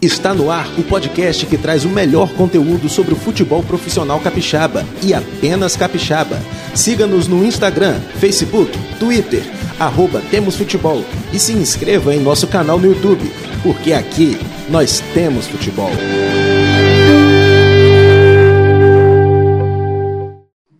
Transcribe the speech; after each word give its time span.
Está 0.00 0.32
no 0.32 0.48
ar 0.48 0.68
o 0.78 0.84
podcast 0.84 1.44
que 1.44 1.58
traz 1.58 1.84
o 1.84 1.88
melhor 1.88 2.32
conteúdo 2.34 2.88
sobre 2.88 3.14
o 3.14 3.16
futebol 3.16 3.64
profissional 3.64 4.20
capixaba 4.20 4.86
e 5.02 5.12
apenas 5.12 5.76
capixaba. 5.76 6.40
Siga-nos 6.72 7.26
no 7.26 7.44
Instagram, 7.44 7.98
Facebook, 8.20 8.70
Twitter, 9.00 9.42
arroba 9.76 10.22
Temos 10.30 10.54
Futebol 10.54 11.04
e 11.32 11.38
se 11.40 11.52
inscreva 11.52 12.14
em 12.14 12.20
nosso 12.20 12.46
canal 12.46 12.78
no 12.78 12.86
YouTube, 12.86 13.28
porque 13.60 13.92
aqui 13.92 14.38
nós 14.70 15.02
temos 15.14 15.48
futebol. 15.48 15.90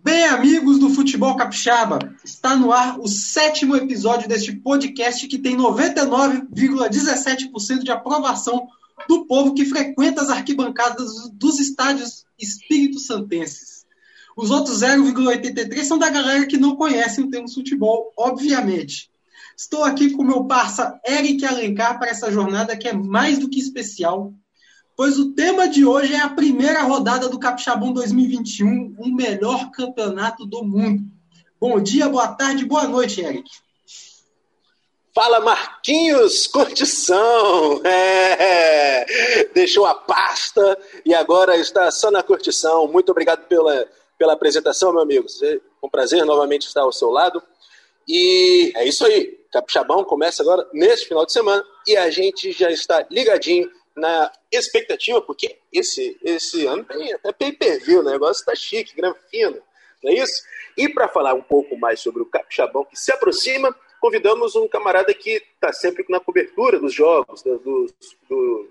Bem, 0.01 0.23
amigos 0.27 0.79
do 0.79 0.91
Futebol 0.91 1.35
Capixaba, 1.35 1.99
está 2.23 2.55
no 2.55 2.71
ar 2.71 2.97
o 2.97 3.09
sétimo 3.09 3.75
episódio 3.75 4.29
deste 4.29 4.53
podcast 4.53 5.27
que 5.27 5.37
tem 5.37 5.57
99,17% 5.57 7.83
de 7.83 7.91
aprovação 7.91 8.65
do 9.07 9.25
povo 9.25 9.53
que 9.53 9.65
frequenta 9.65 10.21
as 10.21 10.29
arquibancadas 10.29 11.29
dos 11.33 11.59
estádios 11.59 12.25
espírito 12.37 12.99
santenses. 12.99 13.85
Os 14.35 14.51
outros 14.51 14.81
0,83 14.81 15.83
são 15.83 15.97
da 15.97 16.09
galera 16.09 16.45
que 16.45 16.57
não 16.57 16.75
conhece 16.75 17.21
o 17.21 17.29
termo 17.29 17.51
futebol, 17.51 18.13
obviamente. 18.17 19.09
Estou 19.57 19.83
aqui 19.83 20.11
com 20.11 20.23
meu 20.23 20.45
parça 20.45 20.97
Eric 21.05 21.45
Alencar 21.45 21.99
para 21.99 22.09
essa 22.09 22.31
jornada 22.31 22.77
que 22.77 22.87
é 22.87 22.93
mais 22.93 23.37
do 23.37 23.49
que 23.49 23.59
especial, 23.59 24.33
pois 24.95 25.19
o 25.19 25.33
tema 25.33 25.67
de 25.67 25.85
hoje 25.85 26.13
é 26.13 26.21
a 26.21 26.29
primeira 26.29 26.83
rodada 26.83 27.27
do 27.27 27.37
Capixabão 27.37 27.91
2021, 27.91 28.95
o 28.97 29.13
melhor 29.13 29.69
campeonato 29.71 30.45
do 30.45 30.63
mundo. 30.63 31.03
Bom 31.59 31.81
dia, 31.81 32.07
boa 32.07 32.29
tarde, 32.29 32.63
boa 32.63 32.87
noite, 32.87 33.19
Eric. 33.19 33.49
Fala 35.13 35.39
Marquinhos 35.39 36.45
Curtição! 36.45 37.81
É, 37.83 39.05
deixou 39.53 39.85
a 39.85 39.95
pasta 39.95 40.77
e 41.03 41.13
agora 41.15 41.57
está 41.57 41.89
só 41.89 42.11
na 42.11 42.21
curtição. 42.21 42.87
Muito 42.87 43.09
obrigado 43.09 43.47
pela, 43.47 43.87
pela 44.17 44.33
apresentação, 44.33 44.91
meu 44.91 45.01
amigo. 45.01 45.25
É 45.43 45.59
um 45.81 45.89
prazer 45.89 46.23
novamente 46.25 46.67
estar 46.67 46.81
ao 46.81 46.91
seu 46.91 47.09
lado. 47.09 47.41
E 48.07 48.71
é 48.75 48.87
isso 48.87 49.03
aí. 49.05 49.39
Capixabão 49.51 50.03
começa 50.03 50.43
agora 50.43 50.67
neste 50.71 51.07
final 51.07 51.25
de 51.25 51.33
semana 51.33 51.65
e 51.87 51.97
a 51.97 52.11
gente 52.11 52.51
já 52.51 52.69
está 52.69 53.05
ligadinho 53.09 53.69
na 53.95 54.31
expectativa, 54.51 55.21
porque 55.21 55.57
esse, 55.73 56.17
esse 56.23 56.67
ano 56.67 56.83
tem 56.83 57.11
até 57.13 57.31
pay-per-view, 57.31 58.03
né? 58.03 58.11
o 58.11 58.13
negócio 58.13 58.41
está 58.41 58.55
chique, 58.55 58.95
granfino, 58.95 59.59
não 60.03 60.11
é 60.11 60.13
isso? 60.15 60.41
E 60.77 60.87
para 60.87 61.07
falar 61.07 61.33
um 61.33 61.41
pouco 61.41 61.75
mais 61.77 61.99
sobre 61.99 62.21
o 62.21 62.25
Capixabão 62.27 62.85
que 62.85 62.97
se 62.97 63.11
aproxima, 63.11 63.75
convidamos 63.99 64.55
um 64.55 64.67
camarada 64.67 65.13
que 65.13 65.43
está 65.53 65.71
sempre 65.71 66.05
na 66.09 66.19
cobertura 66.19 66.79
dos 66.79 66.93
jogos, 66.93 67.41
do, 67.43 67.57
do, 68.27 68.69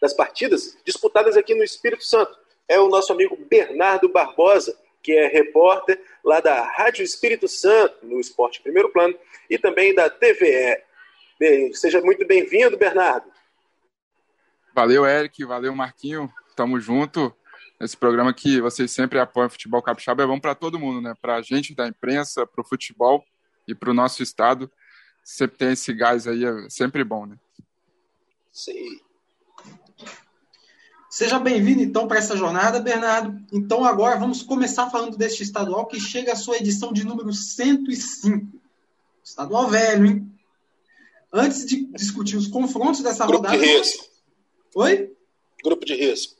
das 0.00 0.14
partidas 0.14 0.76
disputadas 0.84 1.36
aqui 1.36 1.54
no 1.54 1.64
Espírito 1.64 2.04
Santo. 2.04 2.38
É 2.68 2.78
o 2.78 2.88
nosso 2.88 3.12
amigo 3.12 3.36
Bernardo 3.48 4.08
Barbosa, 4.08 4.76
que 5.02 5.12
é 5.12 5.26
repórter 5.26 6.00
lá 6.24 6.40
da 6.40 6.62
Rádio 6.62 7.04
Espírito 7.04 7.48
Santo, 7.48 8.06
no 8.06 8.20
Esporte 8.20 8.62
Primeiro 8.62 8.90
Plano, 8.90 9.14
e 9.48 9.58
também 9.58 9.94
da 9.94 10.08
TVE. 10.08 10.80
Bem, 11.38 11.72
seja 11.72 12.00
muito 12.00 12.26
bem-vindo, 12.26 12.76
Bernardo. 12.76 13.30
Valeu, 14.74 15.04
Eric. 15.04 15.44
Valeu, 15.44 15.74
Marquinho. 15.74 16.32
Tamo 16.54 16.78
junto. 16.78 17.34
Esse 17.80 17.96
programa 17.96 18.32
que 18.34 18.60
vocês 18.60 18.90
sempre 18.90 19.18
apoiam 19.18 19.48
futebol 19.48 19.82
capixaba 19.82 20.22
é 20.22 20.26
bom 20.26 20.38
para 20.38 20.54
todo 20.54 20.78
mundo, 20.78 21.00
né? 21.00 21.14
Para 21.20 21.36
a 21.36 21.42
gente 21.42 21.74
da 21.74 21.88
imprensa, 21.88 22.46
para 22.46 22.60
o 22.60 22.64
futebol 22.64 23.24
e 23.72 23.74
para 23.74 23.90
o 23.90 23.94
nosso 23.94 24.22
estado, 24.22 24.70
sempre 25.22 25.56
tem 25.56 25.72
esse 25.72 25.92
gás 25.92 26.26
aí, 26.26 26.44
é 26.44 26.68
sempre 26.68 27.04
bom, 27.04 27.26
né? 27.26 27.36
Sim. 28.52 29.00
Seja 31.08 31.38
bem-vindo, 31.38 31.82
então, 31.82 32.06
para 32.06 32.18
essa 32.18 32.36
jornada, 32.36 32.80
Bernardo. 32.80 33.40
Então, 33.52 33.84
agora 33.84 34.18
vamos 34.18 34.42
começar 34.42 34.88
falando 34.90 35.16
deste 35.16 35.42
estadual 35.42 35.86
que 35.86 36.00
chega 36.00 36.32
à 36.32 36.36
sua 36.36 36.56
edição 36.56 36.92
de 36.92 37.04
número 37.04 37.32
105. 37.32 38.46
Estadual 39.24 39.68
velho, 39.68 40.06
hein? 40.06 40.32
Antes 41.32 41.66
de 41.66 41.86
discutir 41.92 42.36
os 42.36 42.46
confrontos 42.46 43.02
dessa 43.02 43.26
Grupo 43.26 43.44
rodada. 43.44 43.58
de 43.58 43.64
risco. 43.64 44.04
Oi? 44.74 45.12
Grupo 45.64 45.84
de 45.84 45.94
risco. 45.94 46.34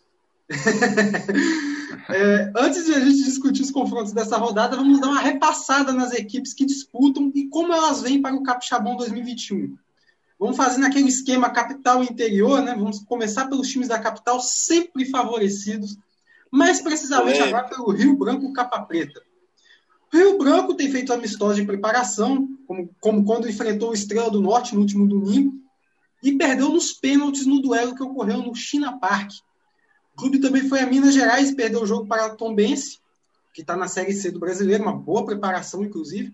É, 2.08 2.52
antes 2.56 2.86
de 2.86 2.94
a 2.94 3.00
gente 3.00 3.24
discutir 3.24 3.62
os 3.62 3.70
confrontos 3.70 4.12
dessa 4.12 4.36
rodada, 4.36 4.76
vamos 4.76 5.00
dar 5.00 5.08
uma 5.08 5.20
repassada 5.20 5.92
nas 5.92 6.12
equipes 6.12 6.54
que 6.54 6.64
disputam 6.64 7.30
e 7.34 7.48
como 7.48 7.72
elas 7.72 8.02
vêm 8.02 8.20
para 8.20 8.34
o 8.34 8.42
Capixabão 8.42 8.96
2021. 8.96 9.76
Vamos 10.38 10.56
fazer 10.56 10.78
naquele 10.78 11.08
esquema 11.08 11.50
capital 11.50 12.02
e 12.02 12.06
interior, 12.06 12.62
né? 12.62 12.74
Vamos 12.74 13.00
começar 13.00 13.46
pelos 13.46 13.68
times 13.68 13.88
da 13.88 13.98
capital, 13.98 14.40
sempre 14.40 15.04
favorecidos, 15.04 15.98
mais 16.50 16.80
precisamente 16.80 17.40
agora 17.40 17.68
pelo 17.68 17.90
Rio 17.90 18.16
Branco 18.16 18.52
Capa 18.52 18.80
Preta. 18.82 19.20
O 20.12 20.16
Rio 20.16 20.38
Branco 20.38 20.74
tem 20.74 20.90
feito 20.90 21.12
amistosos 21.12 21.56
de 21.56 21.64
preparação, 21.64 22.48
como, 22.66 22.90
como 23.00 23.24
quando 23.24 23.48
enfrentou 23.48 23.90
o 23.90 23.94
Estrela 23.94 24.30
do 24.30 24.40
Norte 24.40 24.74
no 24.74 24.80
último 24.80 25.06
domingo, 25.06 25.52
e 26.22 26.32
perdeu 26.32 26.70
nos 26.70 26.92
pênaltis 26.92 27.46
no 27.46 27.60
duelo 27.60 27.94
que 27.94 28.02
ocorreu 28.02 28.38
no 28.38 28.54
China 28.54 28.98
Park. 28.98 29.30
Clube 30.20 30.38
também 30.38 30.68
foi 30.68 30.80
a 30.80 30.86
Minas 30.86 31.14
Gerais 31.14 31.54
perdeu 31.54 31.82
o 31.82 31.86
jogo 31.86 32.06
para 32.06 32.32
o 32.32 32.36
Tombense, 32.36 32.98
que 33.54 33.62
está 33.62 33.76
na 33.76 33.88
Série 33.88 34.12
C 34.12 34.30
do 34.30 34.38
Brasileiro, 34.38 34.82
uma 34.84 34.92
boa 34.96 35.24
preparação, 35.24 35.82
inclusive. 35.82 36.32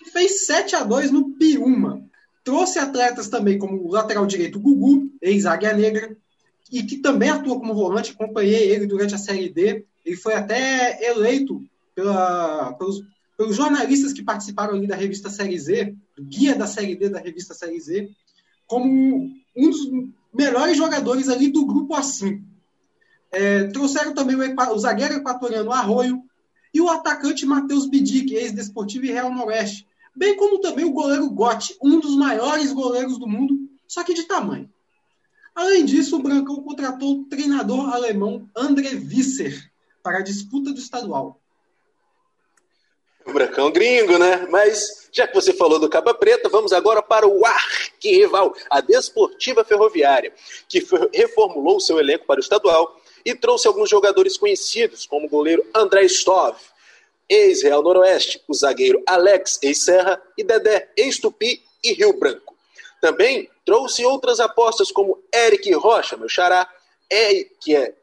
E 0.00 0.10
fez 0.10 0.46
7 0.46 0.76
a 0.76 0.84
2 0.84 1.10
no 1.10 1.30
Piuma. 1.30 2.04
Trouxe 2.44 2.78
atletas 2.78 3.28
também 3.28 3.58
como 3.58 3.82
o 3.84 3.90
lateral 3.90 4.24
direito 4.26 4.60
Gugu, 4.60 5.10
ex-Águia 5.20 5.74
Negra, 5.74 6.16
e 6.72 6.82
que 6.82 6.98
também 6.98 7.28
atua 7.30 7.58
como 7.58 7.74
volante. 7.74 8.12
Acompanhei 8.12 8.70
ele 8.70 8.86
durante 8.86 9.14
a 9.14 9.18
Série 9.18 9.48
D. 9.48 9.84
Ele 10.04 10.16
foi 10.16 10.34
até 10.34 11.04
eleito 11.10 11.62
pela- 11.94 12.72
pelos, 12.74 13.02
pelos 13.36 13.56
jornalistas 13.56 14.12
que 14.12 14.22
participaram 14.22 14.74
ali 14.74 14.86
da 14.86 14.96
revista 14.96 15.28
Série 15.28 15.58
Z, 15.58 15.94
guia 16.18 16.54
da 16.54 16.66
Série 16.66 16.94
D 16.94 17.08
da 17.08 17.18
revista 17.18 17.52
Série 17.54 17.80
Z, 17.80 18.08
como 18.66 19.30
um 19.56 19.70
dos 19.70 19.90
melhores 20.32 20.76
jogadores 20.76 21.28
ali 21.28 21.48
do 21.48 21.66
grupo 21.66 21.94
A5. 21.94 22.40
É, 23.32 23.64
trouxeram 23.64 24.12
também 24.12 24.36
o, 24.36 24.72
o 24.74 24.78
zagueiro 24.78 25.14
equatoriano 25.14 25.72
Arroio 25.72 26.22
e 26.74 26.80
o 26.80 26.88
atacante 26.88 27.46
Matheus 27.46 27.86
Bidic, 27.86 28.34
ex-desportivo 28.34 29.04
e 29.04 29.12
Real 29.12 29.32
Noroeste, 29.32 29.86
bem 30.14 30.36
como 30.36 30.60
também 30.60 30.84
o 30.84 30.92
goleiro 30.92 31.28
Gotti, 31.30 31.76
um 31.82 32.00
dos 32.00 32.16
maiores 32.16 32.72
goleiros 32.72 33.18
do 33.18 33.28
mundo, 33.28 33.54
só 33.86 34.02
que 34.02 34.14
de 34.14 34.24
tamanho. 34.24 34.68
Além 35.54 35.84
disso, 35.84 36.16
o 36.16 36.22
Brancão 36.22 36.62
contratou 36.62 37.12
o 37.12 37.24
treinador 37.24 37.92
alemão 37.92 38.48
André 38.56 38.94
Visser 38.94 39.70
para 40.02 40.18
a 40.18 40.22
disputa 40.22 40.72
do 40.72 40.78
estadual. 40.78 41.40
O 43.26 43.32
Brancão 43.32 43.70
gringo, 43.70 44.18
né? 44.18 44.46
Mas 44.50 45.08
já 45.12 45.26
que 45.26 45.34
você 45.34 45.52
falou 45.52 45.78
do 45.78 45.88
Caba 45.88 46.14
Preta, 46.14 46.48
vamos 46.48 46.72
agora 46.72 47.02
para 47.02 47.26
o 47.26 47.44
arquirrival, 47.44 48.54
a 48.70 48.80
Desportiva 48.80 49.64
Ferroviária, 49.64 50.32
que 50.68 50.84
reformulou 51.12 51.80
seu 51.80 51.98
elenco 51.98 52.26
para 52.26 52.38
o 52.38 52.42
estadual 52.42 52.99
e 53.24 53.34
trouxe 53.34 53.66
alguns 53.66 53.88
jogadores 53.88 54.36
conhecidos, 54.36 55.06
como 55.06 55.26
o 55.26 55.30
goleiro 55.30 55.64
André 55.74 56.04
Stov, 56.04 56.56
ex-Real 57.28 57.82
Noroeste, 57.82 58.42
o 58.48 58.54
zagueiro 58.54 59.02
Alex, 59.06 59.58
ex-Serra, 59.62 60.20
e 60.36 60.42
Dedé, 60.42 60.90
ex-Tupi 60.96 61.62
e 61.82 61.92
Rio 61.92 62.18
Branco. 62.18 62.56
Também 63.00 63.48
trouxe 63.64 64.04
outras 64.04 64.40
apostas, 64.40 64.90
como 64.90 65.22
Eric 65.32 65.72
Rocha, 65.74 66.16
meu 66.16 66.28
xará, 66.28 66.68
é, 67.08 67.44
que 67.60 67.76
é, 67.76 67.94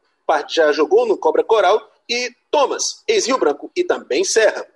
já 0.48 0.72
jogou 0.72 1.06
no 1.06 1.16
Cobra 1.16 1.44
Coral, 1.44 1.92
e 2.08 2.34
Thomas, 2.50 3.02
ex-Rio 3.06 3.38
Branco 3.38 3.70
e 3.76 3.84
também 3.84 4.24
Serra. 4.24 4.66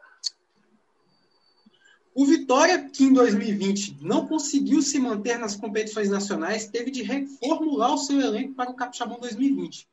O 2.15 2.27
Vitória, 2.27 2.91
que 2.91 3.05
em 3.05 3.13
2020 3.13 3.97
não 4.03 4.27
conseguiu 4.27 4.83
se 4.83 4.99
manter 4.99 5.39
nas 5.39 5.57
competições 5.57 6.11
nacionais, 6.11 6.67
teve 6.67 6.91
de 6.91 7.03
reformular 7.03 7.95
o 7.95 7.99
seu 7.99 8.21
elenco 8.21 8.55
para 8.55 8.71
o 8.71 8.75
Capixabão 8.75 9.19
2020. 9.19 9.89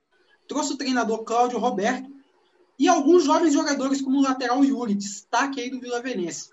Trouxe 0.49 0.73
o 0.73 0.77
treinador 0.77 1.23
Cláudio 1.23 1.59
Roberto 1.59 2.09
e 2.79 2.87
alguns 2.87 3.23
jovens 3.23 3.53
jogadores 3.53 4.01
como 4.01 4.17
o 4.17 4.23
lateral 4.23 4.65
Yuri, 4.65 4.95
destaque 4.95 5.61
aí 5.61 5.69
do 5.69 5.79
Vila 5.79 6.01
Venense. 6.01 6.49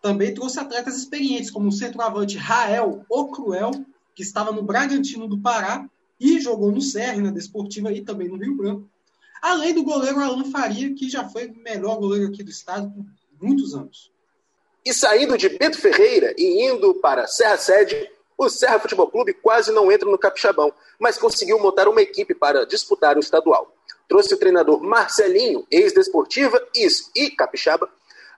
Também 0.00 0.32
trouxe 0.32 0.58
atletas 0.58 0.96
experientes, 0.96 1.50
como 1.50 1.68
o 1.68 1.72
centroavante 1.72 2.38
Rael 2.38 3.04
O 3.06 3.26
Cruel, 3.28 3.70
que 4.14 4.22
estava 4.22 4.50
no 4.50 4.62
Bragantino 4.62 5.28
do 5.28 5.38
Pará 5.38 5.86
e 6.18 6.40
jogou 6.40 6.72
no 6.72 6.80
CR, 6.80 7.20
na 7.22 7.30
Desportiva 7.30 7.92
e 7.92 8.02
também 8.02 8.28
no 8.28 8.38
Rio 8.38 8.56
Branco. 8.56 8.88
Além 9.42 9.74
do 9.74 9.84
goleiro 9.84 10.20
Alan 10.20 10.50
Faria, 10.50 10.94
que 10.94 11.10
já 11.10 11.28
foi 11.28 11.48
o 11.48 11.56
melhor 11.56 11.98
goleiro 11.98 12.28
aqui 12.28 12.42
do 12.42 12.50
estado 12.50 12.90
por 12.90 13.04
muitos 13.46 13.74
anos. 13.74 14.10
E 14.82 14.94
saindo 14.94 15.36
de 15.36 15.50
Bento 15.50 15.78
Ferreira 15.78 16.34
e 16.38 16.66
indo 16.66 16.94
para 16.94 17.26
Serra 17.26 17.58
Sede, 17.58 18.10
o 18.36 18.48
Serra 18.48 18.78
Futebol 18.78 19.08
Clube 19.08 19.32
quase 19.34 19.72
não 19.72 19.90
entra 19.90 20.08
no 20.10 20.18
Capixabão, 20.18 20.72
mas 20.98 21.18
conseguiu 21.18 21.58
montar 21.58 21.88
uma 21.88 22.02
equipe 22.02 22.34
para 22.34 22.66
disputar 22.66 23.16
o 23.16 23.20
estadual. 23.20 23.74
Trouxe 24.08 24.34
o 24.34 24.38
treinador 24.38 24.82
Marcelinho, 24.82 25.66
ex-desportiva, 25.70 26.60
e 27.14 27.30
Capixaba, 27.30 27.88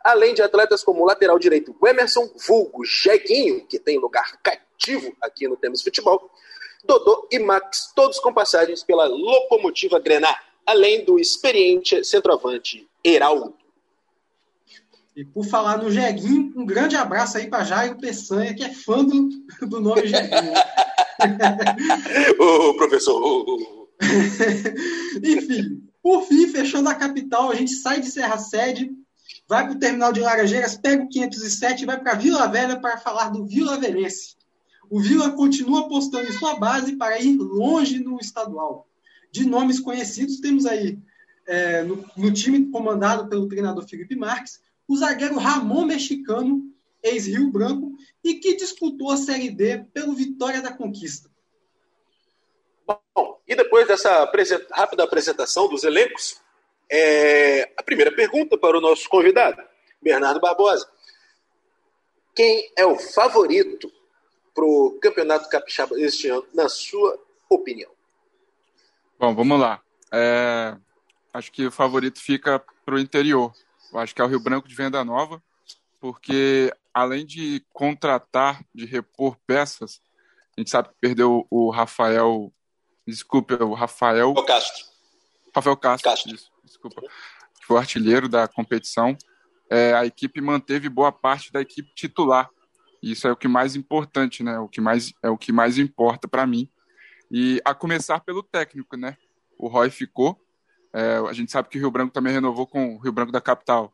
além 0.04 0.34
de 0.34 0.42
atletas 0.42 0.84
como 0.84 1.02
o 1.02 1.06
lateral 1.06 1.38
direito 1.38 1.74
Emerson, 1.84 2.30
vulgo 2.46 2.84
Jeguinho, 2.84 3.66
que 3.66 3.78
tem 3.78 3.98
lugar 3.98 4.38
cativo 4.42 5.12
aqui 5.20 5.48
no 5.48 5.56
Temos 5.56 5.82
Futebol, 5.82 6.30
Dodô 6.84 7.26
e 7.32 7.38
Max, 7.38 7.90
todos 7.96 8.20
com 8.20 8.32
passagens 8.32 8.84
pela 8.84 9.06
locomotiva 9.06 9.98
Grená, 9.98 10.38
além 10.64 11.04
do 11.04 11.18
experiente 11.18 12.04
centroavante 12.04 12.88
Heraldo. 13.02 13.65
E 15.16 15.24
por 15.24 15.46
falar 15.46 15.78
no 15.78 15.90
Jeguinho, 15.90 16.52
um 16.54 16.66
grande 16.66 16.94
abraço 16.94 17.38
aí 17.38 17.48
para 17.48 17.64
Jairo 17.64 17.96
Peçanha, 17.96 18.52
que 18.54 18.62
é 18.62 18.72
fã 18.74 19.02
do, 19.02 19.30
do 19.66 19.80
nome 19.80 20.06
Jeguinho. 20.06 20.52
Ô, 22.38 22.76
professor! 22.76 23.46
Enfim, 25.24 25.82
por 26.02 26.22
fim, 26.24 26.46
fechando 26.48 26.90
a 26.90 26.94
capital, 26.94 27.50
a 27.50 27.54
gente 27.54 27.72
sai 27.72 27.98
de 28.00 28.10
Serra 28.10 28.36
Sede, 28.36 28.90
vai 29.48 29.64
para 29.64 29.74
o 29.74 29.78
terminal 29.78 30.12
de 30.12 30.20
Laranjeiras, 30.20 30.76
pega 30.76 31.02
o 31.02 31.08
507 31.08 31.82
e 31.82 31.86
vai 31.86 31.98
para 31.98 32.14
Vila 32.14 32.46
Velha 32.46 32.78
para 32.78 32.98
falar 32.98 33.30
do 33.30 33.46
Vila 33.46 33.78
Velense. 33.78 34.36
O 34.90 35.00
Vila 35.00 35.30
continua 35.30 35.80
apostando 35.80 36.28
em 36.28 36.32
sua 36.32 36.58
base 36.58 36.94
para 36.94 37.18
ir 37.20 37.36
longe 37.38 37.98
no 37.98 38.18
estadual. 38.20 38.86
De 39.32 39.46
nomes 39.46 39.80
conhecidos, 39.80 40.40
temos 40.40 40.66
aí 40.66 40.98
é, 41.46 41.82
no, 41.82 42.04
no, 42.16 42.32
time 42.32 42.70
comandado 42.70 43.28
pelo 43.28 43.48
treinador 43.48 43.86
Felipe 43.88 44.14
Marques, 44.14 44.60
o 44.88 44.96
zagueiro 44.96 45.38
Ramon 45.38 45.84
Mexicano, 45.84 46.62
ex-Rio 47.02 47.50
Branco, 47.50 47.92
e 48.22 48.34
que 48.34 48.56
disputou 48.56 49.10
a 49.10 49.16
Série 49.16 49.50
D 49.50 49.84
pelo 49.92 50.14
Vitória 50.14 50.60
da 50.60 50.72
Conquista. 50.72 51.30
Bom, 52.86 53.40
e 53.46 53.54
depois 53.54 53.86
dessa 53.86 54.30
rápida 54.72 55.04
apresentação 55.04 55.68
dos 55.68 55.84
elencos, 55.84 56.40
é, 56.90 57.72
a 57.76 57.82
primeira 57.82 58.12
pergunta 58.12 58.56
para 58.56 58.78
o 58.78 58.80
nosso 58.80 59.08
convidado, 59.08 59.62
Bernardo 60.00 60.40
Barbosa. 60.40 60.88
Quem 62.34 62.70
é 62.76 62.84
o 62.84 62.96
favorito 62.96 63.90
para 64.54 64.64
o 64.64 64.98
Campeonato 65.00 65.48
Capixaba 65.48 65.98
este 66.00 66.28
ano, 66.28 66.46
na 66.54 66.68
sua 66.68 67.18
opinião? 67.48 67.90
Bom, 69.18 69.34
vamos 69.34 69.58
lá. 69.58 69.80
É, 70.12 70.76
acho 71.32 71.50
que 71.50 71.66
o 71.66 71.72
favorito 71.72 72.20
fica 72.20 72.62
para 72.84 72.94
o 72.94 72.98
interior. 72.98 73.52
Eu 73.92 73.98
acho 73.98 74.14
que 74.14 74.20
é 74.20 74.24
o 74.24 74.28
Rio 74.28 74.40
Branco 74.40 74.68
de 74.68 74.74
Venda 74.74 75.04
Nova, 75.04 75.42
porque 76.00 76.72
além 76.92 77.26
de 77.26 77.64
contratar, 77.72 78.64
de 78.74 78.84
repor 78.84 79.36
peças, 79.46 80.00
a 80.56 80.60
gente 80.60 80.70
sabe 80.70 80.88
que 80.88 80.94
perdeu 81.00 81.46
o 81.50 81.70
Rafael, 81.70 82.52
desculpe, 83.06 83.54
o 83.54 83.74
Rafael... 83.74 84.30
O 84.30 84.44
Castro. 84.44 84.84
Rafael 85.54 85.76
Castro, 85.76 86.10
Castro. 86.10 86.34
Isso, 86.34 86.50
desculpa. 86.64 87.00
Que 87.00 87.66
foi 87.66 87.76
o 87.76 87.78
artilheiro 87.78 88.28
da 88.28 88.46
competição. 88.46 89.16
É, 89.70 89.94
a 89.94 90.06
equipe 90.06 90.40
manteve 90.40 90.88
boa 90.88 91.10
parte 91.10 91.52
da 91.52 91.60
equipe 91.60 91.92
titular. 91.94 92.50
Isso 93.02 93.26
é 93.26 93.32
o 93.32 93.36
que 93.36 93.48
mais 93.48 93.76
importante, 93.76 94.42
né? 94.42 94.58
O 94.58 94.68
que 94.68 94.80
mais 94.80 95.12
é 95.22 95.28
o 95.28 95.38
que 95.38 95.52
mais 95.52 95.78
importa 95.78 96.28
para 96.28 96.46
mim. 96.46 96.70
E 97.30 97.60
a 97.64 97.74
começar 97.74 98.20
pelo 98.20 98.42
técnico, 98.42 98.96
né? 98.96 99.16
O 99.58 99.68
Roy 99.68 99.90
ficou, 99.90 100.40
é, 100.96 101.18
a 101.28 101.32
gente 101.34 101.52
sabe 101.52 101.68
que 101.68 101.76
o 101.76 101.80
Rio 101.80 101.90
Branco 101.90 102.10
também 102.10 102.32
renovou 102.32 102.66
com 102.66 102.94
o 102.94 102.98
Rio 102.98 103.12
Branco 103.12 103.30
da 103.30 103.40
capital, 103.40 103.92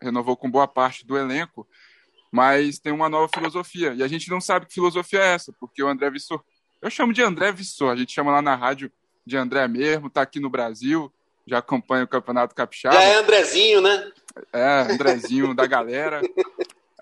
renovou 0.00 0.36
com 0.36 0.48
boa 0.48 0.68
parte 0.68 1.04
do 1.04 1.18
elenco, 1.18 1.66
mas 2.30 2.78
tem 2.78 2.92
uma 2.92 3.08
nova 3.08 3.28
filosofia. 3.34 3.92
E 3.94 4.04
a 4.04 4.06
gente 4.06 4.30
não 4.30 4.40
sabe 4.40 4.66
que 4.66 4.74
filosofia 4.74 5.18
é 5.18 5.34
essa, 5.34 5.52
porque 5.58 5.82
o 5.82 5.88
André 5.88 6.08
Vissor, 6.10 6.40
eu 6.80 6.88
chamo 6.90 7.12
de 7.12 7.20
André 7.20 7.50
Vissor, 7.50 7.90
a 7.90 7.96
gente 7.96 8.12
chama 8.12 8.30
lá 8.30 8.40
na 8.40 8.54
rádio 8.54 8.88
de 9.26 9.36
André 9.36 9.66
mesmo, 9.66 10.06
está 10.06 10.22
aqui 10.22 10.38
no 10.38 10.48
Brasil, 10.48 11.12
já 11.44 11.58
acompanha 11.58 12.04
o 12.04 12.08
Campeonato 12.08 12.54
Capixaba. 12.54 12.94
Já 12.94 13.02
é 13.02 13.16
Andrezinho, 13.16 13.80
né? 13.80 14.12
É, 14.52 14.92
Andrezinho 14.92 15.54
da 15.54 15.66
galera. 15.66 16.20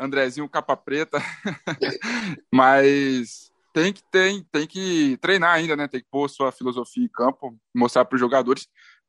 Andrezinho 0.00 0.48
capa 0.48 0.74
preta. 0.78 1.18
mas 2.50 3.52
tem 3.74 3.92
que 3.92 4.02
tem, 4.10 4.42
tem 4.50 4.66
que 4.66 5.18
treinar 5.18 5.54
ainda, 5.54 5.76
né? 5.76 5.86
Tem 5.86 6.00
que 6.00 6.06
pôr 6.10 6.26
sua 6.30 6.50
filosofia 6.50 7.04
em 7.04 7.08
campo, 7.08 7.54
mostrar 7.74 8.06
para 8.06 8.14
os 8.14 8.20
jogadores. 8.20 8.66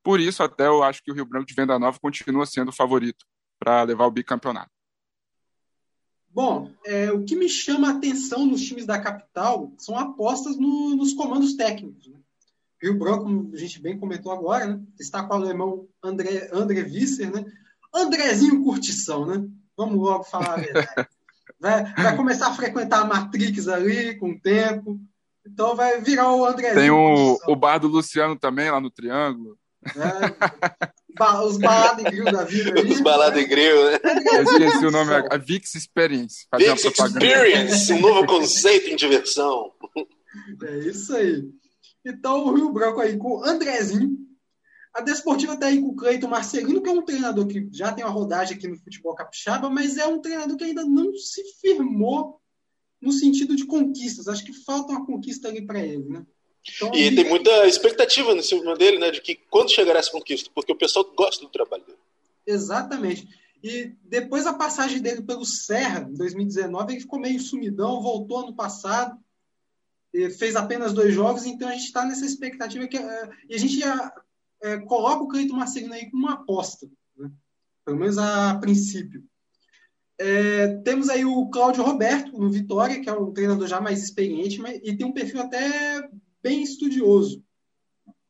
Por 0.07 0.21
isso, 0.21 0.41
até 0.41 0.67
eu 0.67 0.83
acho 0.83 1.03
que 1.03 1.11
o 1.11 1.13
Rio 1.13 1.25
Branco 1.25 1.45
de 1.45 1.53
Venda 1.53 1.77
Nova 1.77 1.99
continua 1.99 2.45
sendo 2.45 2.69
o 2.69 2.73
favorito 2.73 3.25
para 3.59 3.83
levar 3.83 4.05
o 4.05 4.11
bicampeonato. 4.11 4.71
Bom, 6.29 6.71
é, 6.85 7.11
o 7.11 7.25
que 7.25 7.35
me 7.35 7.49
chama 7.49 7.89
a 7.89 7.91
atenção 7.91 8.45
nos 8.45 8.61
times 8.61 8.85
da 8.85 9.01
capital 9.01 9.69
são 9.77 9.99
apostas 9.99 10.55
no, 10.55 10.95
nos 10.95 11.11
comandos 11.11 11.55
técnicos. 11.55 12.07
Né? 12.07 12.17
Rio 12.81 12.97
Branco, 12.97 13.25
como 13.25 13.51
a 13.53 13.57
gente 13.57 13.81
bem 13.81 13.99
comentou 13.99 14.31
agora, 14.31 14.67
né? 14.67 14.81
está 14.97 15.21
com 15.23 15.33
o 15.33 15.35
alemão 15.35 15.89
André, 16.01 16.49
André 16.53 16.83
Visser, 16.83 17.29
né? 17.29 17.43
Andrezinho 17.93 18.63
Curtição, 18.63 19.25
né? 19.25 19.45
Vamos 19.75 19.97
logo 19.97 20.23
falar 20.23 20.53
a 20.53 20.55
verdade. 20.55 21.09
Vai, 21.59 21.83
vai, 22.01 22.15
começar 22.15 22.47
a 22.47 22.53
frequentar 22.53 23.01
a 23.01 23.05
Matrix 23.05 23.67
ali 23.67 24.17
com 24.17 24.29
o 24.29 24.39
tempo. 24.39 25.01
Então 25.45 25.75
vai 25.75 25.99
virar 25.99 26.33
o 26.33 26.45
Andrezinho. 26.45 26.79
Tem 26.79 26.91
o, 26.91 27.37
o 27.45 27.55
bar 27.57 27.77
do 27.77 27.89
Luciano 27.89 28.39
também 28.39 28.71
lá 28.71 28.79
no 28.79 28.89
Triângulo. 28.89 29.59
É, 29.95 31.43
os 31.45 31.57
baladas 31.57 32.05
em 32.05 32.09
grill 32.09 32.25
da 32.25 32.43
vida. 32.43 32.81
Os 32.81 33.01
baladas 33.01 33.41
em 33.41 33.47
grill, 33.47 33.91
né? 33.91 33.99
Eu 34.33 34.43
esqueci 34.43 34.85
o 34.85 34.91
nome, 34.91 35.13
a 35.13 35.37
Vix 35.37 35.75
Experience. 35.75 36.45
Vix 36.57 36.85
Experience, 36.85 37.93
um 37.93 38.01
novo 38.01 38.25
conceito 38.25 38.89
em 38.89 38.95
diversão. 38.95 39.71
É 40.63 40.77
isso 40.79 41.15
aí. 41.15 41.43
Então, 42.05 42.45
o 42.45 42.53
Rio 42.55 42.71
Branco 42.71 43.01
aí 43.01 43.17
com 43.17 43.39
o 43.39 43.43
Andrezinho. 43.43 44.17
A 44.93 45.01
Desportiva 45.01 45.53
está 45.53 45.67
aí 45.67 45.79
com 45.79 45.89
o 45.89 45.95
Cleiton 45.95 46.27
Marcelino, 46.27 46.81
que 46.81 46.89
é 46.89 46.91
um 46.91 47.03
treinador 47.03 47.45
que 47.45 47.67
já 47.71 47.91
tem 47.91 48.03
uma 48.03 48.13
rodagem 48.13 48.57
aqui 48.57 48.67
no 48.67 48.77
futebol 48.77 49.13
capixaba, 49.13 49.69
mas 49.69 49.97
é 49.97 50.07
um 50.07 50.19
treinador 50.19 50.57
que 50.57 50.63
ainda 50.63 50.83
não 50.83 51.13
se 51.13 51.43
firmou 51.61 52.41
no 52.99 53.11
sentido 53.11 53.55
de 53.55 53.65
conquistas. 53.65 54.27
Acho 54.27 54.43
que 54.43 54.53
falta 54.53 54.93
uma 54.93 55.05
conquista 55.05 55.49
ali 55.49 55.65
para 55.65 55.85
ele, 55.85 56.05
né? 56.09 56.25
Então, 56.75 56.93
e 56.93 57.15
tem 57.15 57.27
muita 57.27 57.65
expectativa 57.65 58.35
no 58.35 58.43
cima 58.43 58.75
dele, 58.75 58.99
né? 58.99 59.11
De 59.11 59.21
que 59.21 59.35
quando 59.49 59.71
chegará 59.71 59.99
essa 59.99 60.11
conquista, 60.11 60.49
porque 60.53 60.71
o 60.71 60.77
pessoal 60.77 61.05
gosta 61.15 61.43
do 61.43 61.51
trabalho 61.51 61.83
dele. 61.85 61.97
Exatamente. 62.45 63.27
E 63.63 63.93
depois 64.03 64.45
a 64.45 64.53
passagem 64.53 65.01
dele 65.01 65.21
pelo 65.21 65.45
Serra, 65.45 66.07
em 66.09 66.13
2019, 66.13 66.93
ele 66.93 67.01
ficou 67.01 67.19
meio 67.19 67.39
sumidão, 67.39 68.01
voltou 68.01 68.39
ano 68.39 68.55
passado, 68.55 69.17
fez 70.37 70.55
apenas 70.55 70.93
dois 70.93 71.13
jogos, 71.13 71.45
então 71.45 71.67
a 71.67 71.73
gente 71.73 71.85
está 71.85 72.05
nessa 72.05 72.25
expectativa 72.25 72.87
que. 72.87 72.97
É, 72.97 73.29
e 73.49 73.55
a 73.55 73.57
gente 73.57 73.79
já 73.79 74.13
é, 74.61 74.77
coloca 74.79 75.23
o 75.23 75.27
Cleiton 75.27 75.55
Marcelino 75.55 75.93
aí 75.93 76.09
como 76.09 76.23
uma 76.25 76.33
aposta, 76.33 76.89
né? 77.17 77.31
pelo 77.85 77.97
menos 77.97 78.17
a 78.17 78.55
princípio. 78.55 79.23
É, 80.19 80.77
temos 80.77 81.09
aí 81.09 81.23
o 81.23 81.47
Cláudio 81.49 81.83
Roberto, 81.83 82.31
no 82.37 82.49
Vitória, 82.49 82.99
que 82.99 83.09
é 83.09 83.13
um 83.13 83.31
treinador 83.31 83.67
já 83.67 83.79
mais 83.79 84.01
experiente, 84.01 84.59
mas, 84.59 84.79
e 84.83 84.95
tem 84.95 85.05
um 85.05 85.13
perfil 85.13 85.41
até 85.41 86.09
bem 86.47 86.63
estudioso. 86.63 87.43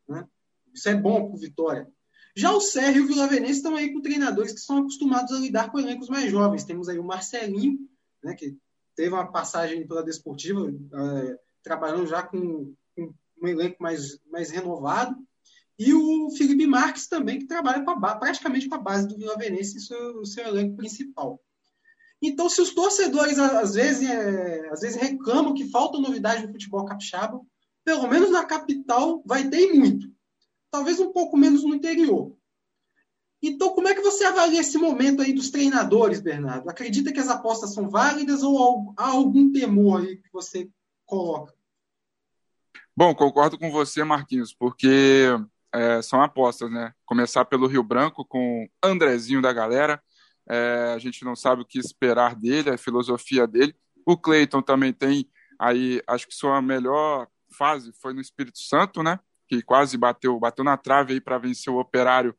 Né? 0.07 0.27
Isso 0.73 0.89
é 0.89 0.95
bom 0.95 1.29
para 1.29 1.39
Vitória. 1.39 1.87
Já 2.35 2.51
o 2.51 2.59
Sérgio 2.59 3.01
e 3.01 3.05
o 3.05 3.07
Vila 3.07 3.27
Veneza 3.27 3.53
estão 3.53 3.75
aí 3.75 3.93
com 3.93 4.01
treinadores 4.01 4.53
que 4.53 4.59
são 4.59 4.79
acostumados 4.79 5.31
a 5.31 5.39
lidar 5.39 5.71
com 5.71 5.79
elencos 5.79 6.09
mais 6.09 6.31
jovens. 6.31 6.63
Temos 6.63 6.89
aí 6.89 6.97
o 6.97 7.03
Marcelinho, 7.03 7.79
né, 8.23 8.33
que 8.33 8.57
teve 8.95 9.09
uma 9.09 9.31
passagem 9.31 9.87
pela 9.87 10.03
Desportiva, 10.03 10.67
é, 10.67 11.39
trabalhando 11.63 12.07
já 12.07 12.23
com, 12.23 12.73
com, 12.95 13.13
um 13.41 13.47
elenco 13.47 13.77
mais, 13.81 14.19
mais 14.31 14.49
renovado. 14.49 15.15
E 15.77 15.93
o 15.93 16.31
Felipe 16.31 16.65
Marques 16.65 17.07
também, 17.07 17.37
que 17.37 17.45
trabalha 17.45 17.83
com 17.83 17.91
a, 17.91 18.15
praticamente 18.15 18.67
com 18.67 18.75
a 18.75 18.79
base 18.79 19.07
do 19.07 19.15
Vila 19.15 19.37
Veneza 19.37 19.77
e 19.77 19.81
seu, 19.81 20.25
seu 20.25 20.47
elenco 20.47 20.75
principal. 20.75 21.39
Então, 22.19 22.49
se 22.49 22.61
os 22.61 22.73
torcedores 22.73 23.37
às 23.37 23.75
vezes, 23.75 24.09
é, 24.09 24.69
às 24.69 24.81
vezes 24.81 24.99
reclamam 24.99 25.53
que 25.53 25.69
falta 25.69 25.99
novidade 25.99 26.45
no 26.45 26.51
futebol 26.51 26.85
capixaba, 26.85 27.39
pelo 27.87 28.05
menos 28.05 28.29
na 28.29 28.43
capital, 28.43 29.23
vai 29.25 29.47
ter 29.47 29.71
muito. 29.73 30.11
Talvez 30.69 30.99
um 30.99 31.13
pouco 31.13 31.37
menos 31.37 31.63
no 31.63 31.73
interior. 31.73 32.35
Então, 33.41 33.69
como 33.69 33.87
é 33.87 33.95
que 33.95 34.01
você 34.01 34.25
avalia 34.25 34.59
esse 34.59 34.77
momento 34.77 35.21
aí 35.21 35.31
dos 35.31 35.49
treinadores, 35.49 36.19
Bernardo? 36.19 36.69
Acredita 36.69 37.13
que 37.13 37.19
as 37.21 37.29
apostas 37.29 37.73
são 37.73 37.89
válidas 37.89 38.43
ou 38.43 38.93
há 38.97 39.07
algum 39.07 39.53
temor 39.53 40.01
aí 40.01 40.17
que 40.17 40.29
você 40.33 40.69
coloca? 41.05 41.53
Bom, 42.93 43.15
concordo 43.15 43.57
com 43.57 43.71
você, 43.71 44.03
Marquinhos, 44.03 44.53
porque 44.53 45.27
é, 45.73 46.01
são 46.01 46.21
apostas, 46.21 46.69
né? 46.69 46.93
Começar 47.05 47.45
pelo 47.45 47.67
Rio 47.67 47.83
Branco 47.83 48.25
com 48.25 48.67
Andrezinho 48.83 49.41
da 49.41 49.53
galera. 49.53 50.03
É, 50.45 50.91
a 50.93 50.99
gente 50.99 51.23
não 51.23 51.37
sabe 51.37 51.61
o 51.61 51.65
que 51.65 51.79
esperar 51.79 52.35
dele, 52.35 52.69
a 52.69 52.77
filosofia 52.77 53.47
dele. 53.47 53.73
O 54.05 54.17
Cleiton 54.17 54.61
também 54.61 54.91
tem 54.91 55.25
aí, 55.57 56.01
acho 56.05 56.27
que 56.27 56.35
sua 56.35 56.61
melhor 56.61 57.29
fase 57.57 57.91
foi 58.01 58.13
no 58.13 58.21
Espírito 58.21 58.59
Santo, 58.59 59.01
né? 59.01 59.19
Que 59.47 59.61
quase 59.61 59.97
bateu, 59.97 60.39
bateu 60.39 60.63
na 60.63 60.77
trave 60.77 61.13
aí 61.13 61.21
para 61.21 61.37
vencer 61.37 61.71
o 61.71 61.79
Operário 61.79 62.35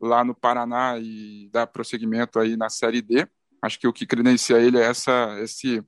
lá 0.00 0.24
no 0.24 0.34
Paraná 0.34 0.98
e 0.98 1.48
dar 1.52 1.66
prosseguimento 1.66 2.38
aí 2.38 2.56
na 2.56 2.68
Série 2.68 3.02
D. 3.02 3.28
Acho 3.62 3.78
que 3.78 3.88
o 3.88 3.92
que 3.92 4.06
credencia 4.06 4.58
ele 4.58 4.78
é 4.78 4.84
essa, 4.84 5.38
esse, 5.40 5.82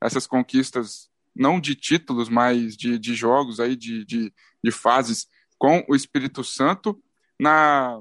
essas 0.00 0.26
conquistas, 0.26 1.08
não 1.34 1.60
de 1.60 1.74
títulos, 1.74 2.28
mas 2.28 2.76
de, 2.76 2.98
de 2.98 3.14
jogos 3.14 3.60
aí, 3.60 3.76
de, 3.76 4.04
de, 4.04 4.32
de 4.62 4.70
fases 4.70 5.26
com 5.58 5.84
o 5.88 5.94
Espírito 5.94 6.44
Santo. 6.44 7.02
Na, 7.38 8.00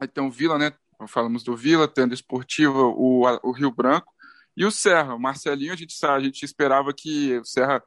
aí 0.00 0.08
tem 0.08 0.24
o 0.24 0.30
Vila, 0.30 0.58
né? 0.58 0.72
Falamos 1.08 1.42
do 1.42 1.56
Vila, 1.56 1.88
tendo 1.88 2.14
Esportiva, 2.14 2.78
o, 2.78 3.22
o 3.42 3.52
Rio 3.52 3.70
Branco 3.70 4.12
e 4.56 4.64
o 4.64 4.70
Serra. 4.70 5.14
O 5.14 5.20
Marcelinho, 5.20 5.72
a 5.72 5.76
gente, 5.76 5.94
a 6.04 6.20
gente 6.20 6.44
esperava 6.44 6.92
que 6.94 7.38
o 7.38 7.44
Serra 7.44 7.82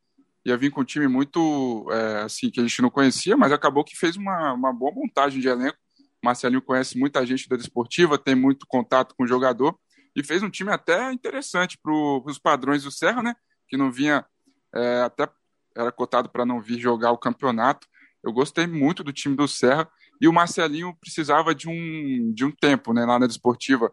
ia 0.45 0.55
vir 0.55 0.69
com 0.69 0.81
um 0.81 0.85
time 0.85 1.07
muito, 1.07 1.87
é, 1.91 2.21
assim, 2.21 2.51
que 2.51 2.59
a 2.59 2.63
gente 2.63 2.81
não 2.81 2.89
conhecia, 2.89 3.35
mas 3.35 3.51
acabou 3.51 3.83
que 3.83 3.97
fez 3.97 4.15
uma, 4.15 4.53
uma 4.53 4.71
boa 4.71 4.93
montagem 4.93 5.41
de 5.41 5.47
elenco. 5.47 5.77
Marcelinho 6.23 6.61
conhece 6.61 6.97
muita 6.97 7.25
gente 7.25 7.49
da 7.49 7.55
desportiva, 7.55 8.17
tem 8.17 8.35
muito 8.35 8.65
contato 8.67 9.15
com 9.15 9.23
o 9.23 9.27
jogador 9.27 9.77
e 10.15 10.23
fez 10.23 10.43
um 10.43 10.49
time 10.49 10.71
até 10.71 11.11
interessante 11.11 11.77
para 11.81 11.91
os 11.91 12.37
padrões 12.37 12.83
do 12.83 12.91
Serra, 12.91 13.23
né? 13.23 13.35
Que 13.67 13.75
não 13.75 13.91
vinha, 13.91 14.25
é, 14.73 15.01
até 15.01 15.27
era 15.75 15.91
cotado 15.91 16.29
para 16.29 16.45
não 16.45 16.61
vir 16.61 16.79
jogar 16.79 17.11
o 17.11 17.17
campeonato. 17.17 17.87
Eu 18.23 18.31
gostei 18.31 18.65
muito 18.65 19.03
do 19.03 19.11
time 19.11 19.35
do 19.35 19.47
Serra 19.47 19.89
e 20.21 20.27
o 20.27 20.33
Marcelinho 20.33 20.95
precisava 20.99 21.53
de 21.53 21.67
um, 21.67 22.31
de 22.33 22.45
um 22.45 22.51
tempo, 22.51 22.93
né? 22.93 23.03
Lá 23.03 23.19
na 23.19 23.27
desportiva, 23.27 23.91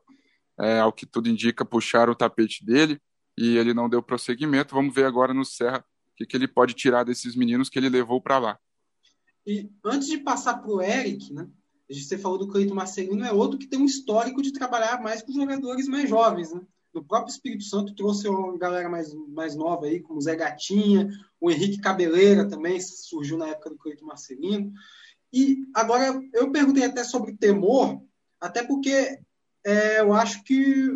é, 0.61 0.81
ao 0.81 0.93
que 0.93 1.07
tudo 1.07 1.29
indica, 1.29 1.65
puxaram 1.65 2.13
o 2.13 2.17
tapete 2.17 2.65
dele 2.65 3.01
e 3.37 3.57
ele 3.57 3.75
não 3.75 3.89
deu 3.89 4.03
prosseguimento. 4.03 4.75
Vamos 4.75 4.95
ver 4.95 5.07
agora 5.07 5.35
no 5.35 5.45
Serra 5.45 5.85
o 6.13 6.17
que, 6.17 6.27
que 6.27 6.37
ele 6.37 6.49
pode 6.49 6.75
tirar 6.75 7.05
desses 7.05 7.35
meninos 7.35 7.69
que 7.69 7.79
ele 7.79 7.89
levou 7.89 8.21
para 8.21 8.39
lá. 8.39 8.59
E 9.47 9.71
antes 9.85 10.09
de 10.09 10.19
passar 10.19 10.59
para 10.59 10.71
o 10.71 10.81
Eric, 10.81 11.33
né? 11.33 11.49
Você 11.91 12.17
falou 12.17 12.39
do 12.39 12.49
Cleiton 12.49 12.75
Marcelino, 12.75 13.25
é 13.25 13.33
outro 13.33 13.59
que 13.59 13.67
tem 13.67 13.79
um 13.79 13.85
histórico 13.85 14.41
de 14.41 14.53
trabalhar 14.53 15.03
mais 15.03 15.23
com 15.23 15.33
jogadores 15.33 15.89
mais 15.89 16.09
jovens, 16.09 16.53
né? 16.53 16.61
No 16.95 17.05
próprio 17.05 17.33
Espírito 17.33 17.65
Santo 17.65 17.95
trouxe 17.95 18.29
uma 18.29 18.57
galera 18.59 18.89
mais, 18.89 19.13
mais 19.29 19.57
nova 19.57 19.87
aí, 19.87 20.01
como 20.01 20.19
o 20.19 20.23
Zé 20.23 20.37
Gatinha, 20.37 21.09
o 21.41 21.51
Henrique 21.51 21.81
Cabeleira 21.81 22.47
também 22.47 22.81
surgiu 22.81 23.37
na 23.37 23.49
época 23.49 23.71
do 23.71 23.79
Cleiton 23.79 24.07
Marcelino. 24.07 24.73
E 25.33 25.65
agora 25.75 26.21
eu 26.35 26.51
perguntei 26.51 26.85
até 26.85 27.03
sobre 27.03 27.37
temor, 27.37 28.03
até 28.39 28.63
porque 28.63 29.19
é, 29.65 30.01
eu 30.01 30.13
acho 30.13 30.45
que 30.45 30.91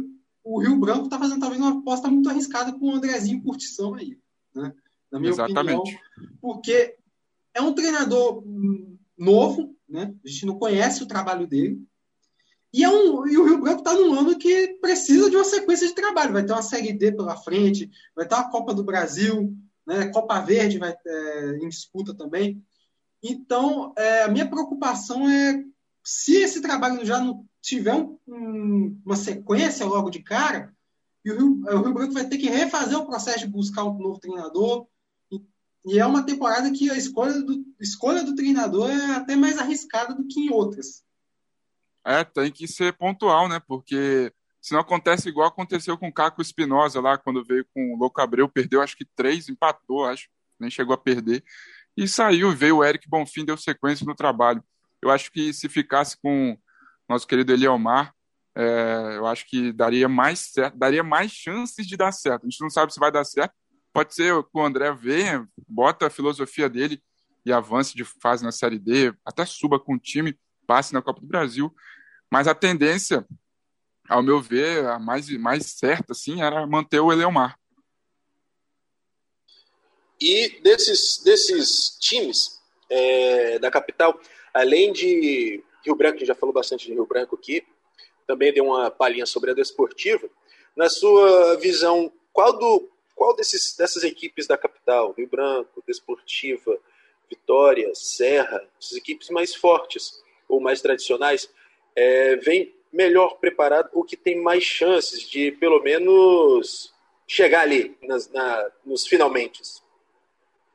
o 0.45 0.61
Rio 0.61 0.79
Branco 0.79 1.05
está 1.05 1.19
fazendo 1.19 1.41
talvez 1.41 1.61
uma 1.61 1.79
aposta 1.79 2.09
muito 2.09 2.29
arriscada 2.29 2.73
com 2.73 2.87
o 2.87 2.95
Andrezinho 2.95 3.43
Curtição 3.43 3.95
aí, 3.95 4.19
né? 4.55 4.73
Na 5.11 5.19
minha 5.19 5.33
Exatamente. 5.33 5.77
opinião, 5.77 6.01
porque 6.41 6.97
é 7.55 7.61
um 7.61 7.75
treinador 7.75 8.43
novo, 9.17 9.75
né? 9.89 10.15
A 10.25 10.29
gente 10.29 10.47
não 10.47 10.59
conhece 10.59 11.03
o 11.03 11.07
trabalho 11.07 11.47
dele. 11.47 11.81
E, 12.73 12.85
é 12.85 12.89
um, 12.91 13.27
e 13.27 13.39
o 13.39 13.45
Rio 13.45 13.61
Branco 13.61 13.79
está 13.79 13.95
num 13.95 14.13
ano 14.13 14.37
que 14.37 14.77
precisa 14.81 15.31
de 15.31 15.37
uma 15.37 15.45
sequência 15.45 15.87
de 15.87 15.95
trabalho. 15.95 16.33
Vai 16.33 16.45
ter 16.45 16.53
uma 16.53 16.63
Série 16.63 16.93
D 16.93 17.13
pela 17.13 17.37
frente, 17.37 17.91
vai 18.15 18.27
ter 18.27 18.35
uma 18.35 18.51
Copa 18.51 18.75
do 18.75 18.85
Brasil, 18.85 19.57
né? 19.87 20.09
Copa 20.09 20.41
Verde 20.41 20.79
vai 20.79 20.95
é, 21.07 21.59
em 21.63 21.69
disputa 21.69 22.15
também. 22.15 22.63
Então, 23.23 23.95
é, 23.97 24.25
a 24.25 24.29
minha 24.29 24.49
preocupação 24.49 25.29
é 25.29 25.65
se 26.05 26.37
esse 26.37 26.61
trabalho 26.61 27.05
já 27.05 27.19
não 27.19 27.45
tiver 27.63 27.95
um, 27.95 28.19
um, 28.29 29.01
uma 29.05 29.17
sequência 29.17 29.85
logo 29.87 30.11
de 30.11 30.23
cara, 30.23 30.73
e 31.25 31.33
o 31.33 31.37
Rio, 31.37 31.61
o 31.65 31.83
Rio 31.83 31.95
Branco 31.95 32.13
vai 32.13 32.29
ter 32.29 32.39
que 32.39 32.49
refazer 32.49 32.97
o 32.97 33.07
processo 33.07 33.41
de 33.41 33.49
buscar 33.49 33.85
um 33.85 33.99
novo 33.99 34.21
treinador, 34.21 34.87
e 35.87 35.99
é 35.99 36.05
uma 36.05 36.27
temporada 36.27 36.71
que 36.73 36.91
a 36.91 36.97
escolha 36.97 37.41
do, 37.41 37.65
escolha 37.81 38.25
do 38.25 38.35
treinador 38.35 38.91
é 38.91 39.15
até 39.15 39.37
mais 39.37 39.57
arriscada 39.57 40.15
do 40.15 40.27
que 40.27 40.41
em 40.41 40.51
outras. 40.51 41.05
É, 42.05 42.25
tem 42.25 42.51
que 42.51 42.67
ser 42.67 42.93
pontual, 42.93 43.49
né? 43.49 43.61
Porque 43.67 44.33
se 44.61 44.73
não 44.73 44.81
acontece 44.81 45.29
igual 45.29 45.47
aconteceu 45.47 45.97
com 45.97 46.09
o 46.09 46.13
Caco 46.13 46.43
Espinosa 46.43 47.01
lá, 47.01 47.17
quando 47.17 47.45
veio 47.45 47.65
com 47.73 47.95
o 47.95 47.97
Louco 47.97 48.21
Abreu, 48.21 48.49
perdeu 48.49 48.83
acho 48.83 48.97
que 48.97 49.05
três, 49.05 49.49
empatou, 49.49 50.05
acho, 50.05 50.29
nem 50.59 50.69
chegou 50.69 50.93
a 50.93 50.99
perder. 50.99 51.45
E 51.97 52.09
saiu, 52.09 52.55
veio 52.55 52.79
o 52.79 52.85
Eric 52.85 53.09
Bonfim, 53.09 53.45
deu 53.45 53.57
sequência 53.57 54.05
no 54.05 54.15
trabalho. 54.15 54.63
Eu 55.01 55.11
acho 55.11 55.31
que 55.31 55.53
se 55.53 55.69
ficasse 55.69 56.17
com 56.21 56.59
nosso 57.09 57.29
querido 57.29 57.53
Eliomar, 57.53 58.13
é, 58.57 59.17
eu 59.17 59.27
acho 59.27 59.47
que 59.47 59.73
daria 59.73 60.09
mais 60.09 60.41
certo, 60.41 60.77
daria 60.77 61.05
mais 61.05 61.31
chances 61.31 61.87
de 61.87 61.97
dar 61.97 62.11
certo. 62.11 62.45
A 62.45 62.49
gente 62.49 62.61
não 62.61 62.71
sabe 62.71 62.93
se 62.93 62.99
vai 62.99 63.13
dar 63.13 63.25
certo, 63.25 63.55
Pode 63.97 64.15
ser 64.15 64.43
que 64.43 64.51
o 64.53 64.61
André 64.61 64.93
venha, 64.93 65.49
bota 65.67 66.07
a 66.07 66.11
filosofia 66.11 66.69
dele 66.69 67.03
e 67.47 67.51
avance 67.51 67.97
de 67.97 68.05
fase 68.05 68.45
na 68.45 68.53
Série 68.53 68.79
D, 68.79 69.11
até 69.25 69.47
suba 69.47 69.81
com 69.81 69.95
o 69.95 69.99
time, 69.99 70.39
passe 70.67 70.93
na 70.93 71.01
Copa 71.01 71.19
do 71.19 71.27
Brasil. 71.27 71.75
Mas 72.31 72.47
a 72.47 72.55
tendência, 72.55 73.27
ao 74.07 74.23
meu 74.23 74.39
ver, 74.39 74.85
a 74.85 74.99
mais, 74.99 75.31
mais 75.39 75.65
certa, 75.79 76.13
assim, 76.13 76.43
era 76.43 76.67
manter 76.67 77.01
o 77.01 77.11
Eleomar. 77.11 77.59
E 80.21 80.61
desses, 80.61 81.23
desses 81.25 81.97
times 81.99 82.61
é, 82.91 83.59
da 83.59 83.71
capital, 83.71 84.21
além 84.53 84.93
de 84.93 85.65
Rio 85.83 85.97
Branco, 85.97 86.19
que 86.19 86.27
já 86.27 86.35
falou 86.35 86.53
bastante 86.53 86.87
de 86.87 86.93
Rio 86.93 87.07
Branco 87.07 87.35
aqui, 87.35 87.67
também 88.27 88.53
deu 88.53 88.67
uma 88.67 88.91
palhinha 88.91 89.25
sobre 89.25 89.53
a 89.53 89.55
desportiva. 89.55 90.29
Na 90.77 90.91
sua 90.91 91.57
visão, 91.57 92.13
qual 92.31 92.59
do 92.59 92.95
qual 93.17 93.35
desses, 93.35 93.75
dessas 93.77 94.05
equipes 94.05 94.47
da 94.47 94.59
capital, 94.59 95.15
Rio 95.17 95.27
Branco, 95.27 95.83
Desportiva, 95.87 96.79
Vitória, 97.29 97.91
Serra, 97.95 98.63
essas 98.79 98.97
equipes 98.99 99.31
mais 99.31 99.55
fortes 99.55 100.23
ou 100.47 100.61
mais 100.61 100.81
tradicionais, 100.81 101.51
é, 101.97 102.37
vem 102.37 102.77
melhor 102.93 103.39
preparado 103.39 103.89
ou 103.93 104.05
que 104.05 104.17
tem 104.17 104.41
mais 104.41 104.63
chances 104.63 105.29
de, 105.29 105.51
pelo 105.53 105.83
menos, 105.83 106.95
chegar 107.27 107.63
ali 107.63 107.97
nas, 108.03 108.31
na, 108.31 108.71
nos 108.85 109.07
finalmente? 109.07 109.63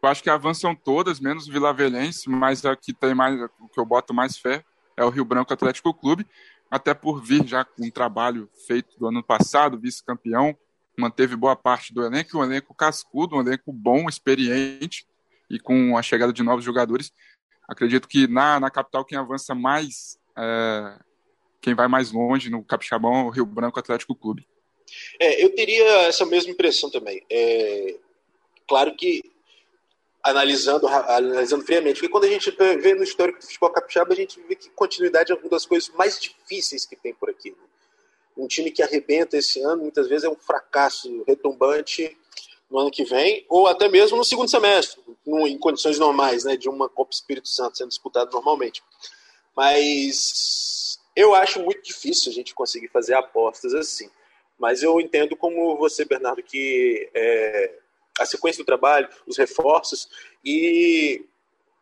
Eu 0.02 0.10
acho 0.10 0.24
que 0.24 0.30
avançam 0.30 0.76
todas, 0.76 1.20
menos 1.20 1.48
Vila 1.48 1.72
Velhense, 1.72 2.28
mas 2.28 2.66
a 2.66 2.76
que 2.76 2.92
tem 2.92 3.14
mais, 3.14 3.40
o 3.60 3.70
que 3.70 3.80
eu 3.80 3.86
boto 3.86 4.14
mais 4.14 4.36
fé 4.38 4.66
é 4.98 5.06
o 5.06 5.10
Rio 5.10 5.24
Branco 5.24 5.54
Atlético 5.54 5.94
Clube, 5.94 6.28
até 6.70 6.94
por 6.94 7.22
vir 7.22 7.46
já 7.46 7.64
com 7.64 7.86
um 7.86 7.92
trabalho 7.92 8.50
feito 8.66 8.98
do 8.98 9.08
ano 9.08 9.24
passado, 9.24 9.80
vice-campeão, 9.80 10.58
manteve 10.98 11.36
boa 11.36 11.56
parte 11.56 11.94
do 11.94 12.04
elenco, 12.04 12.38
um 12.38 12.44
elenco 12.44 12.74
cascudo, 12.74 13.36
um 13.36 13.42
elenco 13.42 13.72
bom, 13.72 14.08
experiente 14.08 15.06
e 15.50 15.60
com 15.60 15.98
a 15.98 16.02
chegada 16.02 16.32
de 16.32 16.44
novos 16.44 16.64
jogadores. 16.64 17.12
Acredito 17.68 18.08
que 18.08 18.28
na, 18.28 18.60
na 18.60 18.70
capital 18.70 19.06
quem 19.06 19.18
avança 19.18 19.56
mais, 19.56 20.18
é, 20.38 21.00
quem 21.62 21.74
vai 21.74 21.88
mais 21.88 22.12
longe 22.12 22.50
no 22.50 22.64
Capixabão 22.64 23.22
é 23.22 23.24
o 23.24 23.30
Rio 23.30 23.46
Branco 23.46 23.80
Atlético 23.80 24.16
Clube. 24.16 24.48
É, 25.20 25.44
eu 25.44 25.56
teria 25.56 26.08
essa 26.08 26.26
mesma 26.26 26.52
impressão 26.52 26.90
também. 26.90 27.24
É, 27.30 27.96
claro 28.68 28.96
que 28.96 29.22
analisando, 30.24 30.88
analisando 30.88 31.66
friamente, 31.66 31.96
porque 31.96 32.10
quando 32.10 32.26
a 32.26 32.30
gente 32.30 32.52
vê 32.52 32.94
no 32.94 33.04
histórico 33.04 33.40
do 33.40 33.46
futebol 33.46 33.72
capixaba, 33.72 34.14
a 34.14 34.16
gente 34.16 34.40
vê 34.48 34.56
que 34.56 34.70
continuidade 34.72 35.32
é 35.32 35.36
uma 35.36 35.50
das 35.50 35.66
coisas 35.66 35.90
mais 35.90 36.20
difíceis 36.20 36.86
que 36.86 36.96
tem 36.96 37.14
por 37.14 37.30
aqui. 37.30 37.52
Né? 37.52 37.71
Um 38.38 38.48
time 38.48 38.72
que 38.72 38.82
arrebenta 38.82 39.38
esse 39.38 39.62
ano, 39.62 39.84
muitas 39.84 40.08
vezes 40.08 40.24
é 40.24 40.30
um 40.30 40.36
fracasso 40.36 41.24
retumbante 41.28 42.18
no 42.70 42.80
ano 42.80 42.92
que 42.92 43.04
vem, 43.04 43.46
ou 43.50 43.68
até 43.68 43.90
mesmo 43.90 44.18
no 44.18 44.24
segundo 44.24 44.50
semestre, 44.50 45.02
em 45.28 45.58
condições 45.58 46.00
normais, 46.00 46.46
né, 46.46 46.56
de 46.56 46.70
uma 46.70 46.88
Copa 46.88 47.12
Espírito 47.14 47.50
Santo 47.50 47.78
sendo 47.78 47.90
disputada 47.90 48.32
normalmente. 48.32 48.82
Mas 49.56 51.00
eu 51.16 51.36
acho 51.36 51.62
muito 51.62 51.84
difícil 51.84 52.32
a 52.32 52.34
gente 52.34 52.56
conseguir 52.56 52.88
fazer 52.88 53.14
apostas 53.14 53.74
assim. 53.74 54.10
Mas 54.58 54.84
eu 54.84 55.02
entendo 55.02 55.36
como 55.36 55.76
você, 55.76 56.06
Bernardo, 56.06 56.42
que 56.42 57.10
é, 57.14 57.74
a 58.20 58.26
sequência 58.26 58.64
do 58.64 58.66
trabalho, 58.66 59.10
os 59.28 59.38
reforços 59.38 60.08
e 60.46 61.26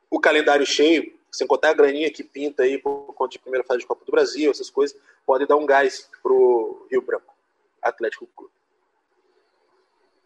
o 0.09 0.19
calendário 0.19 0.65
cheio, 0.65 1.13
sem 1.31 1.45
contar 1.45 1.69
a 1.69 1.73
graninha 1.73 2.09
que 2.09 2.23
pinta 2.23 2.63
aí 2.63 2.77
por 2.77 3.13
conta 3.13 3.33
de 3.33 3.39
primeira 3.39 3.65
fase 3.65 3.81
de 3.81 3.85
Copa 3.85 4.03
do 4.03 4.11
Brasil, 4.11 4.49
essas 4.49 4.69
coisas, 4.69 4.97
pode 5.29 5.45
dar 5.45 5.57
um 5.57 5.65
gás 5.67 6.09
pro 6.23 6.87
Rio 6.89 7.03
Branco, 7.03 7.35
Atlético 7.83 8.25
Clube. 8.35 8.51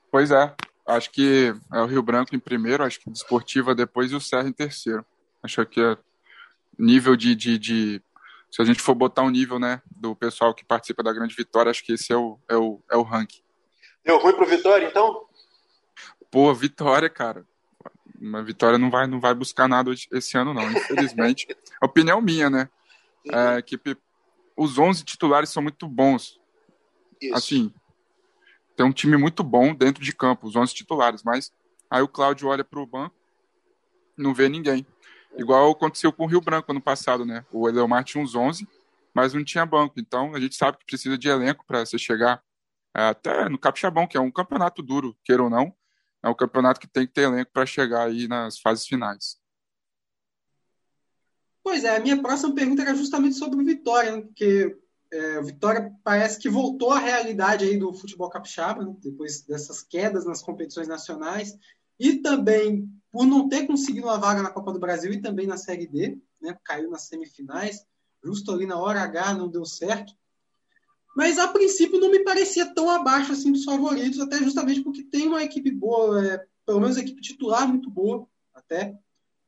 Pois 0.09 0.31
é, 0.31 0.55
acho 0.87 1.11
que 1.11 1.53
é 1.73 1.81
o 1.81 1.85
Rio 1.85 2.01
Branco 2.01 2.33
em 2.33 2.39
primeiro, 2.39 2.85
acho 2.85 3.01
que 3.01 3.09
Desportiva 3.09 3.75
depois 3.75 4.13
e 4.13 4.15
o 4.15 4.21
Serra 4.21 4.47
em 4.47 4.53
terceiro. 4.53 5.05
Acho 5.43 5.65
que 5.65 5.81
é 5.81 5.97
nível 6.79 7.17
de, 7.17 7.35
de, 7.35 7.59
de, 7.59 8.01
se 8.49 8.61
a 8.61 8.63
gente 8.65 8.81
for 8.81 8.95
botar 8.95 9.23
um 9.23 9.29
nível, 9.29 9.59
né, 9.59 9.81
do 9.91 10.15
pessoal 10.15 10.53
que 10.53 10.63
participa 10.63 11.03
da 11.03 11.11
grande 11.11 11.35
vitória, 11.35 11.69
acho 11.69 11.83
que 11.83 11.91
esse 11.91 12.13
é 12.13 12.15
o, 12.15 12.39
é 12.47 12.55
o, 12.55 12.79
é 12.89 12.95
o 12.95 13.01
ranking. 13.01 13.43
Deu 14.05 14.17
ruim 14.19 14.35
pro 14.37 14.45
Vitória, 14.45 14.87
então? 14.87 15.27
Pô, 16.31 16.53
Vitória, 16.53 17.09
cara 17.09 17.45
uma 18.21 18.41
vitória 18.41 18.77
não 18.77 18.89
vai, 18.89 19.05
não 19.05 19.19
vai 19.19 19.33
buscar 19.33 19.67
nada 19.67 19.91
esse 19.91 20.37
ano, 20.37 20.53
não, 20.53 20.71
infelizmente. 20.71 21.45
Opinião 21.83 22.21
minha, 22.21 22.49
né? 22.49 22.69
É, 23.29 23.37
a 23.37 23.59
equipe, 23.59 23.97
os 24.55 24.77
11 24.77 25.03
titulares 25.03 25.49
são 25.49 25.63
muito 25.63 25.87
bons. 25.87 26.39
Isso. 27.21 27.35
Assim, 27.35 27.73
tem 28.75 28.85
um 28.85 28.91
time 28.91 29.17
muito 29.17 29.43
bom 29.43 29.73
dentro 29.73 30.03
de 30.03 30.13
campo, 30.13 30.47
os 30.47 30.55
11 30.55 30.73
titulares, 30.73 31.23
mas 31.23 31.51
aí 31.89 32.01
o 32.01 32.07
Cláudio 32.07 32.47
olha 32.47 32.63
para 32.63 32.79
o 32.79 32.87
banco, 32.87 33.15
não 34.17 34.33
vê 34.33 34.49
ninguém. 34.49 34.85
Igual 35.37 35.71
aconteceu 35.71 36.13
com 36.13 36.25
o 36.25 36.27
Rio 36.27 36.41
Branco 36.41 36.71
ano 36.71 36.81
passado, 36.81 37.25
né? 37.25 37.45
O 37.51 37.67
Eleomar 37.67 38.03
tinha 38.03 38.23
uns 38.23 38.35
11, 38.35 38.67
mas 39.13 39.33
não 39.33 39.43
tinha 39.43 39.65
banco. 39.65 39.99
Então 39.99 40.35
a 40.35 40.39
gente 40.39 40.55
sabe 40.55 40.77
que 40.77 40.85
precisa 40.85 41.17
de 41.17 41.27
elenco 41.27 41.65
para 41.65 41.85
você 41.85 41.97
chegar 41.97 42.43
é, 42.95 43.07
até 43.07 43.49
no 43.49 43.57
Capixabão, 43.57 44.05
que 44.05 44.15
é 44.15 44.19
um 44.19 44.29
campeonato 44.29 44.83
duro, 44.83 45.17
queira 45.23 45.41
ou 45.41 45.49
não 45.49 45.75
é 46.23 46.29
um 46.29 46.33
campeonato 46.33 46.79
que 46.79 46.87
tem 46.87 47.05
que 47.05 47.11
ter 47.13 47.23
elenco 47.23 47.51
para 47.51 47.65
chegar 47.65 48.07
aí 48.07 48.27
nas 48.29 48.57
fases 48.57 48.87
finais. 48.87 49.37
Pois 51.63 51.85
é, 51.85 51.95
a 51.95 51.99
minha 51.99 52.21
próxima 52.21 52.53
pergunta 52.53 52.81
era 52.81 52.93
justamente 52.93 53.37
sobre 53.37 53.61
o 53.61 53.65
Vitória, 53.65 54.17
né? 54.17 54.21
porque 54.21 54.77
é, 55.11 55.39
o 55.39 55.45
Vitória 55.45 55.93
parece 56.03 56.37
que 56.37 56.49
voltou 56.49 56.91
à 56.91 56.99
realidade 56.99 57.63
aí 57.63 57.77
do 57.77 57.93
futebol 57.93 58.29
capixaba, 58.29 58.83
né? 58.83 58.93
depois 59.01 59.41
dessas 59.43 59.81
quedas 59.81 60.25
nas 60.25 60.41
competições 60.41 60.87
nacionais, 60.87 61.57
e 61.97 62.17
também 62.17 62.89
por 63.09 63.25
não 63.25 63.47
ter 63.47 63.65
conseguido 63.65 64.07
uma 64.07 64.17
vaga 64.17 64.41
na 64.41 64.49
Copa 64.49 64.73
do 64.73 64.79
Brasil 64.79 65.13
e 65.13 65.21
também 65.21 65.47
na 65.47 65.55
Série 65.55 65.87
D, 65.87 66.17
né? 66.41 66.57
caiu 66.65 66.89
nas 66.89 67.03
semifinais, 67.03 67.85
justo 68.21 68.51
ali 68.51 68.65
na 68.65 68.77
hora 68.77 69.01
H 69.01 69.33
não 69.33 69.47
deu 69.47 69.63
certo. 69.63 70.13
Mas 71.15 71.37
a 71.37 71.47
princípio 71.47 71.99
não 71.99 72.11
me 72.11 72.23
parecia 72.23 72.73
tão 72.73 72.89
abaixo 72.89 73.31
assim 73.31 73.51
dos 73.51 73.63
favoritos, 73.63 74.19
até 74.19 74.37
justamente 74.39 74.81
porque 74.81 75.03
tem 75.03 75.27
uma 75.27 75.43
equipe 75.43 75.71
boa, 75.71 76.25
é, 76.25 76.45
pelo 76.65 76.81
menos 76.81 76.97
a 76.97 77.01
equipe 77.01 77.21
titular 77.21 77.67
muito 77.67 77.89
boa, 77.89 78.27
até 78.53 78.97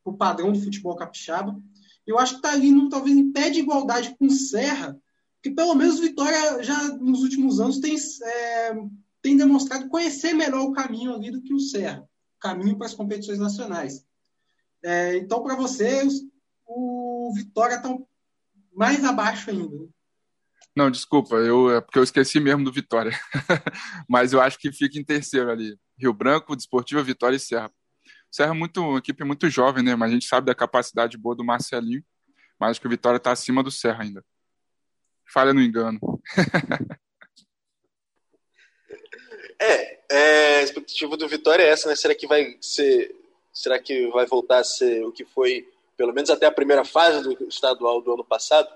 o 0.05 0.13
padrão 0.13 0.51
do 0.53 0.61
futebol 0.61 0.95
capixaba. 0.95 1.59
Eu 2.05 2.19
acho 2.19 2.33
que 2.33 2.37
está 2.39 2.51
ali, 2.51 2.71
num, 2.71 2.89
talvez, 2.89 3.15
em 3.15 3.31
pé 3.31 3.49
de 3.49 3.59
igualdade 3.59 4.15
com 4.17 4.29
Serra, 4.29 4.97
que 5.41 5.51
pelo 5.51 5.75
menos 5.75 5.99
Vitória 5.99 6.63
já 6.63 6.87
nos 6.97 7.21
últimos 7.21 7.59
anos 7.59 7.79
tem, 7.79 7.95
é, 7.95 8.73
tem 9.21 9.37
demonstrado 9.37 9.89
conhecer 9.89 10.33
melhor 10.33 10.61
o 10.61 10.71
caminho 10.71 11.13
ali 11.13 11.31
do 11.31 11.41
que 11.41 11.53
o 11.53 11.59
Serra, 11.59 12.01
o 12.01 12.39
caminho 12.39 12.77
para 12.77 12.87
as 12.87 12.93
competições 12.93 13.39
nacionais. 13.39 14.05
É, 14.83 15.17
então, 15.17 15.41
para 15.41 15.55
vocês, 15.55 16.21
o 16.65 17.31
Vitória 17.35 17.75
está 17.75 17.95
mais 18.73 19.03
abaixo 19.03 19.49
ainda. 19.49 19.87
Não, 20.75 20.91
desculpa, 20.91 21.35
eu, 21.35 21.71
é 21.71 21.79
porque 21.79 21.97
eu 21.97 22.03
esqueci 22.03 22.39
mesmo 22.39 22.63
do 22.65 22.71
Vitória. 22.71 23.17
Mas 24.09 24.33
eu 24.33 24.41
acho 24.41 24.59
que 24.59 24.71
fica 24.71 24.99
em 24.99 25.03
terceiro 25.03 25.49
ali. 25.49 25.77
Rio 25.97 26.13
Branco, 26.13 26.55
Desportiva, 26.55 27.01
Vitória 27.01 27.37
e 27.37 27.39
Serra. 27.39 27.71
Serra 28.35 28.51
é 28.51 28.53
muito, 28.53 28.81
uma 28.81 28.97
equipe 28.97 29.23
muito 29.23 29.49
jovem, 29.49 29.81
né? 29.81 29.95
Mas 29.95 30.11
a 30.11 30.13
gente 30.13 30.25
sabe 30.25 30.47
da 30.47 30.53
capacidade 30.53 31.17
boa 31.17 31.33
do 31.33 31.45
Marcelinho. 31.45 32.03
Mas 32.59 32.71
acho 32.71 32.81
que 32.81 32.87
o 32.87 32.89
Vitória 32.89 33.15
está 33.15 33.31
acima 33.31 33.63
do 33.63 33.71
Serra 33.71 34.03
ainda. 34.03 34.25
Falha 35.25 35.53
no 35.53 35.61
engano. 35.61 36.01
é, 39.57 39.99
é, 40.13 40.57
a 40.57 40.63
expectativa 40.63 41.15
do 41.15 41.29
Vitória 41.29 41.63
é 41.63 41.69
essa, 41.69 41.87
né? 41.87 41.95
Será 41.95 42.13
que 42.13 42.27
vai 42.27 42.57
ser. 42.59 43.15
Será 43.53 43.79
que 43.79 44.07
vai 44.07 44.25
voltar 44.25 44.59
a 44.59 44.63
ser 44.65 45.05
o 45.05 45.13
que 45.13 45.23
foi, 45.23 45.65
pelo 45.95 46.11
menos 46.11 46.29
até 46.29 46.45
a 46.45 46.51
primeira 46.51 46.83
fase 46.83 47.23
do 47.23 47.47
estadual 47.47 48.01
do 48.01 48.15
ano 48.15 48.25
passado? 48.25 48.67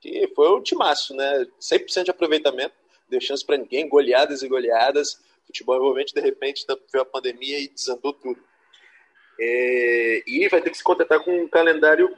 Que 0.00 0.26
foi 0.34 0.48
o 0.48 0.62
timaço, 0.62 1.14
né? 1.14 1.46
100% 1.60 2.04
de 2.04 2.10
aproveitamento, 2.10 2.74
deu 3.10 3.20
chance 3.20 3.44
para 3.44 3.58
ninguém, 3.58 3.90
goleadas 3.90 4.42
e 4.42 4.48
goleadas. 4.48 5.20
Futebol 5.46 5.76
envolvente, 5.76 6.14
de 6.14 6.20
repente, 6.22 6.64
veio 6.90 7.02
a 7.02 7.06
pandemia 7.06 7.60
e 7.60 7.68
desandou 7.68 8.14
tudo. 8.14 8.42
É, 9.38 10.22
e 10.26 10.48
vai 10.48 10.60
ter 10.60 10.70
que 10.70 10.78
se 10.78 10.84
contentar 10.84 11.22
com 11.22 11.30
um 11.30 11.48
calendário 11.48 12.16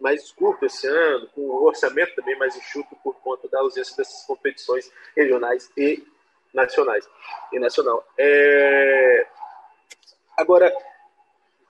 mais 0.00 0.30
curto 0.32 0.66
esse 0.66 0.86
ano, 0.86 1.28
com 1.28 1.40
um 1.40 1.64
orçamento 1.64 2.14
também 2.14 2.36
mais 2.38 2.54
enxuto 2.56 2.94
por 3.02 3.14
conta 3.20 3.48
da 3.48 3.60
ausência 3.60 3.96
dessas 3.96 4.24
competições 4.26 4.92
regionais 5.16 5.70
e 5.76 6.04
nacionais 6.52 7.08
e 7.52 7.58
nacional. 7.58 8.06
É... 8.18 9.26
Agora, 10.36 10.72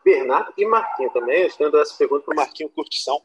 Bernardo 0.05 0.53
e 0.57 0.65
Marquinho 0.65 1.11
também, 1.11 1.51
dando 1.59 1.81
essa 1.81 1.97
pergunta 1.97 2.25
para 2.25 2.33
o 2.33 2.37
Marquinho 2.37 2.69
Curtição. 2.71 3.21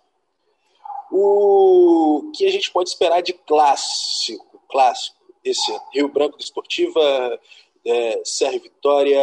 O 1.12 2.32
que 2.36 2.46
a 2.46 2.52
gente 2.52 2.72
pode 2.72 2.90
esperar 2.90 3.22
de 3.22 3.34
clássico, 3.34 4.62
clássico 4.70 5.18
esse? 5.44 5.72
Rio 5.94 6.08
Branco 6.08 6.38
Desportiva, 6.38 7.40
é, 7.86 8.22
Serra 8.24 8.60
Vitória, 8.60 9.22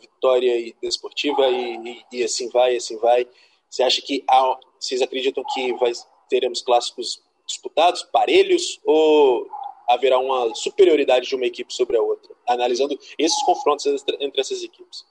Vitória 0.00 0.58
e 0.58 0.74
Desportiva 0.82 1.48
e, 1.48 1.76
e, 2.12 2.18
e, 2.18 2.24
assim 2.24 2.48
vai, 2.50 2.76
assim 2.76 2.98
vai. 2.98 3.26
Você 3.68 3.82
acha 3.82 4.02
que 4.02 4.24
há, 4.28 4.58
vocês 4.78 5.02
acreditam 5.02 5.44
que 5.52 5.72
vai, 5.74 5.92
teremos 6.28 6.62
clássicos 6.62 7.22
disputados, 7.46 8.02
parelhos, 8.04 8.80
ou 8.84 9.46
haverá 9.88 10.18
uma 10.18 10.54
superioridade 10.54 11.28
de 11.28 11.34
uma 11.34 11.46
equipe 11.46 11.72
sobre 11.72 11.96
a 11.96 12.02
outra, 12.02 12.34
analisando 12.48 12.98
esses 13.18 13.42
confrontos 13.44 13.84
entre 13.86 14.40
essas 14.40 14.62
equipes? 14.62 15.04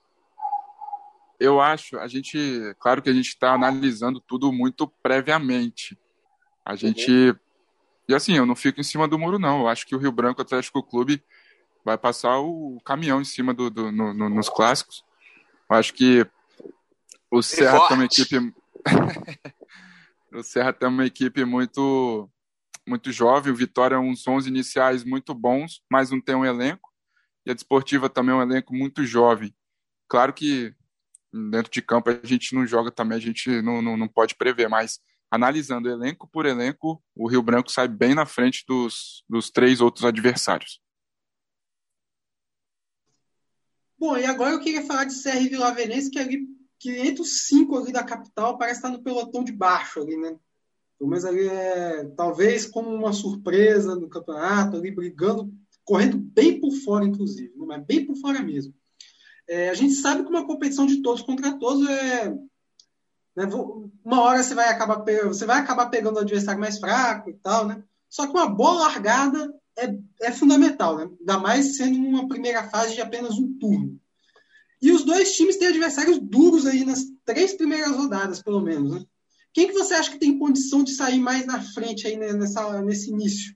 Eu 1.40 1.60
acho, 1.60 1.98
a 2.00 2.08
gente, 2.08 2.38
claro 2.80 3.02
que 3.02 3.10
a 3.10 3.14
gente 3.14 3.28
está 3.28 3.54
analisando 3.54 4.20
tudo 4.20 4.52
muito 4.52 4.88
previamente. 4.88 5.98
A 6.66 6.76
gente, 6.76 7.12
uhum. 7.12 7.36
e 8.08 8.16
assim, 8.16 8.38
eu 8.38 8.46
não 8.46 8.56
fico 8.56 8.80
em 8.80 8.84
cima 8.84 9.08
do 9.08 9.20
muro 9.20 9.38
não. 9.38 9.62
Eu 9.62 9.68
acho 9.68 9.86
que 9.86 9.96
o 9.96 10.00
Rio 10.00 10.12
Branco 10.12 10.42
Atlético 10.42 10.82
Clube 10.82 11.22
vai 11.84 11.98
passar 11.98 12.40
o 12.40 12.80
caminhão 12.86 13.22
em 13.22 13.26
cima 13.26 13.54
do, 13.54 13.70
do 13.70 13.92
no, 13.92 14.14
no, 14.14 14.30
nos 14.30 14.50
clássicos. 14.50 15.04
Eu 15.70 15.76
acho 15.76 15.94
que 15.94 16.26
o 17.30 17.42
Serra 17.42 17.88
tem 17.88 17.98
uma 17.98 18.06
equipe. 18.06 18.54
o 20.34 20.44
Serra 20.44 20.74
tem 20.74 20.88
uma 20.88 21.06
equipe 21.06 21.44
muito 21.46 22.30
muito 22.88 23.12
jovem. 23.12 23.52
O 23.52 23.56
Vitória 23.56 23.96
é 23.96 24.00
uns 24.00 24.28
11 24.28 24.50
iniciais 24.50 25.04
muito 25.04 25.34
bons, 25.34 25.82
mas 25.90 26.12
não 26.12 26.22
tem 26.22 26.36
um 26.36 26.46
elenco. 26.46 26.92
E 27.46 27.52
a 27.52 27.54
Desportiva 27.54 28.10
também 28.10 28.34
é 28.34 28.38
um 28.38 28.42
elenco 28.42 28.74
muito 28.74 29.06
jovem. 29.06 29.54
Claro 30.08 30.34
que 30.34 30.74
dentro 31.50 31.72
de 31.72 31.82
campo 31.82 32.10
a 32.10 32.28
gente 32.28 32.54
não 32.54 32.66
joga 32.66 32.92
também, 32.92 33.18
a 33.18 33.22
gente 33.22 33.62
não, 33.62 33.82
não, 33.82 33.98
não 33.98 34.08
pode 34.08 34.36
prever, 34.36 34.70
mas 34.70 35.00
analisando 35.32 35.90
elenco 35.90 36.28
por 36.28 36.46
elenco, 36.46 37.04
o 37.16 37.28
Rio 37.28 37.42
Branco 37.42 37.72
sai 37.72 37.88
bem 37.88 38.14
na 38.14 38.26
frente 38.26 38.64
dos, 38.68 39.24
dos 39.28 39.50
três 39.50 39.82
outros 39.82 40.06
adversários. 40.06 40.80
Bom, 44.04 44.18
e 44.18 44.26
agora 44.26 44.52
eu 44.52 44.60
queria 44.60 44.86
falar 44.86 45.06
de 45.06 45.14
e 45.14 45.48
Vila 45.48 45.74
Venense, 45.74 46.12
que, 46.12 46.20
é 46.20 46.24
ali, 46.24 46.46
que 46.78 46.92
entre 46.92 47.22
os 47.22 47.48
cinco 47.48 47.78
ali 47.78 47.90
da 47.94 48.04
capital 48.04 48.58
parece 48.58 48.80
estar 48.80 48.90
no 48.90 49.02
pelotão 49.02 49.46
de 49.46 49.54
baixo 49.54 50.02
ali, 50.02 50.18
né? 50.18 50.36
Pelo 51.00 51.10
menos 51.10 51.24
ali 51.24 51.48
é, 51.48 52.04
talvez 52.18 52.66
como 52.66 52.90
uma 52.90 53.14
surpresa 53.14 53.96
no 53.96 54.10
campeonato, 54.10 54.76
ali 54.76 54.92
brigando, 54.92 55.54
correndo 55.86 56.18
bem 56.18 56.60
por 56.60 56.74
fora, 56.84 57.06
inclusive, 57.06 57.54
né? 57.56 57.66
mas 57.66 57.86
bem 57.86 58.06
por 58.06 58.18
fora 58.18 58.42
mesmo. 58.42 58.74
É, 59.48 59.70
a 59.70 59.74
gente 59.74 59.94
sabe 59.94 60.24
que 60.24 60.30
uma 60.30 60.46
competição 60.46 60.86
de 60.86 61.02
todos 61.02 61.22
contra 61.22 61.58
todos 61.58 61.88
é. 61.88 62.30
Né, 63.38 63.46
uma 64.04 64.22
hora 64.22 64.44
você 64.44 64.54
vai 64.54 64.68
acabar, 64.68 65.02
você 65.30 65.46
vai 65.46 65.60
acabar 65.60 65.90
pegando 65.90 66.18
o 66.18 66.20
adversário 66.20 66.60
mais 66.60 66.78
fraco 66.78 67.30
e 67.30 67.36
tal, 67.36 67.66
né? 67.66 67.82
Só 68.10 68.28
que 68.28 68.34
uma 68.34 68.50
boa 68.50 68.82
largada 68.82 69.50
é, 69.78 69.98
é 70.24 70.32
fundamental, 70.32 70.98
né? 70.98 71.10
ainda 71.20 71.38
mais 71.38 71.78
sendo 71.78 71.98
uma 71.98 72.28
primeira 72.28 72.64
fase 72.70 72.96
de 72.96 73.02
apenas 73.02 73.38
um 73.38 73.58
turno. 73.58 74.00
E 74.82 74.92
os 74.92 75.06
dois 75.06 75.36
times 75.36 75.58
têm 75.58 75.70
adversários 75.70 76.20
duros 76.20 76.66
aí 76.66 76.84
nas 76.84 77.06
três 77.24 77.54
primeiras 77.54 77.96
rodadas, 77.96 78.42
pelo 78.42 78.60
menos. 78.60 78.96
Né? 78.96 79.06
Quem 79.54 79.68
que 79.68 79.74
você 79.74 79.94
acha 79.94 80.12
que 80.12 80.20
tem 80.20 80.38
condição 80.38 80.84
de 80.84 80.92
sair 80.92 81.20
mais 81.20 81.46
na 81.46 81.62
frente 81.62 82.08
aí 82.08 82.18
nessa, 82.18 82.82
nesse 82.82 83.10
início? 83.10 83.56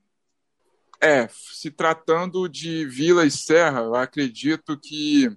É, 1.02 1.28
se 1.28 1.70
tratando 1.70 2.48
de 2.48 2.86
Vila 2.86 3.26
e 3.26 3.32
Serra, 3.32 3.82
eu 3.82 3.96
acredito 3.96 4.78
que. 4.80 5.30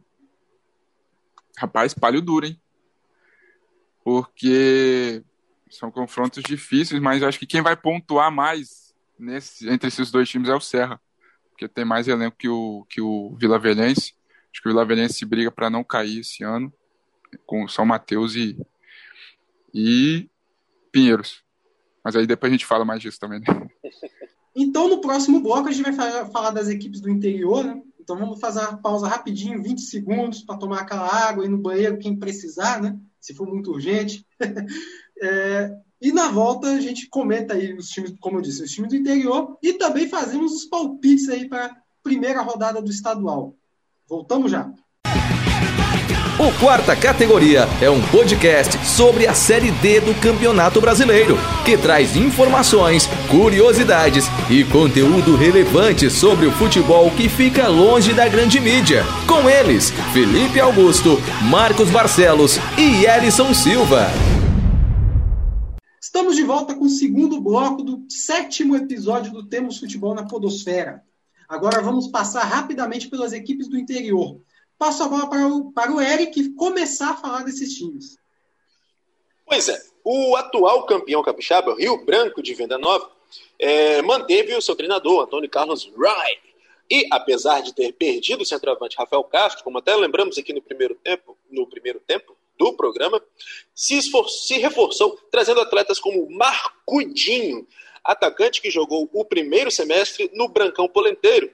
Rapaz, 1.57 1.93
palho 1.93 2.23
duro, 2.23 2.47
hein? 2.47 2.61
Porque 4.03 5.23
são 5.71 5.91
confrontos 5.91 6.43
difíceis, 6.43 7.01
mas 7.01 7.21
eu 7.21 7.29
acho 7.29 7.39
que 7.39 7.47
quem 7.47 7.63
vai 7.63 7.77
pontuar 7.77 8.31
mais 8.31 8.95
nesse, 9.19 9.69
entre 9.69 9.89
esses 9.89 10.11
dois 10.11 10.29
times 10.29 10.49
é 10.49 10.55
o 10.55 10.61
Serra, 10.61 11.01
porque 11.61 11.69
tem 11.69 11.85
mais 11.85 12.09
elenco 12.09 12.39
que 12.39 12.49
o, 12.49 12.87
que 12.89 13.03
o 13.03 13.37
Vila 13.37 13.59
Velhense. 13.59 14.15
Acho 14.51 14.63
que 14.63 14.69
o 14.69 14.73
Vila 14.73 14.87
Velhense 14.87 15.27
briga 15.27 15.51
para 15.51 15.69
não 15.69 15.85
cair 15.85 16.21
esse 16.21 16.43
ano, 16.43 16.73
com 17.45 17.69
São 17.69 17.85
Mateus 17.85 18.35
e, 18.35 18.59
e 19.75 20.31
Pinheiros. 20.91 21.45
Mas 22.03 22.17
aí 22.17 22.27
depois 22.27 22.51
a 22.51 22.55
gente 22.55 22.65
fala 22.65 22.85
mais 22.85 23.03
disso 23.03 23.21
também. 23.21 23.41
Né? 23.41 23.47
Então, 24.53 24.89
no 24.89 25.01
próximo 25.01 25.41
bloco, 25.41 25.69
a 25.69 25.71
gente 25.71 25.93
vai 25.93 26.29
falar 26.29 26.51
das 26.51 26.69
equipes 26.69 27.01
do 27.01 27.09
interior, 27.09 27.63
né? 27.63 27.81
Então, 28.01 28.19
vamos 28.19 28.41
fazer 28.41 28.59
uma 28.59 28.79
pausa 28.79 29.07
rapidinho, 29.07 29.63
20 29.63 29.81
segundos, 29.81 30.43
para 30.43 30.59
tomar 30.59 30.81
aquela 30.81 31.07
água, 31.07 31.45
ir 31.45 31.49
no 31.49 31.57
banheiro, 31.57 31.99
quem 31.99 32.19
precisar, 32.19 32.83
né? 32.83 32.99
Se 33.21 33.33
for 33.33 33.47
muito 33.47 33.71
urgente. 33.71 34.27
é, 35.23 35.73
e 36.01 36.13
na 36.13 36.29
volta 36.29 36.69
a 36.69 36.81
gente 36.81 37.09
comenta 37.09 37.55
aí 37.55 37.75
os 37.75 37.89
times, 37.89 38.15
como 38.21 38.39
eu 38.39 38.43
disse, 38.43 38.63
os 38.63 38.71
times 38.71 38.91
do 38.91 38.97
interior 38.97 39.59
e 39.63 39.75
também 39.75 40.09
fazemos 40.09 40.53
os 40.53 40.65
palpites 40.65 41.29
aí 41.29 41.49
para 41.49 41.67
a 41.67 41.77
primeira 42.03 42.41
rodada 42.41 42.81
do 42.81 42.91
estadual. 42.91 43.55
Voltamos 44.09 44.51
já. 44.51 44.73
O 46.41 46.51
Quarta 46.59 46.97
Categoria 46.97 47.69
é 47.83 47.91
um 47.91 48.01
podcast 48.01 48.79
sobre 48.87 49.27
a 49.27 49.35
Série 49.35 49.71
D 49.73 50.01
do 50.01 50.19
Campeonato 50.19 50.81
Brasileiro, 50.81 51.39
que 51.67 51.77
traz 51.77 52.17
informações, 52.17 53.07
curiosidades 53.29 54.25
e 54.49 54.65
conteúdo 54.65 55.37
relevante 55.37 56.09
sobre 56.09 56.47
o 56.47 56.53
futebol 56.53 57.11
que 57.11 57.29
fica 57.29 57.69
longe 57.69 58.15
da 58.15 58.27
grande 58.27 58.59
mídia. 58.59 59.05
Com 59.27 59.51
eles, 59.51 59.91
Felipe 60.15 60.59
Augusto, 60.59 61.21
Marcos 61.43 61.91
Barcelos 61.91 62.59
e 62.79 63.05
Elison 63.05 63.53
Silva. 63.53 64.09
Estamos 66.11 66.35
de 66.35 66.43
volta 66.43 66.75
com 66.75 66.87
o 66.87 66.89
segundo 66.89 67.41
bloco 67.41 67.85
do 67.85 68.05
sétimo 68.11 68.75
episódio 68.75 69.31
do 69.31 69.47
Temos 69.47 69.79
Futebol 69.79 70.13
na 70.13 70.27
Podosfera. 70.27 71.05
Agora 71.49 71.81
vamos 71.81 72.09
passar 72.09 72.43
rapidamente 72.43 73.09
pelas 73.09 73.33
equipes 73.33 73.69
do 73.69 73.79
interior. 73.79 74.41
Passo 74.77 75.05
a 75.05 75.09
bola 75.09 75.31
para 75.31 75.47
o, 75.47 75.71
para 75.71 75.93
o 75.93 76.01
Eric 76.01 76.53
começar 76.55 77.11
a 77.11 77.17
falar 77.17 77.45
desses 77.45 77.79
times. 77.79 78.19
Pois 79.47 79.69
é, 79.69 79.81
o 80.03 80.35
atual 80.35 80.85
campeão 80.85 81.23
capixaba, 81.23 81.77
Rio 81.77 82.05
Branco 82.05 82.43
de 82.43 82.55
Venda 82.55 82.77
Nova, 82.77 83.09
é, 83.57 84.03
manteve 84.03 84.53
o 84.57 84.61
seu 84.61 84.75
treinador, 84.75 85.23
Antônio 85.23 85.49
Carlos 85.49 85.93
Rai, 85.97 86.33
E 86.91 87.07
apesar 87.13 87.61
de 87.61 87.73
ter 87.73 87.93
perdido 87.93 88.43
o 88.43 88.47
centroavante 88.47 88.97
Rafael 88.99 89.23
Castro, 89.23 89.63
como 89.63 89.79
até 89.79 89.95
lembramos 89.95 90.37
aqui 90.37 90.53
no 90.53 90.61
primeiro 90.61 90.97
tempo, 90.97 91.39
no 91.49 91.69
primeiro 91.69 92.01
tempo 92.01 92.37
do 92.59 92.75
programa, 92.75 93.23
se, 93.81 93.97
esfor 93.97 94.29
se 94.29 94.59
reforçou 94.59 95.19
trazendo 95.31 95.59
atletas 95.59 95.99
como 95.99 96.31
Marcudinho, 96.31 97.67
atacante 98.05 98.61
que 98.61 98.71
jogou 98.71 99.09
o 99.11 99.25
primeiro 99.25 99.71
semestre 99.71 100.31
no 100.35 100.49
Brancão 100.49 100.87
Polenteiro, 100.87 101.51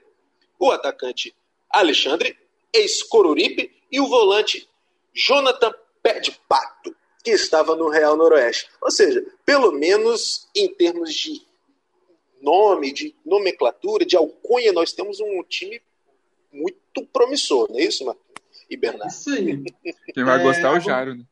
o 0.58 0.72
atacante 0.72 1.32
Alexandre 1.70 2.36
ex-Coruripe 2.72 3.72
e 3.92 4.00
o 4.00 4.08
volante 4.08 4.68
Jonathan 5.14 5.72
Pé 6.02 6.18
de 6.18 6.32
Pato, 6.48 6.96
que 7.22 7.30
estava 7.30 7.76
no 7.76 7.88
Real 7.88 8.16
Noroeste. 8.16 8.68
Ou 8.82 8.90
seja, 8.90 9.24
pelo 9.44 9.70
menos 9.70 10.48
em 10.52 10.66
termos 10.74 11.14
de 11.14 11.46
nome, 12.42 12.92
de 12.92 13.14
nomenclatura, 13.24 14.04
de 14.04 14.16
alcunha, 14.16 14.72
nós 14.72 14.92
temos 14.92 15.20
um 15.20 15.44
time 15.44 15.80
muito 16.52 17.06
promissor, 17.12 17.68
não 17.70 17.78
é 17.78 17.84
isso, 17.84 18.04
Marcos? 18.04 18.26
E 18.68 18.76
Bernardo? 18.76 19.12
Isso 19.12 19.30
aí. 19.30 19.62
Quem 20.12 20.24
vai 20.24 20.40
é, 20.40 20.42
gostar 20.42 20.74
é 20.74 20.76
o 20.76 20.80
Jairo, 20.80 21.14
né? 21.14 21.24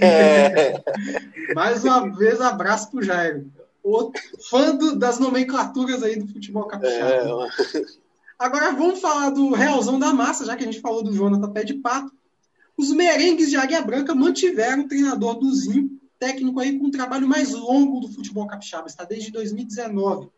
É. 0.00 0.82
Mais 1.54 1.84
uma 1.84 2.08
vez, 2.14 2.40
abraço 2.40 2.90
pro 2.90 3.02
Jairo. 3.02 3.50
Outro 3.82 4.22
fã 4.48 4.74
do, 4.74 4.96
das 4.96 5.18
nomenclaturas 5.18 6.02
aí 6.02 6.16
do 6.16 6.28
futebol 6.28 6.64
capixaba. 6.64 7.48
É. 7.74 8.02
Agora 8.38 8.72
vamos 8.72 9.00
falar 9.00 9.30
do 9.30 9.52
Realzão 9.52 9.98
da 9.98 10.12
Massa, 10.12 10.44
já 10.44 10.56
que 10.56 10.62
a 10.62 10.66
gente 10.66 10.80
falou 10.80 11.02
do 11.02 11.12
Jonathan 11.12 11.52
Pé 11.52 11.64
de 11.64 11.74
Pato. 11.74 12.12
Os 12.76 12.90
merengues 12.90 13.50
de 13.50 13.56
Águia 13.56 13.82
Branca 13.82 14.14
mantiveram 14.14 14.82
o 14.82 14.88
treinador 14.88 15.38
Duzinho, 15.38 16.00
técnico 16.18 16.58
aí 16.60 16.78
com 16.78 16.86
o 16.86 16.90
trabalho 16.90 17.28
mais 17.28 17.52
longo 17.52 18.00
do 18.00 18.08
futebol 18.08 18.46
capixaba, 18.46 18.86
está 18.86 19.04
desde 19.04 19.30
2019. 19.30 20.28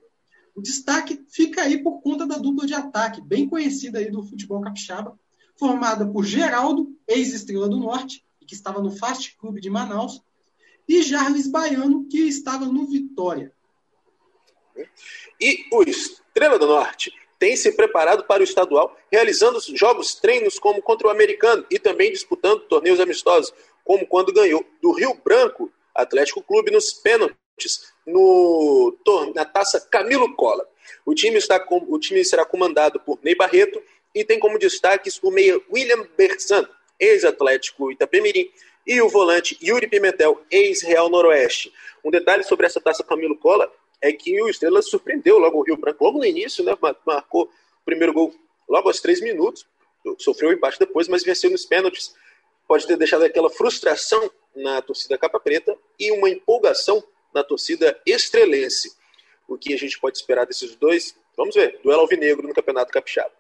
O 0.55 0.62
destaque 0.62 1.25
fica 1.29 1.62
aí 1.62 1.83
por 1.83 2.01
conta 2.01 2.27
da 2.27 2.37
dupla 2.37 2.67
de 2.67 2.75
ataque, 2.75 3.21
bem 3.21 3.49
conhecida 3.49 3.99
aí 3.99 4.11
do 4.11 4.23
futebol 4.23 4.61
capixaba, 4.61 5.19
formada 5.57 6.07
por 6.07 6.25
Geraldo, 6.25 6.95
ex-estrela 7.07 7.69
do 7.69 7.77
Norte, 7.77 8.25
e 8.45 8.47
que 8.47 8.55
estava 8.55 8.81
no 8.81 8.91
Fast 8.91 9.37
Club 9.39 9.59
de 9.59 9.71
Manaus, 9.71 10.23
e 10.87 11.03
Jarvis 11.03 11.49
Baiano, 11.49 12.07
que 12.09 12.19
estava 12.19 12.67
no 12.67 12.87
Vitória. 12.87 13.53
E 15.41 15.65
o 15.73 15.83
Estrela 15.83 16.59
do 16.59 16.67
Norte 16.67 17.13
tem 17.39 17.57
se 17.57 17.73
preparado 17.73 18.25
para 18.25 18.43
o 18.43 18.45
estadual, 18.45 18.97
realizando 19.11 19.59
jogos 19.75 20.15
treinos 20.15 20.59
como 20.59 20.83
contra 20.83 21.09
o 21.09 21.11
americano 21.11 21.65
e 21.71 21.79
também 21.79 22.13
disputando 22.13 22.61
torneios 22.69 23.01
amistosos, 23.01 23.53
como 23.83 24.07
quando 24.07 24.33
ganhou 24.33 24.65
do 24.83 24.93
Rio 24.93 25.15
Branco 25.25 25.73
Atlético 25.95 26.43
Clube 26.43 26.71
nos 26.71 26.93
pênaltis 26.93 27.93
no, 28.07 28.97
na 29.35 29.45
taça 29.45 29.81
Camilo 29.81 30.35
Cola. 30.35 30.69
O 31.05 31.15
time, 31.15 31.37
está 31.37 31.59
com, 31.59 31.85
o 31.89 31.99
time 31.99 32.25
será 32.25 32.45
comandado 32.45 33.01
por 33.01 33.19
Ney 33.23 33.35
Barreto 33.35 33.83
e 34.15 34.25
tem 34.25 34.39
como 34.39 34.59
destaques 34.59 35.21
o 35.23 35.31
meia 35.31 35.61
William 35.71 36.07
Bersan, 36.17 36.69
ex-Atlético 37.05 37.90
Itapemirim, 37.93 38.51
e 38.87 39.01
o 39.01 39.09
volante 39.09 39.59
Yuri 39.62 39.87
Pimentel, 39.87 40.43
ex-Real 40.51 41.09
Noroeste. 41.09 41.73
Um 42.05 42.11
detalhe 42.11 42.43
sobre 42.43 42.67
essa 42.67 42.81
taça 42.81 43.03
Camilo 43.03 43.37
Cola 43.37 43.73
é 44.01 44.12
que 44.12 44.40
o 44.43 44.49
Estrela 44.49 44.83
surpreendeu 44.83 45.38
logo 45.38 45.59
o 45.59 45.62
Rio 45.62 45.77
Branco, 45.77 46.05
logo 46.05 46.19
no 46.19 46.25
início, 46.25 46.62
né? 46.62 46.77
Marcou 47.07 47.45
o 47.45 47.85
primeiro 47.85 48.12
gol 48.12 48.35
logo 48.69 48.88
aos 48.88 49.01
três 49.01 49.21
minutos, 49.21 49.67
sofreu 50.19 50.51
o 50.51 50.53
empate 50.53 50.79
depois, 50.79 51.09
mas 51.09 51.23
venceu 51.23 51.51
nos 51.51 51.64
pênaltis. 51.64 52.14
Pode 52.69 52.87
ter 52.87 52.97
deixado 52.97 53.25
aquela 53.25 53.51
frustração 53.51 54.31
na 54.55 54.83
torcida 54.83 55.17
capa 55.17 55.40
preta 55.40 55.77
e 55.99 56.11
uma 56.12 56.29
empolgação 56.29 57.03
na 57.35 57.43
torcida 57.43 57.99
estrelense. 58.07 58.95
O 59.49 59.57
que 59.57 59.73
a 59.75 59.79
gente 59.79 59.99
pode 59.99 60.17
esperar 60.19 60.47
desses 60.47 60.75
dois? 60.77 61.17
Vamos 61.37 61.55
ver. 61.55 61.81
Duelo 61.83 62.03
alvinegro 62.03 62.47
no 62.47 62.55
Campeonato 62.55 62.93
Capixaba. 62.93 63.33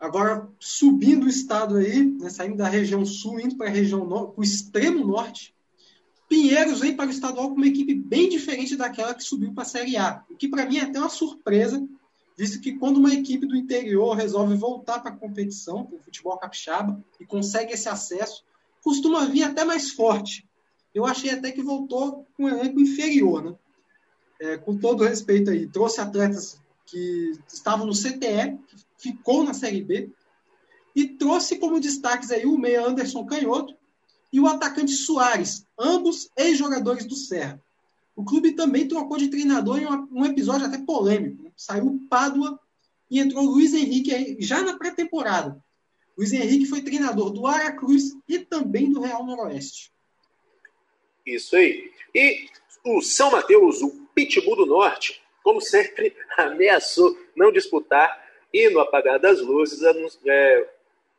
Agora, 0.00 0.48
subindo 0.58 1.26
o 1.26 1.28
estado 1.28 1.76
aí, 1.76 2.02
né, 2.02 2.30
saindo 2.30 2.56
da 2.56 2.68
região 2.68 3.04
sul, 3.04 3.38
indo 3.38 3.56
para 3.56 3.66
a 3.66 3.70
região 3.70 4.04
norte, 4.06 4.32
para 4.32 4.40
o 4.40 4.44
extremo 4.44 5.06
norte, 5.06 5.54
Pinheiros 6.30 6.78
vem 6.78 6.94
para 6.94 7.08
o 7.08 7.10
estadual 7.10 7.48
com 7.48 7.56
uma 7.56 7.66
equipe 7.66 7.92
bem 7.92 8.28
diferente 8.28 8.76
daquela 8.76 9.12
que 9.12 9.24
subiu 9.24 9.52
para 9.52 9.64
a 9.64 9.66
Série 9.66 9.96
A. 9.96 10.24
O 10.30 10.36
que 10.36 10.46
para 10.46 10.64
mim 10.64 10.78
é 10.78 10.82
até 10.82 10.96
uma 10.96 11.08
surpresa, 11.08 11.84
visto 12.38 12.60
que 12.60 12.78
quando 12.78 12.98
uma 12.98 13.12
equipe 13.12 13.44
do 13.44 13.56
interior 13.56 14.14
resolve 14.14 14.54
voltar 14.54 15.00
para 15.00 15.10
a 15.10 15.16
competição, 15.16 15.84
para 15.84 15.96
o 15.96 16.00
futebol 16.00 16.38
capixaba, 16.38 17.02
e 17.18 17.26
consegue 17.26 17.72
esse 17.72 17.88
acesso, 17.88 18.44
costuma 18.80 19.26
vir 19.26 19.42
até 19.42 19.64
mais 19.64 19.90
forte. 19.90 20.48
Eu 20.94 21.04
achei 21.04 21.30
até 21.30 21.50
que 21.50 21.62
voltou 21.62 22.24
com 22.36 22.44
um 22.44 22.48
elenco 22.48 22.80
inferior, 22.80 23.42
né? 23.42 23.54
É, 24.40 24.56
com 24.56 24.78
todo 24.78 25.02
respeito 25.02 25.50
aí, 25.50 25.66
trouxe 25.66 26.00
atletas 26.00 26.60
que 26.90 27.32
estavam 27.48 27.86
no 27.86 27.92
CTE, 27.92 28.58
que 28.68 28.84
ficou 28.98 29.44
na 29.44 29.54
Série 29.54 29.82
B, 29.82 30.10
e 30.94 31.06
trouxe 31.06 31.56
como 31.56 31.80
destaques 31.80 32.30
aí 32.30 32.44
o 32.46 32.58
meia 32.58 32.84
Anderson 32.84 33.24
Canhoto, 33.24 33.74
e 34.32 34.40
o 34.40 34.46
atacante 34.46 34.92
Soares, 34.92 35.64
ambos 35.78 36.30
ex-jogadores 36.36 37.04
do 37.04 37.14
Serra. 37.14 37.60
O 38.14 38.24
clube 38.24 38.52
também 38.52 38.86
trocou 38.86 39.16
de 39.16 39.28
treinador 39.28 39.78
em 39.78 39.86
um 39.86 40.24
episódio 40.24 40.66
até 40.66 40.78
polêmico. 40.78 41.42
Né? 41.42 41.50
Saiu 41.56 41.86
o 41.86 41.98
Pádua 42.08 42.60
e 43.10 43.18
entrou 43.18 43.44
o 43.44 43.50
Luiz 43.50 43.72
Henrique 43.72 44.36
já 44.40 44.62
na 44.62 44.76
pré-temporada. 44.76 45.62
Luiz 46.16 46.32
Henrique 46.32 46.66
foi 46.66 46.82
treinador 46.82 47.30
do 47.30 47.46
Aracruz 47.46 48.14
e 48.28 48.38
também 48.38 48.92
do 48.92 49.00
Real 49.00 49.24
Noroeste. 49.24 49.90
Isso 51.24 51.56
aí. 51.56 51.90
E 52.14 52.46
o 52.84 53.00
São 53.00 53.30
Mateus, 53.30 53.80
o 53.80 53.90
Pitbull 54.14 54.56
do 54.56 54.66
Norte, 54.66 55.20
como 55.42 55.60
sempre, 55.60 56.16
ameaçou 56.36 57.16
não 57.36 57.52
disputar 57.52 58.28
e 58.52 58.68
no 58.68 58.80
apagar 58.80 59.18
das 59.18 59.40
luzes 59.40 59.80
é, 60.26 60.68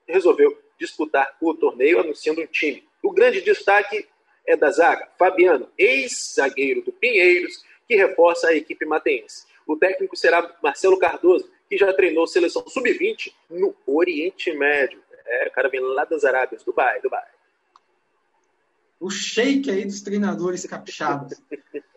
resolveu 0.07 0.57
disputar 0.79 1.35
o 1.41 1.53
torneio 1.53 1.99
anunciando 1.99 2.41
um 2.41 2.47
time. 2.47 2.83
O 3.03 3.11
grande 3.11 3.41
destaque 3.41 4.07
é 4.45 4.55
da 4.55 4.69
zaga, 4.71 5.07
Fabiano, 5.17 5.69
ex-zagueiro 5.77 6.81
do 6.81 6.91
Pinheiros, 6.91 7.63
que 7.87 7.95
reforça 7.95 8.47
a 8.47 8.55
equipe 8.55 8.85
mateense. 8.85 9.45
O 9.67 9.77
técnico 9.77 10.15
será 10.15 10.55
Marcelo 10.61 10.97
Cardoso, 10.97 11.49
que 11.69 11.77
já 11.77 11.93
treinou 11.93 12.27
seleção 12.27 12.67
sub-20 12.67 13.33
no 13.49 13.75
Oriente 13.85 14.51
Médio. 14.53 15.01
É, 15.25 15.47
o 15.47 15.51
cara 15.51 15.69
vem 15.69 15.79
lá 15.79 16.03
das 16.03 16.25
Arábias, 16.25 16.63
Dubai, 16.63 16.99
Dubai. 17.01 17.23
O 19.01 19.09
shake 19.09 19.71
aí 19.71 19.83
dos 19.83 20.01
treinadores 20.01 20.63
capixabas. 20.63 21.41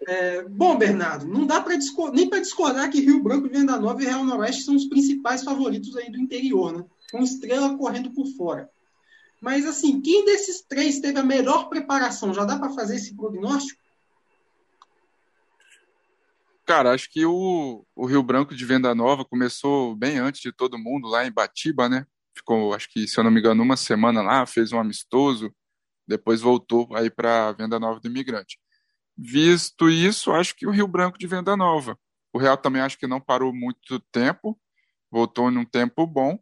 É, 0.09 0.43
bom, 0.43 0.79
Bernardo, 0.79 1.27
não 1.27 1.47
dá 1.47 1.61
pra 1.61 1.77
nem 2.14 2.31
para 2.31 2.40
discordar 2.40 2.90
que 2.90 3.01
Rio 3.01 3.23
Branco, 3.23 3.47
Venda 3.47 3.79
Nova 3.79 4.03
e 4.03 4.07
Real 4.07 4.25
Noroeste 4.25 4.62
são 4.62 4.75
os 4.75 4.87
principais 4.87 5.45
favoritos 5.45 5.95
aí 5.99 6.11
do 6.11 6.19
interior, 6.19 6.73
né? 6.73 6.83
Com 7.12 7.23
estrela 7.23 7.77
correndo 7.77 8.11
por 8.11 8.27
fora. 8.29 8.71
Mas, 9.38 9.67
assim, 9.67 10.01
quem 10.01 10.25
desses 10.25 10.62
três 10.62 10.99
teve 10.99 11.19
a 11.19 11.23
melhor 11.23 11.69
preparação? 11.69 12.33
Já 12.33 12.47
dá 12.47 12.59
para 12.59 12.71
fazer 12.71 12.97
esse 12.97 13.14
prognóstico? 13.14 13.79
Cara, 16.64 16.93
acho 16.93 17.11
que 17.11 17.27
o, 17.27 17.85
o 17.95 18.07
Rio 18.07 18.23
Branco 18.23 18.55
de 18.55 18.64
Venda 18.64 18.95
Nova 18.95 19.27
começou 19.27 19.95
bem 19.95 20.19
antes 20.19 20.40
de 20.40 20.51
todo 20.51 20.79
mundo, 20.79 21.07
lá 21.07 21.27
em 21.27 21.31
Batiba, 21.31 21.87
né? 21.87 22.07
Ficou, 22.35 22.73
acho 22.73 22.90
que, 22.90 23.07
se 23.07 23.21
eu 23.21 23.25
não 23.25 23.31
me 23.31 23.40
engano, 23.40 23.62
uma 23.62 23.77
semana 23.77 24.23
lá, 24.23 24.47
fez 24.47 24.73
um 24.73 24.81
amistoso, 24.81 25.55
depois 26.07 26.40
voltou 26.40 26.88
aí 26.95 27.11
para 27.11 27.53
Venda 27.53 27.79
Nova 27.79 28.01
do 28.01 28.09
Imigrante. 28.09 28.59
Visto 29.17 29.88
isso, 29.88 30.33
acho 30.33 30.55
que 30.57 30.67
o 30.67 30.71
Rio 30.71 30.88
Branco 30.88 31.19
de 31.19 31.27
Venda 31.27 31.57
Nova. 31.57 31.99
O 32.33 32.38
Real 32.38 32.57
também 32.57 32.83
acho 32.83 32.99
que 32.99 33.07
não 33.07 33.21
parou 33.21 33.53
muito 33.53 34.01
tempo, 34.11 34.59
voltou 35.11 35.51
num 35.51 35.64
tempo 35.64 36.05
bom, 36.07 36.38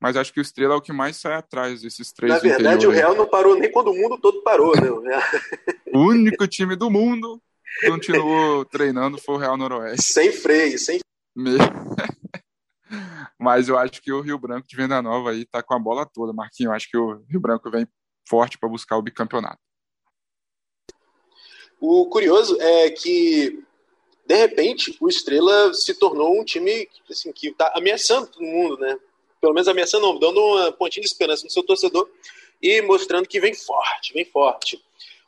mas 0.00 0.16
acho 0.16 0.32
que 0.32 0.40
o 0.40 0.42
Estrela 0.42 0.74
é 0.74 0.76
o 0.78 0.80
que 0.80 0.94
mais 0.94 1.16
sai 1.18 1.34
atrás 1.34 1.82
desses 1.82 2.10
três. 2.10 2.32
Na 2.32 2.38
verdade, 2.38 2.86
o 2.86 2.90
Real 2.90 3.14
não 3.14 3.28
parou 3.28 3.58
nem 3.58 3.70
quando 3.70 3.88
o 3.88 3.94
mundo 3.94 4.16
todo 4.18 4.42
parou, 4.42 4.74
né? 4.74 4.88
o 5.92 5.98
único 6.08 6.48
time 6.48 6.74
do 6.74 6.90
mundo 6.90 7.40
que 7.80 7.90
continuou 7.90 8.64
treinando 8.64 9.18
foi 9.18 9.34
o 9.34 9.38
Real 9.38 9.58
Noroeste. 9.58 10.12
Sem 10.12 10.32
freio, 10.32 10.78
sem 10.78 11.00
Mas 13.38 13.68
eu 13.68 13.78
acho 13.78 14.02
que 14.02 14.12
o 14.12 14.20
Rio 14.20 14.38
Branco 14.38 14.66
de 14.66 14.76
Venda 14.76 15.00
Nova 15.00 15.30
aí 15.30 15.44
tá 15.44 15.62
com 15.62 15.74
a 15.74 15.78
bola 15.78 16.06
toda, 16.06 16.32
Marquinhos. 16.32 16.70
Eu 16.70 16.76
acho 16.76 16.90
que 16.90 16.96
o 16.96 17.22
Rio 17.28 17.40
Branco 17.40 17.70
vem 17.70 17.86
forte 18.28 18.58
para 18.58 18.68
buscar 18.68 18.96
o 18.96 19.02
bicampeonato. 19.02 19.58
O 21.80 22.06
curioso 22.06 22.60
é 22.60 22.90
que, 22.90 23.62
de 24.26 24.34
repente, 24.34 24.96
o 25.00 25.08
Estrela 25.08 25.72
se 25.72 25.94
tornou 25.94 26.38
um 26.38 26.44
time 26.44 26.88
assim, 27.10 27.32
que 27.32 27.48
está 27.48 27.72
ameaçando 27.74 28.26
todo 28.26 28.44
mundo, 28.44 28.76
né? 28.78 28.98
pelo 29.40 29.54
menos 29.54 29.66
ameaçando, 29.66 30.06
não, 30.06 30.18
dando 30.18 30.38
uma 30.38 30.70
pontinha 30.70 31.02
de 31.02 31.08
esperança 31.08 31.44
no 31.44 31.50
seu 31.50 31.62
torcedor 31.62 32.08
e 32.62 32.82
mostrando 32.82 33.26
que 33.26 33.40
vem 33.40 33.54
forte, 33.54 34.12
vem 34.12 34.24
forte, 34.24 34.82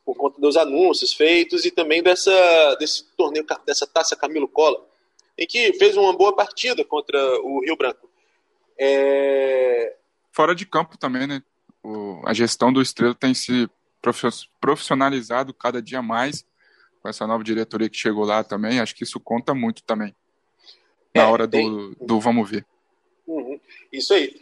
por 0.04 0.14
conta 0.14 0.40
dos 0.40 0.56
anúncios 0.56 1.14
feitos 1.14 1.64
e 1.64 1.70
também 1.70 2.02
dessa, 2.02 2.74
desse 2.74 3.04
torneio, 3.16 3.46
dessa 3.64 3.86
taça 3.86 4.14
Camilo 4.14 4.46
Cola, 4.46 4.84
em 5.38 5.46
que 5.46 5.72
fez 5.74 5.96
uma 5.96 6.12
boa 6.12 6.34
partida 6.34 6.84
contra 6.84 7.18
o 7.40 7.60
Rio 7.64 7.76
Branco. 7.76 8.10
É... 8.78 9.96
Fora 10.30 10.54
de 10.54 10.66
campo 10.66 10.98
também, 10.98 11.26
né? 11.26 11.42
O, 11.82 12.22
a 12.24 12.32
gestão 12.32 12.72
do 12.72 12.80
Estrela 12.80 13.14
tem 13.14 13.34
se 13.34 13.68
profissionalizado 14.60 15.54
cada 15.54 15.80
dia 15.80 16.02
mais 16.02 16.44
com 17.00 17.08
essa 17.08 17.26
nova 17.26 17.42
diretoria 17.42 17.88
que 17.88 17.96
chegou 17.96 18.24
lá 18.24 18.44
também. 18.44 18.80
Acho 18.80 18.94
que 18.94 19.04
isso 19.04 19.18
conta 19.18 19.54
muito 19.54 19.82
também. 19.82 20.14
na 21.14 21.22
é, 21.22 21.26
hora 21.26 21.48
tem... 21.48 21.68
do, 21.68 21.96
do 22.00 22.20
vamos 22.20 22.48
ver. 22.48 22.64
Uhum. 23.26 23.58
Isso 23.92 24.14
aí. 24.14 24.40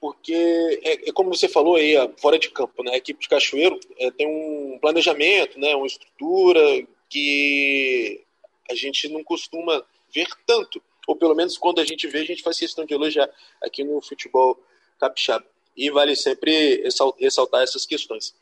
Porque 0.00 0.80
é, 0.84 1.08
é, 1.08 1.12
como 1.12 1.34
você 1.34 1.48
falou 1.48 1.74
aí, 1.74 1.94
fora 2.18 2.38
de 2.38 2.50
campo, 2.50 2.84
né? 2.84 2.92
A 2.92 2.96
equipe 2.96 3.20
de 3.20 3.28
Cachoeiro 3.28 3.80
é, 3.98 4.10
tem 4.12 4.28
um 4.28 4.78
planejamento, 4.78 5.58
né? 5.58 5.74
Uma 5.74 5.86
estrutura 5.86 6.60
que 7.08 8.24
a 8.70 8.74
gente 8.74 9.08
não 9.08 9.24
costuma 9.24 9.84
ver 10.14 10.28
tanto. 10.46 10.80
Ou 11.06 11.16
pelo 11.16 11.34
menos 11.34 11.58
quando 11.58 11.80
a 11.80 11.84
gente 11.84 12.06
vê, 12.06 12.20
a 12.20 12.24
gente 12.24 12.42
faz 12.42 12.58
questão 12.58 12.84
de 12.84 12.94
elogiar 12.94 13.28
aqui 13.62 13.82
no 13.82 14.00
futebol 14.00 14.62
capixaba. 15.00 15.44
E 15.78 15.90
vale 15.90 16.16
sempre 16.16 16.82
ressaltar 17.18 17.62
essas 17.62 17.86
questões. 17.86 18.34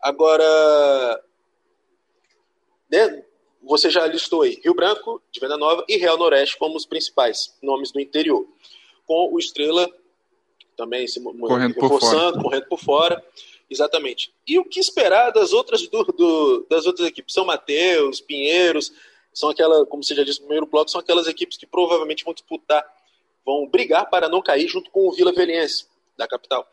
Agora, 0.00 1.24
né, 2.90 3.24
você 3.62 3.88
já 3.88 4.06
listou 4.06 4.42
aí 4.42 4.60
Rio 4.62 4.74
Branco, 4.74 5.22
de 5.32 5.40
Venda 5.40 5.56
Nova 5.56 5.84
e 5.88 5.96
Real 5.96 6.18
Noroeste 6.18 6.58
como 6.58 6.76
os 6.76 6.84
principais 6.84 7.56
nomes 7.62 7.90
do 7.90 7.98
interior. 7.98 8.46
Com 9.06 9.32
o 9.32 9.38
Estrela 9.38 9.90
também 10.76 11.06
se 11.08 11.18
correndo 11.20 11.74
reforçando, 11.74 12.34
por 12.34 12.42
correndo 12.42 12.68
por 12.68 12.78
fora. 12.78 13.24
Exatamente. 13.70 14.32
E 14.46 14.58
o 14.58 14.64
que 14.64 14.78
esperar 14.78 15.30
das 15.30 15.54
outras 15.54 15.88
do, 15.88 16.04
do, 16.04 16.66
das 16.68 16.86
outras 16.86 17.08
equipes? 17.08 17.34
São 17.34 17.46
Mateus, 17.46 18.20
Pinheiros, 18.20 18.92
são 19.32 19.48
aquela, 19.48 19.84
como 19.86 20.04
você 20.04 20.14
já 20.14 20.22
disse 20.22 20.40
no 20.40 20.46
primeiro 20.46 20.66
bloco, 20.66 20.90
são 20.90 21.00
aquelas 21.00 21.26
equipes 21.26 21.56
que 21.56 21.66
provavelmente 21.66 22.22
vão 22.22 22.32
disputar, 22.34 22.84
vão 23.44 23.66
brigar 23.66 24.08
para 24.08 24.28
não 24.28 24.40
cair 24.42 24.68
junto 24.68 24.90
com 24.90 25.08
o 25.08 25.12
Vila 25.12 25.32
Velhense, 25.32 25.86
da 26.16 26.26
capital. 26.26 26.66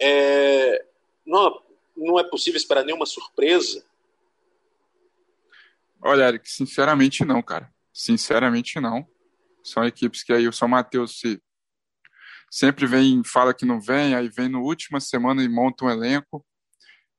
É, 0.00 0.84
não, 1.24 1.62
não 1.96 2.18
é 2.18 2.24
possível 2.24 2.58
esperar 2.58 2.84
nenhuma 2.84 3.06
surpresa? 3.06 3.84
Olha, 6.02 6.28
Eric, 6.28 6.50
sinceramente 6.50 7.24
não, 7.24 7.42
cara. 7.42 7.72
Sinceramente 7.92 8.78
não. 8.80 9.06
São 9.62 9.84
equipes 9.84 10.22
que 10.22 10.32
aí 10.32 10.46
o 10.46 10.52
São 10.52 10.68
Mateus 10.68 11.18
se 11.18 11.42
sempre 12.50 12.86
vem, 12.86 13.22
fala 13.24 13.52
que 13.52 13.64
não 13.64 13.80
vem, 13.80 14.14
aí 14.14 14.28
vem 14.28 14.48
no 14.48 14.62
última 14.62 15.00
semana 15.00 15.42
e 15.42 15.48
monta 15.48 15.84
um 15.84 15.90
elenco. 15.90 16.46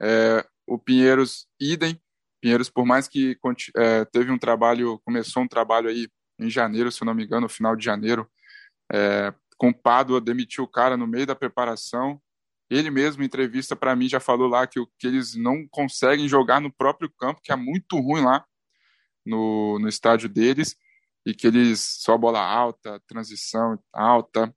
É, 0.01 0.45
o 0.65 0.77
Pinheiros, 0.77 1.47
idem. 1.60 2.01
Pinheiros, 2.39 2.69
por 2.69 2.86
mais 2.86 3.07
que 3.07 3.38
é, 3.75 4.05
teve 4.05 4.31
um 4.31 4.38
trabalho, 4.38 4.99
começou 5.03 5.43
um 5.43 5.47
trabalho 5.47 5.89
aí 5.89 6.07
em 6.39 6.49
janeiro, 6.49 6.91
se 6.91 7.03
não 7.03 7.13
me 7.13 7.23
engano, 7.23 7.41
no 7.41 7.49
final 7.49 7.75
de 7.75 7.83
janeiro, 7.83 8.29
é, 8.93 9.33
com 9.57 9.73
Pádua, 9.73 10.21
demitiu 10.21 10.63
o 10.63 10.67
cara 10.67 10.95
no 10.95 11.07
meio 11.07 11.25
da 11.25 11.35
preparação. 11.35 12.21
Ele 12.69 12.89
mesmo, 12.89 13.23
em 13.23 13.25
entrevista 13.25 13.75
para 13.75 13.95
mim, 13.95 14.09
já 14.09 14.19
falou 14.19 14.47
lá 14.47 14.67
que, 14.67 14.83
que 14.99 15.07
eles 15.07 15.35
não 15.35 15.67
conseguem 15.67 16.27
jogar 16.27 16.59
no 16.59 16.71
próprio 16.71 17.09
campo, 17.09 17.41
que 17.41 17.51
é 17.51 17.55
muito 17.55 17.97
ruim 17.99 18.21
lá 18.21 18.45
no, 19.25 19.79
no 19.79 19.87
estádio 19.87 20.29
deles, 20.29 20.75
e 21.25 21.33
que 21.33 21.47
eles 21.47 21.81
só 22.01 22.17
bola 22.17 22.39
alta, 22.39 23.01
transição 23.07 23.79
alta, 23.91 24.53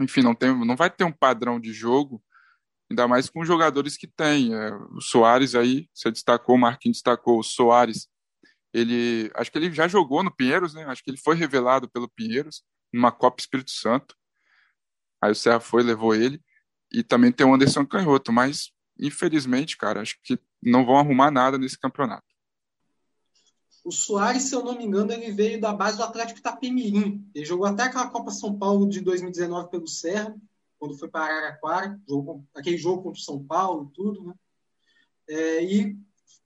enfim, 0.00 0.22
não, 0.22 0.34
tem, 0.34 0.52
não 0.64 0.76
vai 0.76 0.90
ter 0.90 1.04
um 1.04 1.12
padrão 1.12 1.60
de 1.60 1.72
jogo, 1.72 2.22
ainda 2.90 3.06
mais 3.06 3.28
com 3.28 3.40
os 3.40 3.46
jogadores 3.46 3.96
que 3.96 4.06
tem. 4.06 4.54
É, 4.54 4.74
o 4.74 5.00
Soares 5.00 5.54
aí, 5.54 5.88
você 5.92 6.10
destacou, 6.10 6.56
o 6.56 6.58
Marquinhos 6.58 6.96
destacou, 6.96 7.38
o 7.38 7.44
Soares, 7.44 8.08
ele, 8.72 9.30
acho 9.34 9.52
que 9.52 9.58
ele 9.58 9.72
já 9.72 9.86
jogou 9.86 10.22
no 10.22 10.34
Pinheiros, 10.34 10.74
né? 10.74 10.84
Acho 10.86 11.02
que 11.02 11.10
ele 11.10 11.18
foi 11.18 11.36
revelado 11.36 11.88
pelo 11.88 12.08
Pinheiros, 12.08 12.64
numa 12.94 13.10
Copa 13.10 13.40
Espírito 13.40 13.72
Santo. 13.72 14.16
Aí 15.20 15.32
o 15.32 15.34
Serra 15.34 15.58
foi, 15.58 15.82
levou 15.82 16.14
ele. 16.14 16.40
E 16.92 17.02
também 17.02 17.32
tem 17.32 17.44
o 17.44 17.52
Anderson 17.52 17.84
Canhoto, 17.84 18.32
mas 18.32 18.70
infelizmente, 18.98 19.76
cara, 19.76 20.00
acho 20.00 20.16
que 20.22 20.38
não 20.62 20.86
vão 20.86 20.96
arrumar 20.96 21.30
nada 21.30 21.58
nesse 21.58 21.76
campeonato. 21.76 22.24
O 23.84 23.90
Soares, 23.90 24.44
se 24.44 24.54
eu 24.54 24.64
não 24.64 24.78
me 24.78 24.84
engano, 24.84 25.12
ele 25.12 25.32
veio 25.32 25.60
da 25.60 25.72
base 25.72 25.96
do 25.96 26.04
Atlético 26.04 26.38
Itapemirim. 26.38 27.28
Ele 27.34 27.44
jogou 27.44 27.66
até 27.66 27.82
aquela 27.82 28.08
Copa 28.08 28.30
São 28.30 28.56
Paulo 28.56 28.88
de 28.88 29.00
2019 29.00 29.68
pelo 29.70 29.88
Serra, 29.88 30.34
quando 30.78 30.96
foi 30.96 31.08
para 31.08 31.24
Araraquara, 31.24 32.00
jogou, 32.08 32.44
aquele 32.54 32.78
jogo 32.78 33.02
contra 33.02 33.20
o 33.20 33.24
São 33.24 33.44
Paulo 33.44 33.90
e 33.90 33.94
tudo, 33.94 34.24
né? 34.24 34.34
É, 35.28 35.64
e 35.64 35.98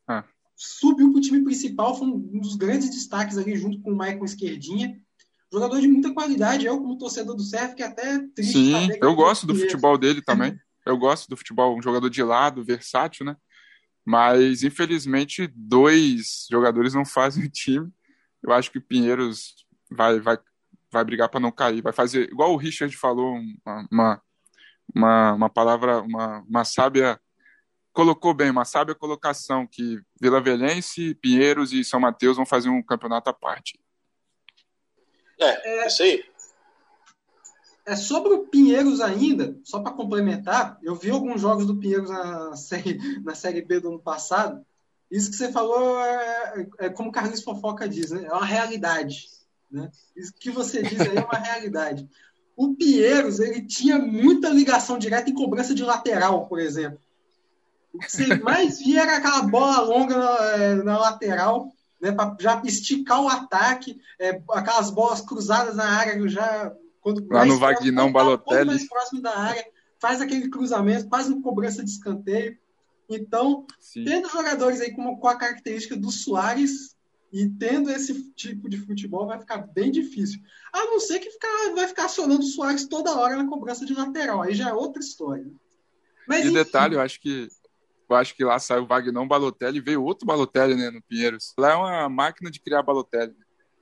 ah. 0.07 0.25
subiu 0.57 1.13
para 1.13 1.19
o 1.19 1.23
time 1.23 1.45
principal, 1.45 1.97
foi 1.97 2.09
um 2.09 2.41
dos 2.41 2.57
grandes 2.57 2.91
destaques 2.91 3.37
ali, 3.37 3.57
junto 3.57 3.81
com 3.83 3.93
o 3.93 3.97
Maicon 3.97 4.25
Esquerdinha. 4.25 5.01
Jogador 5.53 5.81
de 5.81 5.89
muita 5.89 6.13
qualidade, 6.13 6.67
eu, 6.67 6.79
como 6.79 6.99
torcedor 6.99 7.35
do 7.35 7.43
Serra, 7.43 7.71
fiquei 7.71 7.87
até 7.87 8.19
triste. 8.35 8.53
Sim, 8.53 8.89
eu 9.01 9.15
gosto 9.15 9.47
do 9.47 9.55
futebol 9.55 9.97
dele 9.97 10.21
também. 10.21 10.59
Eu 10.85 10.97
gosto 10.97 11.29
do 11.29 11.37
futebol, 11.37 11.77
um 11.77 11.83
jogador 11.83 12.09
de 12.11 12.23
lado, 12.23 12.65
versátil, 12.65 13.25
né? 13.25 13.37
Mas, 14.05 14.63
infelizmente, 14.63 15.47
dois 15.55 16.47
jogadores 16.51 16.95
não 16.95 17.05
fazem 17.05 17.45
o 17.45 17.51
time. 17.51 17.91
Eu 18.43 18.53
acho 18.53 18.71
que 18.71 18.79
o 18.79 18.83
Pinheiros 18.83 19.55
vai, 19.91 20.19
vai, 20.19 20.39
vai 20.91 21.05
brigar 21.05 21.29
para 21.29 21.41
não 21.41 21.53
cair. 21.53 21.83
Vai 21.83 21.93
fazer, 21.93 22.31
igual 22.31 22.53
o 22.53 22.57
Richard 22.57 22.95
falou, 22.97 23.39
uma, 23.91 24.23
uma, 24.95 25.33
uma 25.35 25.51
palavra, 25.51 26.01
uma, 26.01 26.41
uma 26.49 26.65
sábia. 26.65 27.21
Colocou 27.93 28.33
bem, 28.33 28.51
uma 28.51 28.65
sábia 28.65 28.95
colocação 28.95 29.67
que 29.67 30.01
Vila 30.21 30.41
Velhense, 30.41 31.15
Pinheiros 31.17 31.73
e 31.73 31.85
São 31.85 32.01
Mateus 32.01 32.37
vão 32.37 32.47
fazer 32.47 32.71
um 32.71 32.83
campeonato 32.83 33.29
à 33.29 33.35
parte. 33.35 33.79
É, 35.41 35.81
é 35.83 35.87
isso 35.87 36.03
aí. 36.03 36.25
É, 37.87 37.97
sobre 37.97 38.35
o 38.35 38.47
Pinheiros 38.47 39.01
ainda, 39.01 39.57
só 39.65 39.81
para 39.81 39.93
complementar, 39.93 40.79
eu 40.83 40.95
vi 40.95 41.11
alguns 41.11 41.41
jogos 41.41 41.67
do 41.67 41.77
Pinheiros 41.77 42.11
na 42.11 42.55
série, 42.57 42.99
na 43.23 43.35
série 43.35 43.63
B 43.63 43.81
do 43.81 43.89
ano 43.89 43.99
passado. 43.99 44.65
Isso 45.11 45.31
que 45.31 45.37
você 45.37 45.51
falou 45.51 45.99
é, 46.05 46.67
é 46.81 46.91
como 46.91 47.09
o 47.09 47.13
Carlos 47.13 47.43
Fofoca 47.43 47.89
diz, 47.89 48.11
né? 48.11 48.27
é 48.27 48.33
uma 48.33 48.45
realidade. 48.45 49.27
Né? 49.71 49.91
Isso 50.15 50.35
que 50.39 50.51
você 50.51 50.83
diz 50.83 51.01
aí 51.01 51.17
é 51.17 51.25
uma 51.25 51.39
realidade. 51.39 52.07
O 52.55 52.75
Pinheiros 52.75 53.41
ele 53.41 53.63
tinha 53.63 53.99
muita 53.99 54.51
ligação 54.51 54.99
direta 54.99 55.31
em 55.31 55.35
cobrança 55.35 55.75
de 55.75 55.83
lateral, 55.83 56.47
por 56.47 56.59
exemplo. 56.59 57.01
O 57.95 57.99
que 57.99 58.13
você 58.13 58.27
mais 58.37 58.81
via 58.81 59.03
era 59.03 59.17
aquela 59.17 59.43
bola 59.43 59.81
longa 59.81 60.19
na, 60.19 60.57
é, 60.57 60.75
na 60.75 60.99
lateral, 60.99 61.73
né, 62.01 62.13
para 62.13 62.37
já 62.39 62.63
esticar 62.65 63.23
o 63.23 63.29
ataque, 63.29 64.01
é, 64.19 64.41
aquelas 64.51 64.91
bolas 64.91 65.21
cruzadas 65.21 65.77
na 65.77 65.85
área 65.85 66.29
já 66.29 66.73
quando 67.01 67.27
Lá 67.31 67.45
no 67.45 67.59
Vagnão 67.59 68.13
Balotelli. 68.13 68.67
mais 68.67 68.89
próximo 68.89 69.23
da 69.23 69.37
área, 69.37 69.65
faz 69.99 70.21
aquele 70.21 70.49
cruzamento, 70.49 71.09
faz 71.09 71.29
uma 71.29 71.43
cobrança 71.43 71.83
de 71.83 71.91
escanteio. 71.91 72.57
Então, 73.09 73.67
Sim. 73.81 74.05
tendo 74.05 74.29
jogadores 74.29 74.81
aí 74.81 74.95
com, 74.95 75.17
com 75.17 75.29
a 75.29 75.37
característica 75.37 75.97
do 75.97 76.11
Soares 76.11 76.95
e 77.33 77.49
tendo 77.49 77.91
esse 77.91 78.31
tipo 78.33 78.69
de 78.69 78.79
futebol, 78.79 79.27
vai 79.27 79.39
ficar 79.39 79.59
bem 79.59 79.91
difícil. 79.91 80.41
A 80.73 80.85
não 80.85 81.01
ser 81.01 81.19
que 81.19 81.31
ficar, 81.31 81.75
vai 81.75 81.89
ficar 81.89 82.05
acionando 82.05 82.41
o 82.41 82.47
Soares 82.47 82.87
toda 82.87 83.17
hora 83.17 83.37
na 83.37 83.49
cobrança 83.49 83.87
de 83.87 83.95
lateral. 83.95 84.43
Aí 84.43 84.55
já 84.55 84.69
é 84.69 84.73
outra 84.73 85.01
história. 85.03 85.47
Mas, 86.27 86.41
e 86.41 86.49
enfim, 86.49 86.55
detalhe, 86.55 86.95
eu 86.95 87.01
acho 87.01 87.21
que 87.21 87.49
eu 88.09 88.17
acho 88.17 88.35
que 88.35 88.45
lá 88.45 88.59
saiu 88.59 88.85
o 88.85 88.87
Vagnão 88.87 89.29
Balotelli 89.29 89.79
e 89.79 89.83
veio 89.83 90.03
outro 90.03 90.27
Balotelli, 90.27 90.75
né, 90.75 90.91
no 90.91 91.03
Pinheiros. 91.03 91.55
Lá 91.59 91.73
é 91.73 91.77
uma 91.77 92.09
máquina 92.09 92.51
de 92.51 92.61
criar 92.61 92.83
Balotelli. 92.83 93.35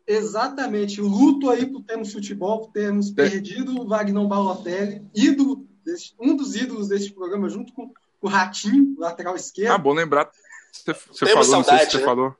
Exatamente. 0.07 1.01
O 1.01 1.09
luto 1.09 1.51
aí 1.51 1.67
por 1.67 1.83
termos 1.83 2.12
futebol, 2.12 2.61
por 2.61 2.73
termos 2.73 3.11
é. 3.11 3.15
perdido 3.15 3.81
o 3.81 3.89
Wagner 3.89 4.27
Balotelli, 4.27 5.05
ídolo, 5.15 5.67
desse, 5.85 6.15
um 6.19 6.37
dos 6.37 6.55
ídolos 6.55 6.89
deste 6.89 7.12
programa, 7.12 7.49
junto 7.49 7.73
com 7.73 7.93
o 8.21 8.29
Ratinho, 8.29 8.95
lateral 8.99 9.37
esquerdo. 9.37 9.73
Ah, 9.73 9.79
bom 9.79 9.93
lembrar. 9.93 10.31
Você, 10.73 10.93
você 10.93 11.27
falou, 11.27 11.45
saudade, 11.45 11.71
não 11.71 11.79
sei 11.79 11.79
se 11.79 11.93
você 11.93 11.99
né? 11.99 12.05
falou. 12.05 12.37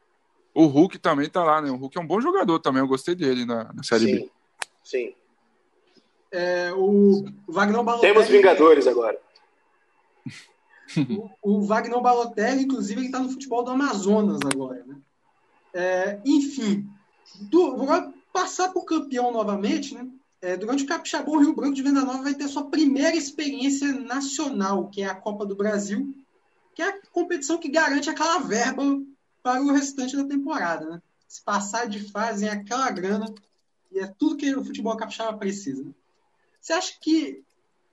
O 0.55 0.67
Hulk 0.67 0.99
também 0.99 1.29
tá 1.29 1.45
lá, 1.45 1.61
né? 1.61 1.71
O 1.71 1.77
Hulk 1.77 1.99
é 1.99 2.01
um 2.01 2.07
bom 2.07 2.21
jogador 2.21 2.59
também, 2.61 2.81
eu 2.81 2.89
gostei 2.89 3.15
dele 3.15 3.45
na, 3.45 3.73
na 3.73 3.83
Série 3.83 4.05
sim, 4.05 4.15
B. 4.15 4.31
Sim. 4.83 5.15
É, 6.31 6.73
o 6.73 7.25
Wagner 7.49 7.83
Balotelli. 7.83 8.15
Temos 8.15 8.29
Vingadores 8.29 8.87
agora. 8.87 9.19
o, 11.43 11.59
o 11.59 11.63
Wagner 11.63 12.01
Balotelli, 12.01 12.65
inclusive, 12.65 13.01
ele 13.01 13.11
tá 13.11 13.19
no 13.19 13.31
futebol 13.31 13.65
do 13.65 13.71
Amazonas 13.71 14.41
agora, 14.45 14.85
né? 14.87 14.97
É, 15.75 16.21
enfim, 16.25 16.89
do, 17.41 17.77
vou 17.77 18.15
passar 18.33 18.71
por 18.71 18.85
campeão 18.85 19.31
novamente, 19.31 19.95
né? 19.95 20.09
É, 20.41 20.57
durante 20.57 20.85
o 20.85 20.87
Capixabão, 20.87 21.35
o 21.35 21.39
Rio 21.41 21.55
Branco 21.55 21.75
de 21.75 21.83
Venda 21.83 22.03
Nova 22.03 22.23
vai 22.23 22.35
ter 22.35 22.47
sua 22.49 22.71
primeira 22.71 23.17
experiência 23.17 23.93
nacional, 23.93 24.89
que 24.89 25.03
é 25.03 25.07
a 25.07 25.15
Copa 25.15 25.45
do 25.45 25.57
Brasil, 25.57 26.15
que 26.75 26.83
é 26.83 26.89
a 26.89 27.01
competição 27.11 27.59
que 27.59 27.69
garante 27.69 28.11
aquela 28.11 28.39
verba 28.39 28.83
para 29.43 29.63
o 29.63 29.73
restante 29.73 30.17
da 30.17 30.25
temporada, 30.25 30.85
né? 30.89 31.03
Se 31.27 31.43
passar 31.43 31.89
de 31.89 32.11
fase 32.11 32.47
é 32.47 32.51
aquela 32.51 32.91
grana 32.91 33.35
e 33.91 33.99
é 33.99 34.07
tudo 34.07 34.37
que 34.37 34.55
o 34.55 34.65
futebol 34.65 34.97
capixaba 34.97 35.37
precisa. 35.37 35.83
Né? 35.83 35.91
Você 36.61 36.73
acha 36.73 36.95
que 37.01 37.43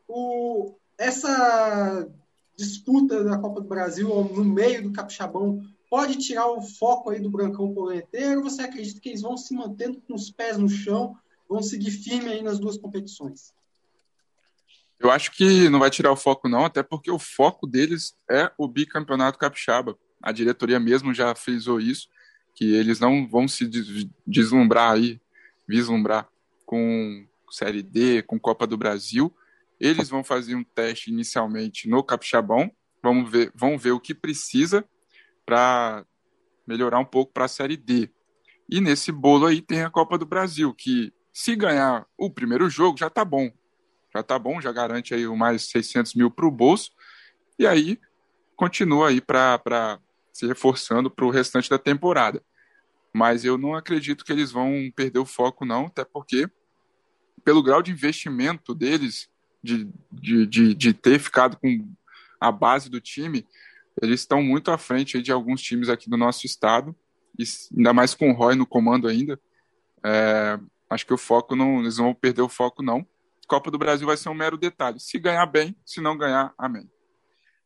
o, 0.07 0.73
essa 0.97 2.07
disputa 2.55 3.23
da 3.23 3.37
Copa 3.37 3.61
do 3.61 3.67
Brasil 3.67 4.07
no 4.07 4.43
meio 4.43 4.83
do 4.83 4.91
capixabão 4.91 5.63
pode 5.89 6.17
tirar 6.17 6.47
o 6.47 6.61
foco 6.61 7.09
aí 7.09 7.19
do 7.19 7.29
Brancão 7.29 7.73
Polenteiro? 7.73 8.41
Você 8.43 8.61
acredita 8.63 8.99
que 8.99 9.09
eles 9.09 9.21
vão 9.21 9.37
se 9.37 9.53
mantendo 9.53 10.01
com 10.01 10.15
os 10.15 10.31
pés 10.31 10.57
no 10.57 10.69
chão, 10.69 11.15
vão 11.47 11.61
seguir 11.61 11.91
firme 11.91 12.29
aí 12.29 12.41
nas 12.41 12.59
duas 12.59 12.77
competições? 12.77 13.53
Eu 14.99 15.11
acho 15.11 15.31
que 15.31 15.69
não 15.69 15.79
vai 15.79 15.89
tirar 15.89 16.11
o 16.11 16.15
foco 16.15 16.47
não, 16.47 16.65
até 16.65 16.81
porque 16.81 17.11
o 17.11 17.19
foco 17.19 17.67
deles 17.67 18.15
é 18.29 18.49
o 18.57 18.67
bicampeonato 18.67 19.37
capixaba. 19.37 19.97
A 20.21 20.31
diretoria 20.31 20.79
mesmo 20.79 21.13
já 21.13 21.35
frisou 21.35 21.79
isso, 21.79 22.07
que 22.55 22.73
eles 22.73 22.99
não 22.99 23.27
vão 23.27 23.47
se 23.47 23.69
deslumbrar 24.25 24.93
aí, 24.93 25.19
vislumbrar 25.67 26.29
com 26.65 27.27
Série 27.51 27.83
D, 27.83 28.23
com 28.23 28.39
Copa 28.39 28.65
do 28.65 28.77
Brasil. 28.77 29.31
Eles 29.79 30.09
vão 30.09 30.23
fazer 30.23 30.55
um 30.55 30.63
teste 30.63 31.11
inicialmente 31.11 31.89
no 31.89 32.03
Capixabão, 32.03 32.71
vamos 33.01 33.29
ver, 33.29 33.51
vão 33.55 33.77
ver 33.77 33.91
o 33.91 33.99
que 33.99 34.13
precisa 34.13 34.85
para 35.45 36.05
melhorar 36.65 36.99
um 36.99 37.05
pouco 37.05 37.33
para 37.33 37.45
a 37.45 37.49
Série 37.49 37.75
D. 37.75 38.09
E 38.69 38.79
nesse 38.79 39.11
bolo 39.11 39.45
aí 39.45 39.61
tem 39.61 39.83
a 39.83 39.89
Copa 39.89 40.17
do 40.17 40.25
Brasil, 40.25 40.73
que 40.73 41.13
se 41.33 41.55
ganhar 41.55 42.07
o 42.17 42.29
primeiro 42.29 42.69
jogo 42.69 42.97
já 42.97 43.09
tá 43.09 43.25
bom. 43.25 43.51
Já 44.15 44.21
tá 44.23 44.37
bom, 44.37 44.61
já 44.61 44.71
garante 44.71 45.13
aí 45.13 45.27
o 45.27 45.35
mais 45.35 45.69
600 45.69 46.13
mil 46.13 46.29
para 46.29 46.45
o 46.45 46.51
bolso. 46.51 46.91
E 47.57 47.67
aí 47.67 47.99
continua 48.55 49.09
aí 49.09 49.19
para 49.19 49.99
se 50.31 50.47
reforçando 50.47 51.11
para 51.11 51.25
o 51.25 51.29
restante 51.29 51.69
da 51.69 51.77
temporada. 51.77 52.43
Mas 53.13 53.43
eu 53.43 53.57
não 53.57 53.75
acredito 53.75 54.23
que 54.23 54.31
eles 54.31 54.51
vão 54.51 54.91
perder 54.95 55.19
o 55.19 55.25
foco, 55.25 55.65
não, 55.65 55.87
até 55.87 56.03
porque, 56.05 56.47
pelo 57.43 57.61
grau 57.61 57.81
de 57.81 57.91
investimento 57.91 58.73
deles, 58.73 59.29
de, 59.63 59.87
de, 60.11 60.45
de, 60.45 60.73
de 60.73 60.93
ter 60.93 61.19
ficado 61.19 61.57
com 61.57 61.87
a 62.39 62.51
base 62.51 62.89
do 62.89 62.99
time, 62.99 63.47
eles 64.01 64.19
estão 64.19 64.41
muito 64.43 64.69
à 64.69 64.77
frente 64.77 65.21
de 65.21 65.31
alguns 65.31 65.61
times 65.61 65.87
aqui 65.87 66.09
do 66.09 66.17
nosso 66.17 66.45
estado, 66.45 66.95
e 67.39 67.43
ainda 67.75 67.93
mais 67.93 68.13
com 68.13 68.29
o 68.29 68.33
Roy 68.33 68.55
no 68.55 68.65
comando 68.65 69.07
ainda. 69.07 69.39
É, 70.05 70.59
acho 70.89 71.05
que 71.05 71.13
o 71.13 71.17
foco 71.17 71.55
não, 71.55 71.79
eles 71.79 71.97
não 71.97 72.05
vão 72.05 72.13
perder 72.13 72.41
o 72.41 72.49
foco, 72.49 72.83
não. 72.83 73.07
Copa 73.47 73.71
do 73.71 73.77
Brasil 73.77 74.05
vai 74.05 74.17
ser 74.17 74.29
um 74.29 74.33
mero 74.33 74.57
detalhe. 74.57 74.99
Se 74.99 75.17
ganhar 75.17 75.45
bem, 75.45 75.75
se 75.85 76.01
não 76.01 76.17
ganhar, 76.17 76.53
amém. 76.57 76.89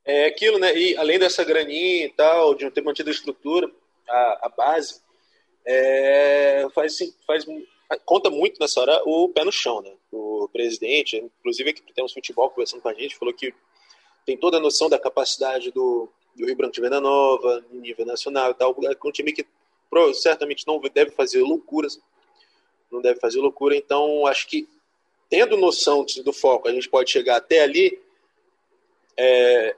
É 0.06 0.28
aquilo, 0.28 0.58
né? 0.58 0.76
E 0.78 0.96
além 0.96 1.20
dessa 1.20 1.44
graninha 1.44 2.06
e 2.06 2.14
tal, 2.14 2.56
de 2.56 2.70
ter 2.72 2.82
mantido 2.82 3.10
a 3.10 3.14
estrutura, 3.14 3.70
a, 4.08 4.40
a 4.44 4.50
base, 4.56 5.02
é, 5.66 6.66
faz, 6.74 6.98
faz, 7.26 7.46
conta 8.06 8.30
muito 8.30 8.60
nessa 8.60 8.80
hora 8.80 9.02
o 9.06 9.30
pé 9.30 9.44
no 9.44 9.52
chão, 9.52 9.82
né? 9.82 9.92
O 10.12 10.48
presidente, 10.52 11.18
inclusive 11.18 11.70
aqui 11.70 11.82
temos 11.94 12.14
futebol 12.14 12.50
conversando 12.50 12.82
com 12.82 12.90
a 12.90 12.94
gente, 12.94 13.18
falou 13.18 13.34
que 13.34 13.54
tem 14.26 14.38
toda 14.38 14.58
a 14.58 14.60
noção 14.60 14.90
da 14.90 15.00
capacidade 15.00 15.72
do, 15.72 16.10
do 16.36 16.46
Rio 16.46 16.56
Branco 16.56 16.74
de 16.74 16.82
Venda 16.82 17.02
Nova, 17.02 17.64
nível 17.72 18.06
nacional 18.06 18.52
e 18.52 18.54
tal. 18.54 18.76
É 18.84 19.08
um 19.08 19.12
time 19.12 19.34
que 19.34 19.46
certamente 20.14 20.66
não 20.68 20.80
deve 20.80 21.12
fazer 21.12 21.42
loucuras, 21.42 22.00
não 22.92 23.02
deve 23.02 23.20
fazer 23.20 23.40
loucura. 23.40 23.76
Então, 23.76 24.26
acho 24.28 24.48
que 24.48 24.68
tendo 25.30 25.58
noção 25.58 26.06
do 26.24 26.34
foco, 26.34 26.68
a 26.68 26.72
gente 26.72 26.90
pode 26.90 27.12
chegar 27.12 27.38
até 27.38 27.62
ali. 27.62 28.00
É, 29.16 29.76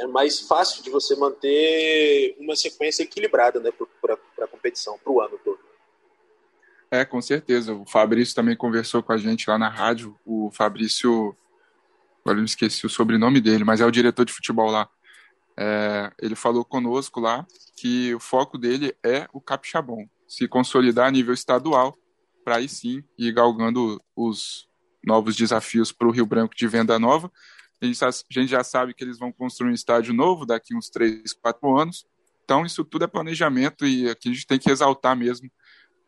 é 0.00 0.06
mais 0.06 0.40
fácil 0.40 0.82
de 0.82 0.90
você 0.90 1.16
manter 1.16 2.36
uma 2.38 2.54
sequência 2.54 3.02
equilibrada 3.02 3.58
né, 3.60 3.72
para 4.00 4.18
a 4.44 4.48
competição, 4.48 4.98
para 4.98 5.12
o 5.12 5.20
ano 5.20 5.38
todo. 5.44 5.57
É, 6.90 7.04
com 7.04 7.20
certeza. 7.20 7.74
O 7.74 7.84
Fabrício 7.86 8.34
também 8.34 8.56
conversou 8.56 9.02
com 9.02 9.12
a 9.12 9.18
gente 9.18 9.48
lá 9.48 9.58
na 9.58 9.68
rádio. 9.68 10.18
O 10.24 10.50
Fabrício, 10.50 11.36
agora 12.20 12.38
eu 12.38 12.42
me 12.42 12.44
esqueci 12.44 12.86
o 12.86 12.90
sobrenome 12.90 13.40
dele, 13.40 13.64
mas 13.64 13.80
é 13.80 13.86
o 13.86 13.90
diretor 13.90 14.24
de 14.24 14.32
futebol 14.32 14.70
lá. 14.70 14.88
É, 15.56 16.10
ele 16.20 16.34
falou 16.34 16.64
conosco 16.64 17.20
lá 17.20 17.46
que 17.76 18.14
o 18.14 18.20
foco 18.20 18.56
dele 18.56 18.94
é 19.04 19.26
o 19.32 19.40
capixabão, 19.40 20.08
se 20.26 20.46
consolidar 20.46 21.08
a 21.08 21.10
nível 21.10 21.34
estadual, 21.34 21.96
para 22.44 22.56
aí 22.56 22.68
sim 22.68 23.02
ir 23.18 23.32
galgando 23.32 24.00
os 24.14 24.68
novos 25.04 25.34
desafios 25.34 25.90
para 25.90 26.06
o 26.06 26.12
Rio 26.12 26.26
Branco 26.26 26.54
de 26.54 26.66
Venda 26.68 26.98
Nova 26.98 27.30
a 27.80 27.86
gente, 28.30 28.48
já 28.48 28.64
sabe 28.64 28.92
que 28.92 29.04
eles 29.04 29.18
vão 29.18 29.32
construir 29.32 29.70
um 29.70 29.74
estádio 29.74 30.12
novo 30.12 30.44
daqui 30.44 30.74
uns 30.74 30.90
3, 30.90 31.32
4 31.34 31.78
anos. 31.78 32.06
Então, 32.44 32.66
isso 32.66 32.84
tudo 32.84 33.04
é 33.04 33.06
planejamento 33.06 33.86
e 33.86 34.08
aqui 34.08 34.30
a 34.30 34.32
gente 34.32 34.46
tem 34.46 34.58
que 34.58 34.70
exaltar 34.70 35.16
mesmo 35.16 35.50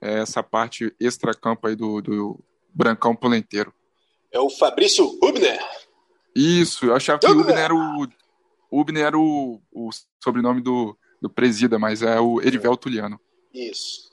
essa 0.01 0.43
parte 0.43 0.95
extra-campo 0.99 1.67
aí 1.67 1.77
do, 1.77 2.01
do 2.01 2.39
Brancão 2.73 3.15
Polenteiro. 3.15 3.73
É 4.33 4.39
o 4.39 4.49
Fabrício 4.49 5.05
Hubner. 5.23 5.61
Isso, 6.35 6.87
eu 6.87 6.95
achava 6.95 7.19
que 7.19 7.27
Hubner 7.27 7.59
era 7.59 7.75
o, 7.75 8.07
Hubner 8.71 9.07
era 9.07 9.19
o, 9.19 9.61
o 9.73 9.91
sobrenome 10.23 10.61
do, 10.61 10.97
do 11.21 11.29
presida, 11.29 11.79
mas 11.79 12.03
é 12.03 12.21
o 12.21 12.41
Erivel 12.41 12.77
Tuliano. 12.77 13.21
Isso. 13.53 14.11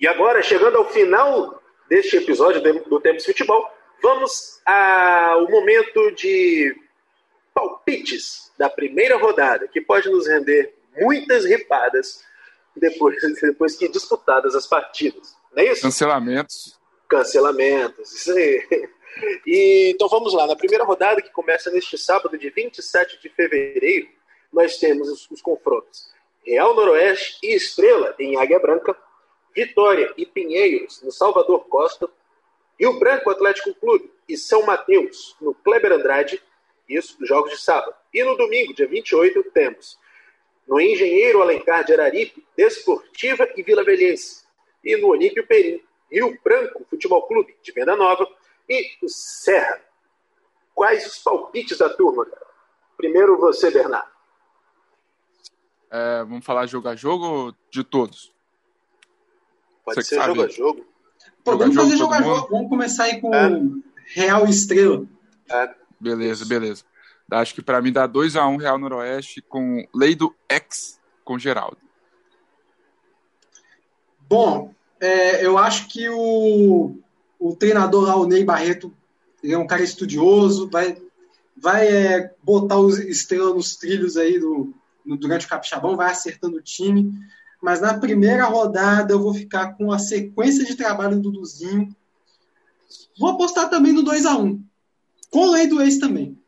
E 0.00 0.06
agora, 0.06 0.42
chegando 0.42 0.76
ao 0.78 0.88
final 0.90 1.60
deste 1.88 2.16
episódio 2.16 2.62
do 2.62 3.00
Tempos 3.00 3.24
Futebol, 3.24 3.68
Vamos 4.04 4.60
ao 4.66 5.48
momento 5.48 6.10
de 6.10 6.76
palpites 7.54 8.52
da 8.58 8.68
primeira 8.68 9.16
rodada, 9.16 9.66
que 9.66 9.80
pode 9.80 10.10
nos 10.10 10.28
render 10.28 10.74
muitas 10.98 11.46
ripadas 11.46 12.22
depois, 12.76 13.16
depois 13.40 13.76
que 13.76 13.88
disputadas 13.88 14.54
as 14.54 14.66
partidas. 14.66 15.36
Não 15.54 15.62
é 15.62 15.72
isso? 15.72 15.82
Cancelamentos. 15.82 16.78
Cancelamentos, 17.08 18.12
isso 18.12 18.32
aí. 18.32 18.88
E, 19.46 19.92
então 19.94 20.08
vamos 20.08 20.34
lá, 20.34 20.46
na 20.46 20.56
primeira 20.56 20.84
rodada, 20.84 21.22
que 21.22 21.30
começa 21.30 21.70
neste 21.70 21.96
sábado, 21.96 22.36
de 22.36 22.50
27 22.50 23.20
de 23.22 23.28
fevereiro, 23.28 24.08
nós 24.52 24.78
temos 24.78 25.08
os, 25.08 25.30
os 25.30 25.40
confrontos 25.40 26.12
Real 26.44 26.74
Noroeste 26.74 27.38
e 27.42 27.54
Estrela, 27.54 28.14
em 28.18 28.36
Águia 28.36 28.58
Branca, 28.58 28.94
Vitória 29.54 30.12
e 30.16 30.26
Pinheiros, 30.26 31.00
no 31.02 31.10
Salvador 31.10 31.64
Costa, 31.68 32.08
Rio 32.78 32.98
Branco 32.98 33.30
Atlético 33.30 33.74
Clube 33.74 34.12
e 34.28 34.36
São 34.36 34.66
Mateus, 34.66 35.36
no 35.40 35.54
Kleber 35.54 35.92
Andrade, 35.92 36.42
isso 36.88 37.18
dos 37.18 37.28
jogos 37.28 37.50
de 37.50 37.60
sábado. 37.60 37.94
E 38.12 38.22
no 38.22 38.36
domingo, 38.36 38.74
dia 38.74 38.86
28, 38.86 39.42
temos 39.54 39.98
no 40.66 40.80
Engenheiro 40.80 41.42
Alencar 41.42 41.84
de 41.84 41.92
Araripe, 41.92 42.46
Desportiva 42.56 43.48
e 43.56 43.62
Vila 43.62 43.84
Velhense. 43.84 44.44
E 44.82 44.96
no 44.96 45.08
Olímpio 45.08 45.46
Perim, 45.46 45.82
Rio 46.10 46.38
Branco 46.42 46.84
Futebol 46.88 47.26
Clube 47.26 47.56
de 47.62 47.72
Venda 47.72 47.96
Nova 47.96 48.26
e 48.68 48.96
o 49.02 49.08
Serra. 49.08 49.80
Quais 50.74 51.06
os 51.06 51.18
palpites 51.18 51.78
da 51.78 51.88
turma? 51.88 52.26
Primeiro 52.96 53.38
você, 53.38 53.70
Bernardo. 53.70 54.08
É, 55.90 56.24
vamos 56.24 56.44
falar 56.44 56.66
jogo 56.66 56.88
a 56.88 56.96
jogo 56.96 57.24
ou 57.24 57.54
de 57.70 57.84
todos? 57.84 58.34
Pode 59.84 60.02
você 60.02 60.16
ser 60.16 60.22
jogo 60.22 60.42
a 60.42 60.48
jogo. 60.48 60.86
Pô, 61.44 61.56
vamos 61.56 61.74
fazer 61.76 61.96
jogo 61.96 62.14
a 62.14 62.22
jogo. 62.22 62.48
Vamos 62.50 62.68
começar 62.68 63.04
aí 63.04 63.20
com 63.20 63.32
é. 63.34 63.50
Real 64.14 64.44
Estrela. 64.46 65.06
É. 65.48 65.74
Beleza, 66.00 66.44
beleza. 66.44 66.84
Acho 67.30 67.54
que 67.54 67.62
para 67.62 67.80
mim 67.80 67.92
dá 67.92 68.08
2x1 68.08 68.52
um 68.52 68.56
Real 68.56 68.78
Noroeste 68.78 69.42
com 69.42 69.86
lei 69.94 70.14
do 70.14 70.34
X 70.48 71.00
com 71.24 71.38
Geraldo. 71.38 71.78
Bom, 74.28 74.74
é, 75.00 75.44
eu 75.44 75.58
acho 75.58 75.88
que 75.88 76.08
o, 76.08 76.98
o 77.38 77.56
treinador 77.56 78.04
lá, 78.04 78.16
o 78.16 78.26
Ney 78.26 78.44
Barreto, 78.44 78.92
é 79.42 79.56
um 79.56 79.66
cara 79.66 79.82
estudioso, 79.82 80.68
vai, 80.70 80.96
vai 81.56 81.86
é, 81.88 82.34
botar 82.42 82.78
os 82.78 82.98
estrelas 82.98 83.54
nos 83.54 83.76
trilhos 83.76 84.16
aí 84.16 84.38
do, 84.38 84.72
no, 85.04 85.16
durante 85.16 85.46
o 85.46 85.48
Capixabão, 85.48 85.96
vai 85.96 86.10
acertando 86.10 86.56
o 86.56 86.62
time 86.62 87.12
mas 87.64 87.80
na 87.80 87.98
primeira 87.98 88.44
rodada 88.44 89.14
eu 89.14 89.18
vou 89.18 89.32
ficar 89.32 89.72
com 89.72 89.90
a 89.90 89.98
sequência 89.98 90.66
de 90.66 90.74
trabalho 90.74 91.16
do 91.16 91.30
Duduzinho. 91.30 91.96
Vou 93.18 93.30
apostar 93.30 93.70
também 93.70 93.90
no 93.90 94.02
2 94.02 94.26
a 94.26 94.36
1 94.36 94.62
com 95.30 95.46
lei 95.46 95.66
do 95.66 95.80
ex 95.80 95.96
também. 95.96 96.38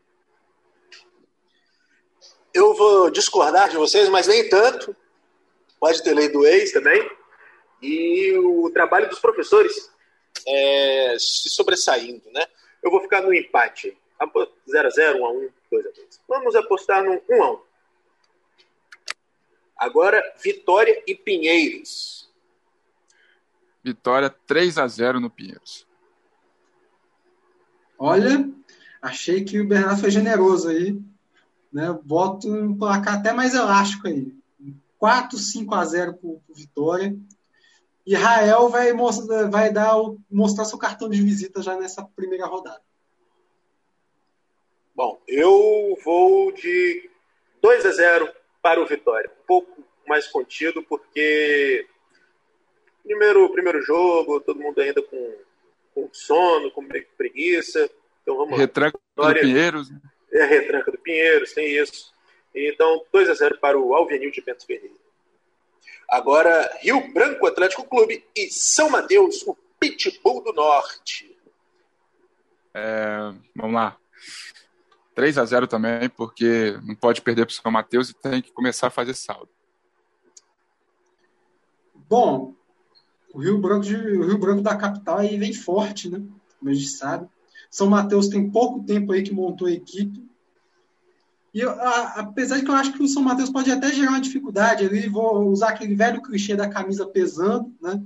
Eu 2.56 2.72
vou 2.72 3.10
discordar 3.10 3.68
de 3.68 3.76
vocês, 3.76 4.08
mas 4.08 4.26
nem 4.26 4.48
tanto. 4.48 4.96
Pode 5.78 6.02
ter 6.02 6.14
lei 6.14 6.30
do 6.30 6.46
ex 6.46 6.72
também. 6.72 7.06
E 7.82 8.32
o 8.38 8.70
trabalho 8.70 9.10
dos 9.10 9.18
professores 9.18 9.92
é, 10.48 11.16
se 11.18 11.50
sobressaindo, 11.50 12.30
né? 12.30 12.46
Eu 12.82 12.90
vou 12.90 13.02
ficar 13.02 13.20
no 13.20 13.34
empate. 13.34 13.94
0x0, 14.18 15.18
1x1, 15.18 15.52
2x2. 15.70 16.20
Vamos 16.26 16.56
apostar 16.56 17.04
no 17.04 17.20
1x1. 17.20 17.60
Agora, 19.76 20.22
Vitória 20.42 21.02
e 21.06 21.14
Pinheiros. 21.14 22.32
Vitória 23.84 24.30
3 24.30 24.78
a 24.78 24.88
0 24.88 25.20
no 25.20 25.28
Pinheiros. 25.28 25.86
Olha, 27.98 28.48
achei 29.02 29.44
que 29.44 29.60
o 29.60 29.68
Bernardo 29.68 30.00
foi 30.00 30.10
generoso 30.10 30.70
aí. 30.70 30.98
Né? 31.76 31.94
Boto 32.02 32.48
um 32.48 32.74
placar 32.74 33.18
até 33.18 33.34
mais 33.34 33.54
elástico 33.54 34.08
aí. 34.08 34.34
4, 34.98 35.36
5 35.36 35.74
a 35.74 35.84
0 35.84 36.14
para 36.14 36.26
o 36.26 36.40
Vitória. 36.48 37.14
E 38.06 38.14
Rael 38.14 38.70
vai, 38.70 38.94
mostrar, 38.94 39.50
vai 39.50 39.70
dar, 39.70 39.94
mostrar 40.30 40.64
seu 40.64 40.78
cartão 40.78 41.06
de 41.06 41.20
visita 41.20 41.60
já 41.60 41.76
nessa 41.76 42.02
primeira 42.02 42.46
rodada. 42.46 42.80
Bom, 44.94 45.20
eu 45.28 45.98
vou 46.02 46.50
de 46.50 47.10
2 47.60 47.84
a 47.84 47.90
0 47.90 48.32
para 48.62 48.80
o 48.80 48.86
Vitória. 48.86 49.30
Um 49.42 49.46
pouco 49.46 49.84
mais 50.08 50.26
contido, 50.28 50.82
porque 50.82 51.86
primeiro, 53.04 53.52
primeiro 53.52 53.82
jogo, 53.82 54.40
todo 54.40 54.60
mundo 54.60 54.80
ainda 54.80 55.02
com, 55.02 55.34
com 55.94 56.08
sono, 56.10 56.70
com 56.70 56.88
preguiça. 57.18 57.90
Então 58.22 58.38
vamos 58.38 58.56
Retranca 58.58 58.98
lá. 59.14 59.34
do 59.34 59.40
Pinheiros. 59.40 59.90
É, 60.36 60.44
retranca 60.44 60.92
do 60.92 60.98
Pinheiros, 60.98 61.52
tem 61.52 61.74
isso. 61.74 62.12
Então, 62.54 63.02
2 63.12 63.30
a 63.30 63.34
0 63.34 63.58
para 63.58 63.78
o 63.78 63.94
Alvenil 63.94 64.30
de 64.30 64.42
Bento 64.42 64.66
Ferreira. 64.66 64.94
Agora, 66.08 66.78
Rio 66.80 67.12
Branco 67.12 67.46
Atlético 67.46 67.84
Clube 67.84 68.24
e 68.36 68.50
São 68.50 68.90
Mateus, 68.90 69.42
o 69.46 69.56
Pitbull 69.80 70.42
do 70.42 70.52
Norte. 70.52 71.34
É, 72.74 73.32
vamos 73.54 73.74
lá. 73.74 73.96
3 75.14 75.38
a 75.38 75.44
0 75.46 75.66
também, 75.66 76.08
porque 76.10 76.78
não 76.84 76.94
pode 76.94 77.22
perder 77.22 77.46
para 77.46 77.52
o 77.52 77.54
São 77.54 77.72
Mateus 77.72 78.10
e 78.10 78.14
tem 78.14 78.42
que 78.42 78.52
começar 78.52 78.88
a 78.88 78.90
fazer 78.90 79.14
saldo. 79.14 79.48
Bom, 81.94 82.54
o 83.32 83.40
Rio 83.40 83.58
Branco, 83.58 83.84
de, 83.84 83.96
o 83.96 84.26
Rio 84.26 84.38
Branco 84.38 84.60
da 84.60 84.76
capital 84.76 85.18
aí 85.18 85.38
vem 85.38 85.54
forte, 85.54 86.10
né? 86.10 86.22
Como 86.58 86.70
a 86.70 86.74
gente 86.74 86.88
sabe. 86.88 87.26
São 87.70 87.88
Mateus 87.88 88.28
tem 88.28 88.50
pouco 88.50 88.84
tempo 88.84 89.12
aí 89.12 89.22
que 89.22 89.32
montou 89.32 89.68
a 89.68 89.72
equipe. 89.72 90.24
E 91.52 91.60
eu, 91.60 91.70
a, 91.70 92.20
apesar 92.20 92.58
de 92.58 92.64
que 92.64 92.70
eu 92.70 92.74
acho 92.74 92.92
que 92.92 93.02
o 93.02 93.08
São 93.08 93.22
Mateus 93.22 93.50
pode 93.50 93.70
até 93.70 93.90
gerar 93.90 94.10
uma 94.10 94.20
dificuldade 94.20 94.84
ali, 94.84 95.08
vou 95.08 95.48
usar 95.48 95.70
aquele 95.70 95.94
velho 95.94 96.22
clichê 96.22 96.54
da 96.54 96.68
camisa 96.68 97.06
pesando, 97.06 97.74
né? 97.80 98.02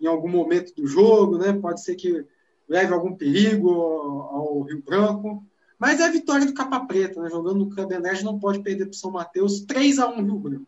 Em 0.00 0.06
algum 0.06 0.28
momento 0.28 0.74
do 0.74 0.86
jogo, 0.86 1.38
né? 1.38 1.52
Pode 1.52 1.82
ser 1.82 1.96
que 1.96 2.24
leve 2.68 2.92
algum 2.92 3.14
perigo 3.14 3.70
ao, 3.70 4.36
ao 4.36 4.60
Rio 4.62 4.82
Branco. 4.82 5.44
Mas 5.78 5.98
é 5.98 6.04
a 6.04 6.10
vitória 6.12 6.46
do 6.46 6.54
Capa 6.54 6.80
Preta, 6.86 7.20
né? 7.20 7.28
Jogando 7.28 7.58
no 7.58 7.70
Cambenés, 7.74 8.22
não 8.22 8.38
pode 8.38 8.62
perder 8.62 8.84
para 8.84 8.92
o 8.92 8.96
São 8.96 9.10
Mateus. 9.10 9.62
3 9.62 9.98
a 9.98 10.08
1 10.08 10.22
Rio 10.22 10.38
Branco. 10.38 10.66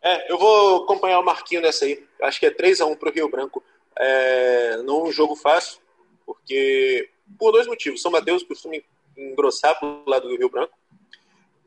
É, 0.00 0.30
eu 0.30 0.38
vou 0.38 0.84
acompanhar 0.84 1.18
o 1.18 1.24
Marquinho 1.24 1.60
nessa 1.60 1.84
aí. 1.84 2.06
Acho 2.22 2.38
que 2.38 2.46
é 2.46 2.50
3 2.52 2.80
a 2.80 2.86
1 2.86 2.94
para 2.94 3.10
o 3.10 3.12
Rio 3.12 3.28
Branco. 3.28 3.60
É, 3.98 4.76
não 4.84 5.06
um 5.06 5.10
jogo 5.10 5.34
fácil, 5.34 5.80
porque 6.26 7.08
por 7.38 7.52
dois 7.52 7.66
motivos. 7.66 8.02
São 8.02 8.10
Mateus 8.10 8.42
costuma 8.42 8.74
engrossar 9.16 9.78
para 9.78 9.88
o 9.88 10.10
lado 10.10 10.28
do 10.28 10.36
Rio 10.36 10.50
Branco. 10.50 10.74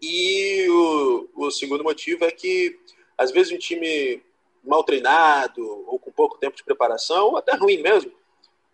E 0.01 0.68
o, 0.70 1.30
o 1.36 1.51
segundo 1.51 1.84
motivo 1.84 2.26
é 2.26 2.32
que, 2.32 2.78
às 3.18 3.32
vezes, 3.32 3.51
um 3.51 3.57
time 3.57 4.22
mal 4.64 4.84
treinado 4.84 5.66
ou 5.88 5.97
com 5.97 6.12
pouco 6.12 6.38
tempo 6.38 6.55
de 6.55 6.64
preparação, 6.64 7.30
ou 7.30 7.38
até 7.38 7.55
ruim 7.55 7.82
mesmo, 7.82 8.12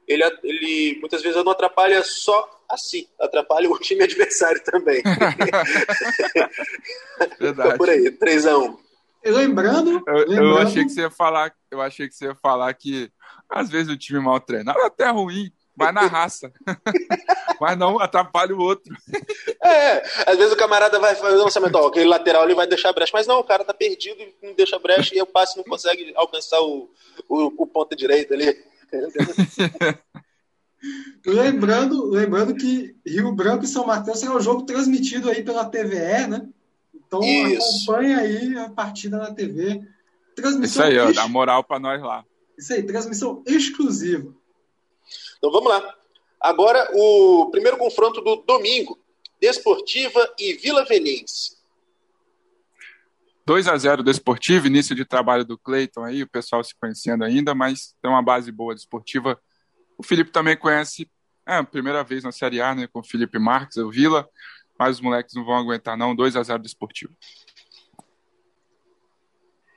ele, 0.07 0.23
ele 0.43 0.99
muitas 0.99 1.21
vezes 1.21 1.43
não 1.43 1.51
atrapalha 1.51 2.01
só 2.03 2.49
a 2.69 2.77
si, 2.77 3.09
atrapalha 3.19 3.69
o 3.69 3.79
time 3.79 4.03
adversário 4.03 4.63
também. 4.63 5.01
Verdade. 7.39 7.77
por 7.77 7.89
aí, 7.89 8.11
3x1. 8.11 8.77
Lembrando, 9.23 10.03
eu, 10.05 10.17
lembrando... 10.17 10.43
eu 10.43 10.57
achei 10.59 10.83
que 10.83 10.91
você 10.91 11.01
ia 11.01 11.09
falar, 11.09 11.51
eu 11.71 11.81
achei 11.81 12.07
que 12.07 12.13
você 12.13 12.25
ia 12.25 12.35
falar 12.35 12.71
que 12.75 13.11
às 13.49 13.71
vezes 13.71 13.91
o 13.91 13.97
time 13.97 14.19
mal 14.19 14.39
treinado 14.39 14.79
até 14.81 15.09
ruim, 15.09 15.51
vai 15.75 15.91
na 15.91 16.07
raça. 16.07 16.51
Mas 17.59 17.77
não 17.77 17.99
atrapalha 17.99 18.55
o 18.55 18.59
outro. 18.59 18.93
É, 19.63 20.29
às 20.29 20.37
vezes 20.37 20.53
o 20.53 20.57
camarada 20.57 20.99
vai 20.99 21.15
fazer 21.15 21.37
um 21.37 21.43
lançamento, 21.43 21.75
ó, 21.75 21.87
aquele 21.87 22.05
lateral 22.05 22.43
ele 22.43 22.55
vai 22.55 22.67
deixar 22.67 22.91
brecha, 22.91 23.11
mas 23.13 23.25
não, 23.25 23.39
o 23.39 23.43
cara 23.43 23.63
tá 23.63 23.73
perdido 23.73 24.19
e 24.19 24.35
não 24.45 24.53
deixa 24.53 24.77
brecha 24.77 25.15
e 25.15 25.21
o 25.21 25.25
passe 25.25 25.55
não 25.55 25.63
consegue 25.63 26.13
alcançar 26.15 26.59
o, 26.61 26.89
o, 27.29 27.53
o 27.57 27.67
ponta 27.67 27.95
direita 27.95 28.33
ali. 28.33 28.57
lembrando, 31.25 32.09
lembrando 32.09 32.55
que 32.55 32.95
Rio 33.05 33.31
Branco 33.31 33.63
e 33.63 33.67
São 33.67 33.87
Mateus 33.87 34.21
é 34.21 34.29
um 34.29 34.39
jogo 34.39 34.63
transmitido 34.63 35.29
aí 35.29 35.43
pela 35.43 35.65
TVE, 35.65 36.27
né? 36.27 36.47
Então 36.93 37.23
Isso. 37.23 37.91
acompanha 37.91 38.17
aí 38.17 38.57
a 38.57 38.69
partida 38.69 39.17
na 39.17 39.33
TV. 39.33 39.81
Transmissão 40.35 40.87
Isso 40.87 40.99
aí, 40.99 40.99
ó, 40.99 41.11
dá 41.11 41.27
moral 41.27 41.63
para 41.63 41.79
nós 41.79 42.01
lá. 42.01 42.23
Isso 42.57 42.73
aí, 42.73 42.83
transmissão 42.83 43.43
exclusiva. 43.45 44.33
Então 45.45 45.51
vamos 45.51 45.69
lá. 45.69 45.95
Agora 46.41 46.89
o 46.91 47.51
primeiro 47.51 47.77
confronto 47.77 48.19
do 48.19 48.37
domingo. 48.37 48.97
Desportiva 49.39 50.33
e 50.39 50.53
Vila 50.53 50.83
Velhense. 50.85 51.55
2 53.45 53.67
a 53.67 53.77
0 53.77 54.01
Desportiva, 54.01 54.65
início 54.65 54.95
de 54.95 55.05
trabalho 55.05 55.45
do 55.45 55.55
Cleiton 55.55 56.03
aí, 56.03 56.23
o 56.23 56.27
pessoal 56.27 56.63
se 56.63 56.73
conhecendo 56.73 57.23
ainda, 57.23 57.53
mas 57.53 57.95
tem 58.01 58.09
uma 58.09 58.23
base 58.23 58.51
boa 58.51 58.73
Desportiva. 58.73 59.39
O 59.99 60.01
Felipe 60.01 60.31
também 60.31 60.57
conhece, 60.57 61.07
é 61.45 61.61
primeira 61.61 62.03
vez 62.03 62.23
na 62.23 62.31
Série 62.31 62.59
A, 62.59 62.73
né, 62.73 62.87
com 62.87 63.01
o 63.01 63.03
Felipe 63.03 63.37
Marques, 63.37 63.77
o 63.77 63.91
Vila, 63.91 64.27
mas 64.79 64.95
os 64.95 65.01
moleques 65.01 65.35
não 65.35 65.45
vão 65.45 65.57
aguentar 65.57 65.95
não, 65.95 66.15
2 66.15 66.35
a 66.35 66.41
0 66.41 66.57
Desportiva. 66.57 67.13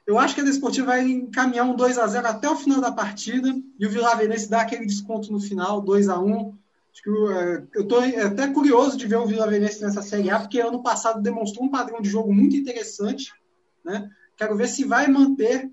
Eu 0.08 0.18
acho 0.18 0.34
que 0.34 0.40
a 0.40 0.44
Desportiva 0.44 0.86
vai 0.86 1.02
encaminhar 1.02 1.66
um 1.66 1.76
2 1.76 1.98
a 1.98 2.06
0 2.06 2.26
até 2.26 2.48
o 2.48 2.56
final 2.56 2.80
da 2.80 2.90
partida 2.90 3.54
e 3.78 3.86
o 3.86 3.90
Vila 3.90 4.14
Velhense 4.14 4.48
dá 4.48 4.62
aquele 4.62 4.86
desconto 4.86 5.30
no 5.30 5.38
final, 5.38 5.82
2 5.82 6.08
a 6.08 6.18
1 6.18 6.56
Acho 6.90 7.02
que 7.02 7.10
é, 7.10 7.62
eu 7.74 7.82
estou 7.82 7.98
até 8.00 8.48
curioso 8.48 8.96
de 8.96 9.06
ver 9.06 9.16
o 9.16 9.26
Vila 9.26 9.46
Velhense 9.46 9.82
nessa 9.82 10.00
Série 10.00 10.30
A, 10.30 10.40
porque 10.40 10.62
ano 10.62 10.82
passado 10.82 11.20
demonstrou 11.20 11.66
um 11.66 11.70
padrão 11.70 12.00
de 12.00 12.08
jogo 12.08 12.32
muito 12.32 12.56
interessante. 12.56 13.34
Né? 13.84 14.10
Quero 14.34 14.56
ver 14.56 14.68
se 14.68 14.82
vai 14.82 15.08
manter 15.08 15.70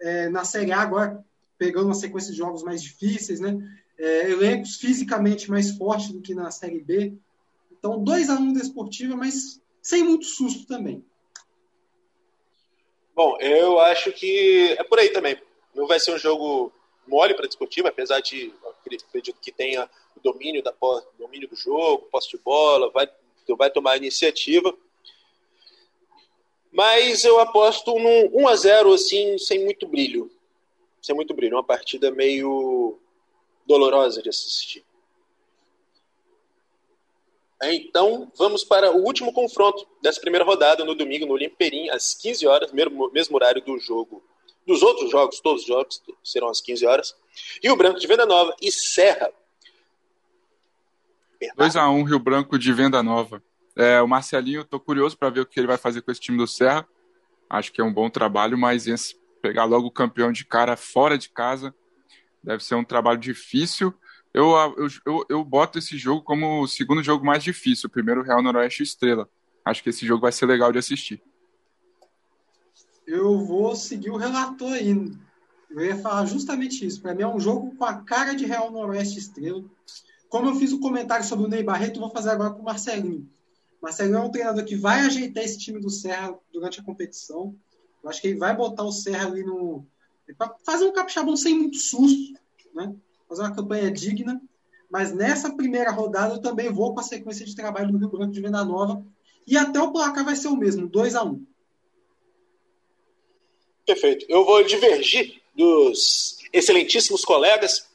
é, 0.00 0.28
na 0.28 0.44
Série 0.44 0.70
A 0.70 0.80
agora, 0.80 1.20
pegando 1.58 1.86
uma 1.86 1.94
sequência 1.94 2.30
de 2.30 2.38
jogos 2.38 2.62
mais 2.62 2.80
difíceis, 2.80 3.40
né? 3.40 3.58
É, 3.98 4.30
elencos 4.30 4.76
fisicamente 4.76 5.50
mais 5.50 5.72
fortes 5.72 6.12
do 6.12 6.20
que 6.20 6.36
na 6.36 6.52
Série 6.52 6.80
B. 6.80 7.14
Então, 7.76 8.02
2 8.02 8.30
a 8.30 8.36
1 8.36 8.42
um 8.42 8.52
Desportiva, 8.52 9.16
mas 9.16 9.60
sem 9.82 10.04
muito 10.04 10.24
susto 10.24 10.68
também. 10.68 11.04
Bom, 13.14 13.36
eu 13.40 13.78
acho 13.78 14.12
que 14.12 14.74
é 14.78 14.82
por 14.84 14.98
aí 14.98 15.10
também. 15.10 15.40
Não 15.74 15.86
vai 15.86 16.00
ser 16.00 16.14
um 16.14 16.18
jogo 16.18 16.72
mole 17.06 17.34
para 17.34 17.46
Desportiva, 17.46 17.88
apesar 17.88 18.20
de 18.20 18.52
acredito 18.80 19.40
que 19.40 19.52
tenha 19.52 19.88
o 20.16 20.20
domínio, 20.20 20.62
da, 20.62 20.72
domínio 21.18 21.48
do 21.48 21.56
jogo, 21.56 22.08
posse 22.10 22.30
de 22.30 22.38
bola, 22.38 22.90
vai, 22.90 23.08
vai 23.56 23.70
tomar 23.70 23.92
a 23.92 23.96
iniciativa. 23.96 24.74
Mas 26.70 27.24
eu 27.24 27.38
aposto 27.38 27.98
num 27.98 28.30
1 28.32 28.48
a 28.48 28.56
0 28.56 28.94
assim, 28.94 29.36
sem 29.36 29.62
muito 29.62 29.86
brilho. 29.86 30.30
Sem 31.02 31.14
muito 31.14 31.34
brilho, 31.34 31.56
uma 31.56 31.64
partida 31.64 32.10
meio 32.10 32.98
dolorosa 33.66 34.22
de 34.22 34.30
assistir. 34.30 34.84
Então, 37.62 38.30
vamos 38.36 38.64
para 38.64 38.90
o 38.90 39.04
último 39.04 39.32
confronto 39.32 39.86
dessa 40.02 40.20
primeira 40.20 40.44
rodada 40.44 40.84
no 40.84 40.94
domingo 40.94 41.26
no 41.26 41.34
Olimperim, 41.34 41.88
às 41.90 42.14
15 42.14 42.46
horas, 42.46 42.72
mesmo, 42.72 43.10
mesmo 43.12 43.36
horário 43.36 43.62
do 43.62 43.78
jogo. 43.78 44.22
Dos 44.66 44.82
outros 44.82 45.10
jogos, 45.10 45.40
todos 45.40 45.62
os 45.62 45.68
jogos 45.68 46.02
serão 46.24 46.48
às 46.48 46.60
15 46.60 46.86
horas. 46.86 47.16
Rio 47.62 47.76
Branco 47.76 48.00
de 48.00 48.06
Venda 48.06 48.26
Nova 48.26 48.54
e 48.60 48.70
Serra. 48.70 49.30
2x1 51.56 51.90
um, 51.90 52.02
Rio 52.04 52.18
Branco 52.18 52.58
de 52.58 52.72
Venda 52.72 53.02
Nova. 53.02 53.42
É, 53.76 54.00
o 54.02 54.08
Marcelinho, 54.08 54.62
estou 54.62 54.78
curioso 54.78 55.16
para 55.16 55.30
ver 55.30 55.40
o 55.40 55.46
que 55.46 55.58
ele 55.58 55.66
vai 55.66 55.78
fazer 55.78 56.02
com 56.02 56.10
esse 56.10 56.20
time 56.20 56.38
do 56.38 56.46
Serra. 56.46 56.86
Acho 57.48 57.72
que 57.72 57.80
é 57.80 57.84
um 57.84 57.92
bom 57.92 58.08
trabalho, 58.10 58.56
mas 58.56 58.86
esse, 58.86 59.16
pegar 59.40 59.64
logo 59.64 59.86
o 59.86 59.90
campeão 59.90 60.30
de 60.30 60.44
cara 60.44 60.76
fora 60.76 61.18
de 61.18 61.28
casa 61.28 61.74
deve 62.42 62.62
ser 62.64 62.74
um 62.74 62.84
trabalho 62.84 63.18
difícil. 63.18 63.94
Eu, 64.34 64.54
eu, 65.04 65.26
eu, 65.28 65.44
boto 65.44 65.78
esse 65.78 65.98
jogo 65.98 66.22
como 66.22 66.62
o 66.62 66.66
segundo 66.66 67.02
jogo 67.02 67.24
mais 67.24 67.44
difícil, 67.44 67.86
o 67.86 67.90
primeiro 67.90 68.22
Real 68.22 68.42
Noroeste 68.42 68.82
Estrela. 68.82 69.28
Acho 69.64 69.82
que 69.82 69.90
esse 69.90 70.06
jogo 70.06 70.22
vai 70.22 70.32
ser 70.32 70.46
legal 70.46 70.72
de 70.72 70.78
assistir. 70.78 71.22
Eu 73.06 73.44
vou 73.44 73.76
seguir 73.76 74.10
o 74.10 74.16
relator 74.16 74.72
aí. 74.72 75.12
Eu 75.70 75.84
ia 75.84 75.96
falar 75.98 76.24
justamente 76.24 76.86
isso. 76.86 77.02
Para 77.02 77.14
mim 77.14 77.22
é 77.22 77.28
um 77.28 77.38
jogo 77.38 77.74
com 77.76 77.84
a 77.84 77.94
cara 78.02 78.34
de 78.34 78.46
Real 78.46 78.70
Noroeste 78.70 79.18
Estrela. 79.18 79.62
Como 80.30 80.48
eu 80.48 80.54
fiz 80.54 80.72
o 80.72 80.80
comentário 80.80 81.26
sobre 81.26 81.44
o 81.44 81.48
Ney 81.48 81.62
Barreto, 81.62 82.00
vou 82.00 82.08
fazer 82.08 82.30
agora 82.30 82.54
com 82.54 82.62
o 82.62 82.64
Marcelinho. 82.64 83.28
Marcelinho 83.82 84.16
é 84.16 84.20
um 84.20 84.30
treinador 84.30 84.64
que 84.64 84.76
vai 84.76 85.00
ajeitar 85.00 85.44
esse 85.44 85.58
time 85.58 85.78
do 85.78 85.90
Serra 85.90 86.34
durante 86.50 86.80
a 86.80 86.82
competição. 86.82 87.54
Eu 88.02 88.08
acho 88.08 88.20
que 88.20 88.28
ele 88.28 88.38
vai 88.38 88.56
botar 88.56 88.82
o 88.82 88.92
Serra 88.92 89.26
ali 89.26 89.44
no. 89.44 89.84
para 90.38 90.54
fazer 90.64 90.86
um 90.86 90.92
capixabão 90.92 91.36
sem 91.36 91.54
muito 91.58 91.76
susto, 91.76 92.32
né? 92.74 92.94
Fazer 93.32 93.42
uma 93.42 93.54
campanha 93.54 93.90
digna. 93.90 94.40
Mas 94.90 95.12
nessa 95.12 95.54
primeira 95.56 95.90
rodada 95.90 96.34
eu 96.34 96.42
também 96.42 96.70
vou 96.70 96.92
com 96.92 97.00
a 97.00 97.02
sequência 97.02 97.46
de 97.46 97.56
trabalho 97.56 97.90
do 97.90 97.98
Rio 97.98 98.10
Branco 98.10 98.32
de 98.32 98.40
Venda 98.40 98.64
Nova. 98.64 99.04
E 99.46 99.56
até 99.56 99.80
o 99.80 99.90
placar 99.90 100.24
vai 100.24 100.36
ser 100.36 100.48
o 100.48 100.56
mesmo, 100.56 100.86
2 100.86 101.14
a 101.14 101.24
1 101.24 101.28
um. 101.28 101.46
Perfeito. 103.86 104.26
Eu 104.28 104.44
vou 104.44 104.62
divergir 104.62 105.40
dos 105.56 106.38
excelentíssimos 106.52 107.24
colegas 107.24 107.88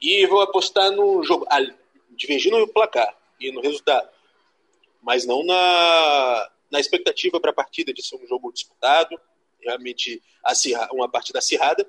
e 0.00 0.26
vou 0.26 0.40
apostar 0.40 0.90
no 0.92 1.22
jogo. 1.22 1.44
Ah, 1.50 1.60
divergir 2.16 2.52
no 2.52 2.66
placar 2.68 3.14
e 3.40 3.52
no 3.52 3.60
resultado. 3.60 4.08
Mas 5.02 5.26
não 5.26 5.44
na, 5.44 6.50
na 6.70 6.80
expectativa 6.80 7.40
para 7.40 7.50
a 7.50 7.54
partida 7.54 7.92
de 7.92 8.02
ser 8.02 8.16
um 8.16 8.26
jogo 8.26 8.52
disputado, 8.52 9.20
realmente 9.60 10.22
uma 10.92 11.08
partida 11.08 11.40
acirrada. 11.40 11.86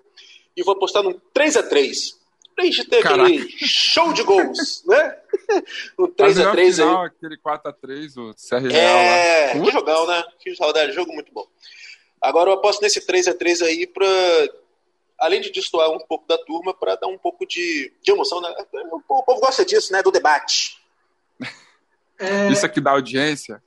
E 0.58 0.64
vou 0.64 0.74
apostar 0.74 1.03
num 1.03 1.20
3 1.34 1.58
a 1.58 1.64
3 1.64 2.25
pra 2.56 2.66
gente 2.66 2.86
ter 2.86 3.01
Caraca. 3.01 3.24
aquele 3.24 3.49
show 3.60 4.14
de 4.14 4.24
gols, 4.24 4.84
né? 4.88 5.18
Um 5.99 6.08
3x3 6.08 6.74
final, 6.74 7.01
aí. 7.01 7.08
Aquele 7.08 7.38
4x3, 7.38 8.18
o 8.18 8.34
CR 8.34 8.74
É, 8.74 9.60
que 9.60 9.72
jogão, 9.72 10.08
né? 10.08 10.24
Que 10.39 10.56
saudade, 10.56 10.93
jogo 10.93 11.14
muito 11.14 11.32
bom. 11.34 11.45
Agora 12.22 12.49
eu 12.49 12.53
aposto 12.56 12.82
nesse 12.82 13.06
3x3 13.06 13.62
aí 13.62 13.86
pra, 13.86 14.08
além 15.20 15.41
de 15.41 15.51
destoar 15.51 15.91
um 15.91 15.99
pouco 15.99 16.28
da 16.28 16.38
turma, 16.38 16.74
para 16.74 16.95
dar 16.95 17.08
um 17.08 17.18
pouco 17.18 17.45
de, 17.45 17.93
de 18.01 18.12
emoção. 18.12 18.41
Né? 18.41 18.53
O 18.89 19.01
povo 19.24 19.41
gosta 19.41 19.66
disso, 19.66 19.91
né? 19.91 20.01
Do 20.01 20.12
debate. 20.12 20.82
É... 22.18 22.49
Isso 22.49 22.66
aqui 22.66 22.80
dá 22.80 22.91
audiência. 22.91 23.62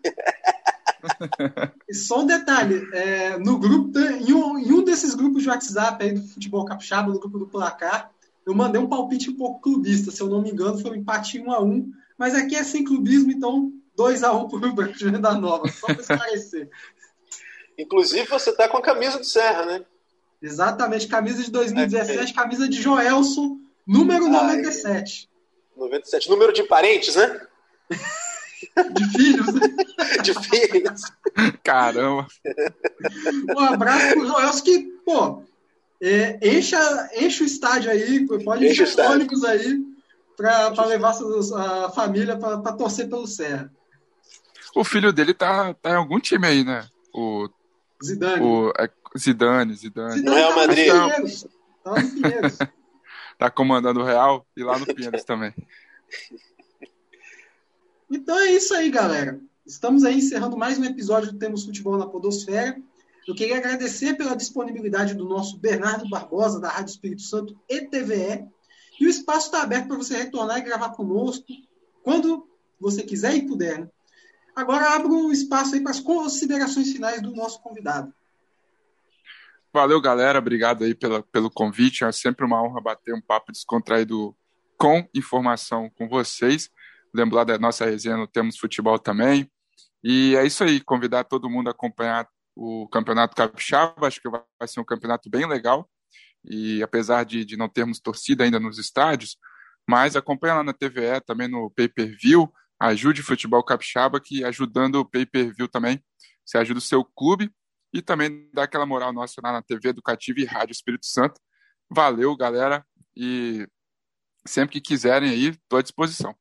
E 1.88 1.94
só 1.94 2.20
um 2.20 2.26
detalhe, 2.26 2.88
é, 2.92 3.38
no 3.38 3.58
grupo, 3.58 3.98
em 3.98 4.32
um, 4.32 4.58
em 4.58 4.72
um, 4.72 4.82
desses 4.82 5.14
grupos 5.14 5.42
de 5.42 5.48
WhatsApp 5.48 6.02
aí 6.02 6.12
do 6.12 6.26
Futebol 6.26 6.64
Capixaba, 6.64 7.12
no 7.12 7.20
grupo 7.20 7.38
do 7.38 7.46
Placar, 7.46 8.10
eu 8.48 8.54
mandei 8.54 8.80
um 8.80 8.88
palpite 8.88 9.28
um 9.28 9.36
pouco 9.36 9.60
clubista, 9.60 10.10
se 10.10 10.22
eu 10.22 10.26
não 10.26 10.40
me 10.40 10.50
engano, 10.50 10.78
foi 10.78 10.92
um 10.92 10.94
empate 10.94 11.38
1 11.38 11.52
a 11.52 11.62
1 11.62 11.90
mas 12.16 12.34
aqui 12.34 12.56
é 12.56 12.64
sem 12.64 12.82
clubismo, 12.82 13.30
então 13.30 13.70
2 13.94 14.24
a 14.24 14.32
1 14.32 14.48
para 14.48 14.68
o 14.68 14.72
Branco 14.72 14.96
de 14.96 15.04
Venda 15.04 15.34
Nova, 15.34 15.68
só 15.68 15.86
para 15.86 16.00
esclarecer. 16.00 16.70
Inclusive, 17.76 18.26
você 18.26 18.48
está 18.48 18.66
com 18.66 18.78
a 18.78 18.82
camisa 18.82 19.18
do 19.18 19.24
Serra, 19.24 19.66
né? 19.66 19.84
Exatamente, 20.40 21.06
camisa 21.06 21.42
de 21.44 21.50
2017, 21.50 22.32
é, 22.32 22.34
camisa 22.34 22.66
de 22.66 22.80
Joelson, 22.80 23.58
número 23.86 24.24
Ai, 24.24 24.30
97. 24.30 25.28
97, 25.76 26.30
número 26.30 26.52
de 26.52 26.62
parentes, 26.62 27.16
né? 27.16 27.40
De 28.92 29.04
filhos. 29.10 29.46
de 30.22 30.34
filhos. 30.34 31.02
Caramba. 31.62 32.26
Um 33.56 33.60
abraço 33.60 34.14
pro 34.14 34.26
Joelson 34.26 34.64
que, 34.64 34.80
pô, 35.04 35.42
é, 36.00 36.38
encha, 36.56 37.10
enche 37.16 37.42
o 37.42 37.46
estádio 37.46 37.90
aí, 37.90 38.26
pode 38.44 38.66
encher 38.66 38.88
ônibus 39.00 39.44
aí 39.44 39.80
para 40.36 40.84
levar 40.86 41.14
a 41.56 41.90
família 41.90 42.36
para 42.36 42.72
torcer 42.72 43.08
pelo 43.08 43.26
Serra. 43.26 43.72
O 44.74 44.84
filho 44.84 45.12
dele 45.12 45.34
tá, 45.34 45.74
tá 45.74 45.90
em 45.90 45.96
algum 45.96 46.20
time 46.20 46.46
aí, 46.46 46.64
né? 46.64 46.86
O 47.12 47.48
Zidane. 48.04 48.42
O, 48.42 48.72
é, 48.78 48.88
Zidane, 49.18 49.74
Zidane. 49.74 50.12
Zidane. 50.12 50.24
No 50.24 50.34
Real 50.34 50.54
Madrid. 50.54 50.88
Tá, 51.82 51.94
tá, 51.94 52.70
tá 53.38 53.50
comandando 53.50 54.00
o 54.00 54.04
Real 54.04 54.46
e 54.56 54.62
lá 54.62 54.78
no 54.78 54.86
Pinheiros 54.86 55.24
também. 55.24 55.52
Então 58.10 58.38
é 58.38 58.52
isso 58.52 58.72
aí, 58.74 58.88
galera. 58.90 59.40
Estamos 59.66 60.04
aí 60.04 60.16
encerrando 60.16 60.56
mais 60.56 60.78
um 60.78 60.84
episódio 60.84 61.32
do 61.32 61.38
Temos 61.38 61.64
Futebol 61.64 61.98
na 61.98 62.06
Podosfera. 62.06 62.80
Eu 63.28 63.34
queria 63.34 63.58
agradecer 63.58 64.14
pela 64.14 64.34
disponibilidade 64.34 65.12
do 65.12 65.26
nosso 65.26 65.58
Bernardo 65.58 66.08
Barbosa, 66.08 66.58
da 66.58 66.70
Rádio 66.70 66.92
Espírito 66.92 67.20
Santo 67.20 67.60
e 67.68 67.82
TVE. 67.82 68.48
E 68.98 69.06
o 69.06 69.10
espaço 69.10 69.48
está 69.48 69.62
aberto 69.62 69.88
para 69.88 69.98
você 69.98 70.16
retornar 70.16 70.56
e 70.56 70.62
gravar 70.62 70.94
conosco 70.94 71.44
quando 72.02 72.48
você 72.80 73.02
quiser 73.02 73.34
e 73.34 73.46
puder. 73.46 73.80
Né? 73.80 73.88
Agora 74.56 74.94
abro 74.94 75.12
um 75.12 75.30
espaço 75.30 75.74
aí 75.74 75.82
para 75.82 75.90
as 75.90 76.00
considerações 76.00 76.90
finais 76.90 77.20
do 77.20 77.30
nosso 77.36 77.60
convidado. 77.60 78.14
Valeu, 79.74 80.00
galera. 80.00 80.38
Obrigado 80.38 80.84
aí 80.84 80.94
pela, 80.94 81.22
pelo 81.22 81.50
convite. 81.50 82.04
É 82.04 82.12
sempre 82.12 82.46
uma 82.46 82.62
honra 82.62 82.80
bater 82.80 83.14
um 83.14 83.20
papo 83.20 83.52
descontraído 83.52 84.34
com 84.78 85.06
informação 85.14 85.90
com 85.90 86.08
vocês. 86.08 86.70
Lembrar 87.12 87.44
da 87.44 87.58
nossa 87.58 87.84
resenha 87.84 88.16
no 88.16 88.26
Temos 88.26 88.56
Futebol 88.56 88.98
também. 88.98 89.50
E 90.02 90.34
é 90.34 90.46
isso 90.46 90.64
aí, 90.64 90.80
convidar 90.80 91.24
todo 91.24 91.50
mundo 91.50 91.68
a 91.68 91.72
acompanhar 91.72 92.26
o 92.58 92.88
Campeonato 92.88 93.36
Capixaba. 93.36 94.08
Acho 94.08 94.20
que 94.20 94.28
vai 94.28 94.42
ser 94.66 94.80
um 94.80 94.84
campeonato 94.84 95.30
bem 95.30 95.46
legal. 95.46 95.88
E 96.44 96.82
apesar 96.82 97.24
de, 97.24 97.44
de 97.44 97.56
não 97.56 97.68
termos 97.68 98.00
torcida 98.00 98.42
ainda 98.42 98.58
nos 98.58 98.78
estádios, 98.78 99.36
mas 99.88 100.16
acompanha 100.16 100.54
lá 100.54 100.64
na 100.64 100.72
TVE, 100.72 101.20
também 101.24 101.46
no 101.46 101.70
pay-per-view 101.70 102.52
ajude 102.80 103.20
o 103.20 103.24
Futebol 103.24 103.62
Capixaba, 103.62 104.20
que 104.20 104.44
ajudando 104.44 104.96
o 104.96 105.04
pay-per-view 105.04 105.68
também, 105.68 106.02
você 106.44 106.58
ajuda 106.58 106.78
o 106.78 106.82
seu 106.82 107.04
clube 107.04 107.50
e 107.92 108.02
também 108.02 108.48
dá 108.52 108.64
aquela 108.64 108.86
moral 108.86 109.12
nossa 109.12 109.40
lá 109.42 109.52
na 109.52 109.62
TV 109.62 109.88
Educativa 109.88 110.40
e 110.40 110.44
Rádio 110.44 110.72
Espírito 110.72 111.06
Santo. 111.06 111.40
Valeu, 111.90 112.36
galera, 112.36 112.84
e 113.16 113.66
sempre 114.46 114.74
que 114.74 114.80
quiserem 114.80 115.30
aí, 115.30 115.48
estou 115.48 115.78
à 115.78 115.82
disposição. 115.82 116.36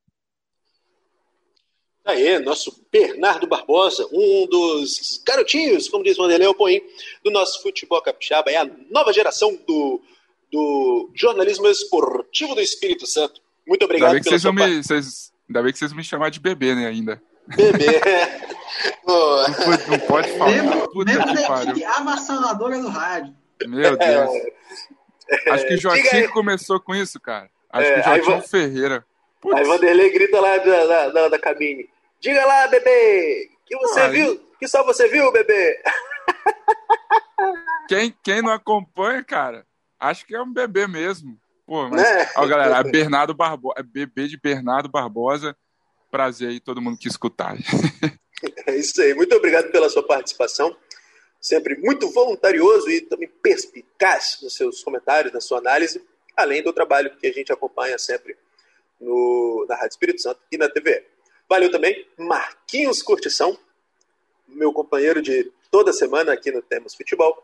Aí, 2.08 2.38
nosso 2.38 2.74
Bernardo 2.90 3.46
Barbosa, 3.46 4.08
um 4.10 4.46
dos 4.46 5.22
garotinhos, 5.26 5.90
como 5.90 6.02
diz 6.02 6.18
o 6.18 6.22
Vanderlei 6.22 6.48
Opoim, 6.48 6.80
do 7.22 7.30
nosso 7.30 7.60
futebol 7.62 8.00
capixaba, 8.00 8.50
é 8.50 8.56
a 8.56 8.70
nova 8.90 9.12
geração 9.12 9.58
do, 9.66 10.00
do 10.50 11.10
jornalismo 11.14 11.68
esportivo 11.68 12.54
do 12.54 12.62
Espírito 12.62 13.06
Santo. 13.06 13.42
Muito 13.66 13.84
obrigado 13.84 14.12
pela 14.12 14.22
vocês 14.22 14.40
sua 14.40 14.54
me, 14.54 14.82
vocês, 14.82 15.30
Ainda 15.48 15.62
bem 15.62 15.70
que 15.70 15.78
vocês 15.78 15.92
me 15.92 16.02
chamar 16.02 16.30
de 16.30 16.40
bebê, 16.40 16.74
né, 16.74 16.86
ainda. 16.86 17.20
Bebê. 17.46 18.00
não, 19.06 19.48
não, 19.90 19.98
pode 20.06 20.30
falar. 20.38 20.50
Lembro, 20.50 20.88
Puta 20.90 21.12
lembro 21.12 21.34
que 21.34 21.46
pariu. 21.46 22.82
do 22.82 22.88
rádio. 22.88 23.34
Meu 23.66 23.98
Deus. 23.98 24.30
É, 25.30 25.50
Acho 25.50 25.66
que 25.66 25.74
o 25.74 25.78
Jotinho 25.78 26.30
começou 26.30 26.80
com 26.80 26.94
isso, 26.94 27.20
cara. 27.20 27.50
Acho 27.70 27.86
é, 27.86 28.02
que 28.02 28.08
o 28.08 28.24
Jotinho. 28.24 28.42
Ferreira. 28.48 29.04
Putz. 29.40 29.56
Aí 29.56 29.64
Vanderlei 29.64 30.10
grita 30.10 30.40
lá 30.40 30.56
da, 30.58 31.08
da, 31.10 31.28
da, 31.28 31.38
cabine. 31.38 31.88
Diga 32.20 32.44
lá, 32.44 32.66
bebê, 32.66 33.48
que 33.64 33.76
você 33.76 34.08
viu, 34.08 34.38
que 34.58 34.66
só 34.66 34.84
você 34.84 35.08
viu, 35.08 35.30
bebê. 35.30 35.82
Quem, 37.88 38.14
quem 38.22 38.42
não 38.42 38.52
acompanha, 38.52 39.24
cara, 39.24 39.66
acho 39.98 40.26
que 40.26 40.34
é 40.34 40.42
um 40.42 40.52
bebê 40.52 40.86
mesmo. 40.86 41.38
Pô, 41.66 41.88
mas, 41.88 42.02
né? 42.02 42.30
ó, 42.36 42.46
galera, 42.46 42.82
Bernardo 42.82 43.34
Barbosa, 43.34 43.74
é 43.78 43.82
bebê 43.82 44.26
de 44.26 44.38
Bernardo 44.38 44.88
Barbosa. 44.88 45.56
Prazer 46.10 46.48
aí, 46.48 46.60
todo 46.60 46.80
mundo 46.80 46.98
que 46.98 47.08
escutar. 47.08 47.56
É 48.66 48.76
isso 48.76 49.02
aí. 49.02 49.14
Muito 49.14 49.34
obrigado 49.34 49.70
pela 49.72 49.88
sua 49.88 50.06
participação. 50.06 50.76
Sempre 51.40 51.76
muito 51.76 52.08
voluntarioso 52.10 52.88
e 52.90 53.00
também 53.00 53.28
perspicaz 53.42 54.38
nos 54.42 54.54
seus 54.54 54.82
comentários, 54.82 55.32
na 55.32 55.40
sua 55.40 55.58
análise, 55.58 56.00
além 56.36 56.62
do 56.62 56.72
trabalho 56.72 57.16
que 57.16 57.26
a 57.26 57.32
gente 57.32 57.52
acompanha 57.52 57.98
sempre 57.98 58.36
no, 59.00 59.66
na 59.68 59.74
Rádio 59.74 59.90
Espírito 59.90 60.22
Santo 60.22 60.40
e 60.52 60.56
na 60.56 60.68
TV. 60.68 61.04
Valeu 61.48 61.70
também, 61.70 62.06
Marquinhos 62.18 63.02
Curtição, 63.02 63.58
meu 64.46 64.72
companheiro 64.72 65.22
de 65.22 65.50
toda 65.70 65.92
semana 65.92 66.32
aqui 66.32 66.50
no 66.50 66.62
Temos 66.62 66.94
Futebol. 66.94 67.36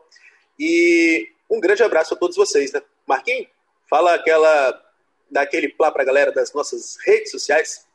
E 0.59 1.29
um 1.49 1.59
grande 1.59 1.83
abraço 1.83 2.13
a 2.13 2.17
todos 2.17 2.35
vocês, 2.35 2.71
né? 2.71 2.81
Marquinhos, 3.07 3.47
Fala 3.89 4.15
aquela, 4.15 4.81
daquele 5.29 5.69
plá 5.69 5.91
para 5.91 6.01
a 6.01 6.05
galera 6.05 6.31
das 6.31 6.53
nossas 6.53 6.97
redes 7.05 7.31
sociais. 7.31 7.85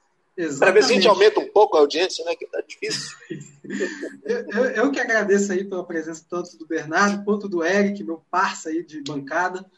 Para 0.59 0.71
ver 0.71 0.85
se 0.85 0.93
a 0.93 0.95
gente 0.95 1.09
aumenta 1.09 1.41
um 1.41 1.49
pouco 1.49 1.77
a 1.77 1.81
audiência, 1.81 2.25
né? 2.25 2.35
Que 2.35 2.47
tá 2.47 2.63
difícil. 2.67 3.17
eu, 4.25 4.51
eu, 4.51 4.65
eu, 4.71 4.93
que 4.93 5.01
agradeço 5.01 5.53
aí 5.53 5.65
pela 5.65 5.85
presença 5.85 6.25
tanto 6.31 6.57
do 6.57 6.67
Bernardo 6.67 7.25
quanto 7.25 7.49
do 7.49 7.65
Eric, 7.65 8.03
meu 8.05 8.23
parça 8.31 8.71
aí 8.71 8.85
de 8.85 9.03
bancada. 9.03 9.69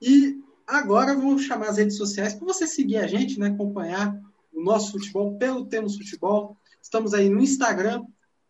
E 0.00 0.40
agora 0.66 1.14
vamos 1.14 1.44
chamar 1.44 1.68
as 1.68 1.76
redes 1.76 1.96
sociais 1.96 2.34
para 2.34 2.46
você 2.46 2.66
seguir 2.66 2.96
a 2.96 3.06
gente, 3.06 3.38
né? 3.38 3.48
Acompanhar 3.48 4.18
o 4.52 4.62
nosso 4.62 4.92
futebol 4.92 5.36
pelo 5.38 5.66
Temos 5.66 5.96
Futebol. 5.96 6.56
Estamos 6.82 7.14
aí 7.14 7.28
no 7.28 7.40
Instagram, 7.40 8.04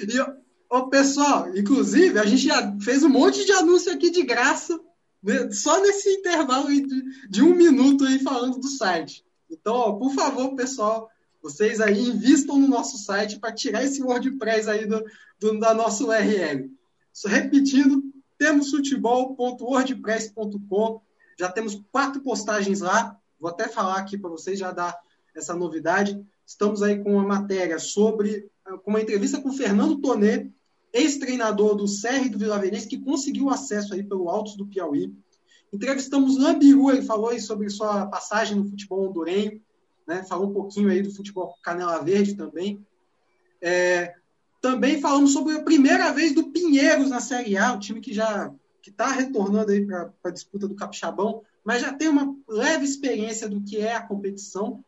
E, 0.00 0.20
ô, 0.68 0.88
pessoal, 0.88 1.48
inclusive, 1.56 2.18
a 2.18 2.24
gente 2.24 2.44
já 2.46 2.76
fez 2.80 3.02
um 3.02 3.08
monte 3.08 3.44
de 3.44 3.52
anúncio 3.52 3.92
aqui 3.92 4.10
de 4.10 4.22
graça, 4.22 4.78
né, 5.22 5.50
só 5.52 5.80
nesse 5.80 6.10
intervalo 6.10 6.68
de, 6.68 7.28
de 7.28 7.42
um 7.42 7.54
minuto 7.54 8.04
aí 8.04 8.18
falando 8.18 8.58
do 8.58 8.68
site. 8.68 9.24
Então, 9.50 9.74
ó, 9.74 9.92
por 9.92 10.14
favor, 10.14 10.56
pessoal, 10.56 11.08
vocês 11.42 11.80
aí 11.80 12.00
invistam 12.00 12.58
no 12.58 12.68
nosso 12.68 12.98
site 12.98 13.38
para 13.38 13.52
tirar 13.52 13.84
esse 13.84 14.02
WordPress 14.02 14.68
aí 14.68 14.86
do, 14.86 15.04
do, 15.38 15.58
da 15.58 15.74
nossa 15.74 16.04
URL. 16.04 16.70
Repetindo, 17.26 18.02
temos 18.38 18.70
futebol.wordpress.com. 18.70 21.02
Já 21.38 21.50
temos 21.50 21.82
quatro 21.90 22.22
postagens 22.22 22.80
lá. 22.80 23.18
Vou 23.38 23.50
até 23.50 23.68
falar 23.68 23.98
aqui 23.98 24.16
para 24.18 24.30
vocês, 24.30 24.58
já 24.58 24.72
dar 24.72 24.98
essa 25.34 25.54
novidade. 25.54 26.22
Estamos 26.46 26.82
aí 26.82 27.02
com 27.02 27.14
uma 27.14 27.24
matéria 27.24 27.78
sobre, 27.78 28.50
com 28.84 28.90
uma 28.90 29.00
entrevista 29.00 29.40
com 29.40 29.48
o 29.48 29.52
Fernando 29.52 30.00
Tonê, 30.00 30.50
ex-treinador 30.92 31.74
do 31.74 31.86
e 31.86 32.28
do 32.28 32.38
Vila 32.38 32.58
Verense, 32.58 32.88
que 32.88 32.98
conseguiu 32.98 33.48
acesso 33.48 33.94
aí 33.94 34.02
pelo 34.02 34.28
Altos 34.28 34.56
do 34.56 34.66
Piauí. 34.66 35.14
Entrevistamos 35.72 36.36
Lambiru, 36.36 36.90
ele 36.90 37.02
falou 37.02 37.30
aí 37.30 37.40
sobre 37.40 37.70
sua 37.70 38.06
passagem 38.06 38.58
no 38.58 38.68
futebol 38.68 39.08
hondurenho, 39.08 39.60
né? 40.06 40.22
falou 40.24 40.50
um 40.50 40.52
pouquinho 40.52 40.90
aí 40.90 41.00
do 41.00 41.14
futebol 41.14 41.54
Canela 41.62 42.02
Verde 42.02 42.34
também. 42.34 42.84
É, 43.60 44.14
também 44.62 44.98
falamos 45.00 45.32
sobre 45.32 45.56
a 45.56 45.62
primeira 45.62 46.12
vez 46.12 46.32
do 46.32 46.50
Pinheiros 46.50 47.10
na 47.10 47.20
Série 47.20 47.58
A, 47.58 47.74
o 47.74 47.80
time 47.80 48.00
que 48.00 48.14
já 48.14 48.54
está 48.86 49.08
retornando 49.08 49.72
aí 49.72 49.84
para 49.84 50.12
a 50.24 50.30
disputa 50.30 50.68
do 50.68 50.76
Capixabão, 50.76 51.42
mas 51.64 51.82
já 51.82 51.92
tem 51.92 52.06
uma 52.08 52.36
leve 52.48 52.84
experiência 52.84 53.48
do 53.48 53.60
que 53.60 53.78
é 53.78 53.94
a 53.94 54.06
competição. 54.06 54.84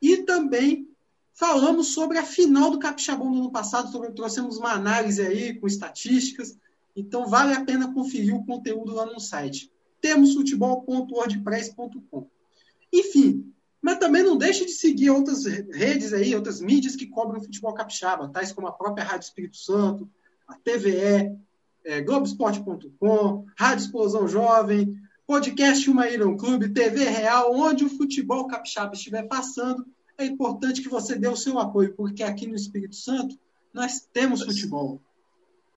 E 0.00 0.18
também 0.18 0.88
falamos 1.34 1.88
sobre 1.88 2.16
a 2.16 2.22
final 2.22 2.70
do 2.70 2.78
Capixabão 2.78 3.32
do 3.32 3.40
ano 3.40 3.50
passado, 3.50 3.90
trouxemos 4.12 4.56
uma 4.56 4.70
análise 4.70 5.20
aí 5.20 5.58
com 5.58 5.66
estatísticas, 5.66 6.56
então 6.94 7.26
vale 7.26 7.54
a 7.54 7.64
pena 7.64 7.92
conferir 7.92 8.36
o 8.36 8.46
conteúdo 8.46 8.94
lá 8.94 9.04
no 9.04 9.18
site. 9.18 9.68
temosfutebol.wordpress.com. 10.00 12.28
Enfim, 12.92 13.51
mas 13.82 13.98
também 13.98 14.22
não 14.22 14.38
deixe 14.38 14.64
de 14.64 14.70
seguir 14.70 15.10
outras 15.10 15.44
redes 15.44 16.12
aí, 16.12 16.34
outras 16.36 16.60
mídias 16.60 16.94
que 16.94 17.08
cobram 17.08 17.40
o 17.40 17.42
futebol 17.42 17.74
capixaba, 17.74 18.28
tais 18.28 18.52
como 18.52 18.68
a 18.68 18.72
própria 18.72 19.04
Rádio 19.04 19.24
Espírito 19.24 19.56
Santo, 19.56 20.08
a 20.46 20.54
TVE, 20.54 21.36
é, 21.84 22.00
Globoesporte.com, 22.00 23.44
Rádio 23.58 23.84
Explosão 23.84 24.28
Jovem, 24.28 24.96
podcast 25.26 25.90
Uma 25.90 26.08
Ilha 26.08 26.32
Clube, 26.36 26.68
TV 26.68 27.04
Real, 27.04 27.52
onde 27.52 27.84
o 27.84 27.90
futebol 27.90 28.46
capixaba 28.46 28.94
estiver 28.94 29.24
passando, 29.24 29.84
é 30.16 30.24
importante 30.24 30.80
que 30.80 30.88
você 30.88 31.16
dê 31.16 31.26
o 31.26 31.36
seu 31.36 31.58
apoio, 31.58 31.94
porque 31.96 32.22
aqui 32.22 32.46
no 32.46 32.54
Espírito 32.54 32.94
Santo 32.94 33.36
nós 33.74 34.06
temos 34.12 34.42
futebol. 34.42 35.00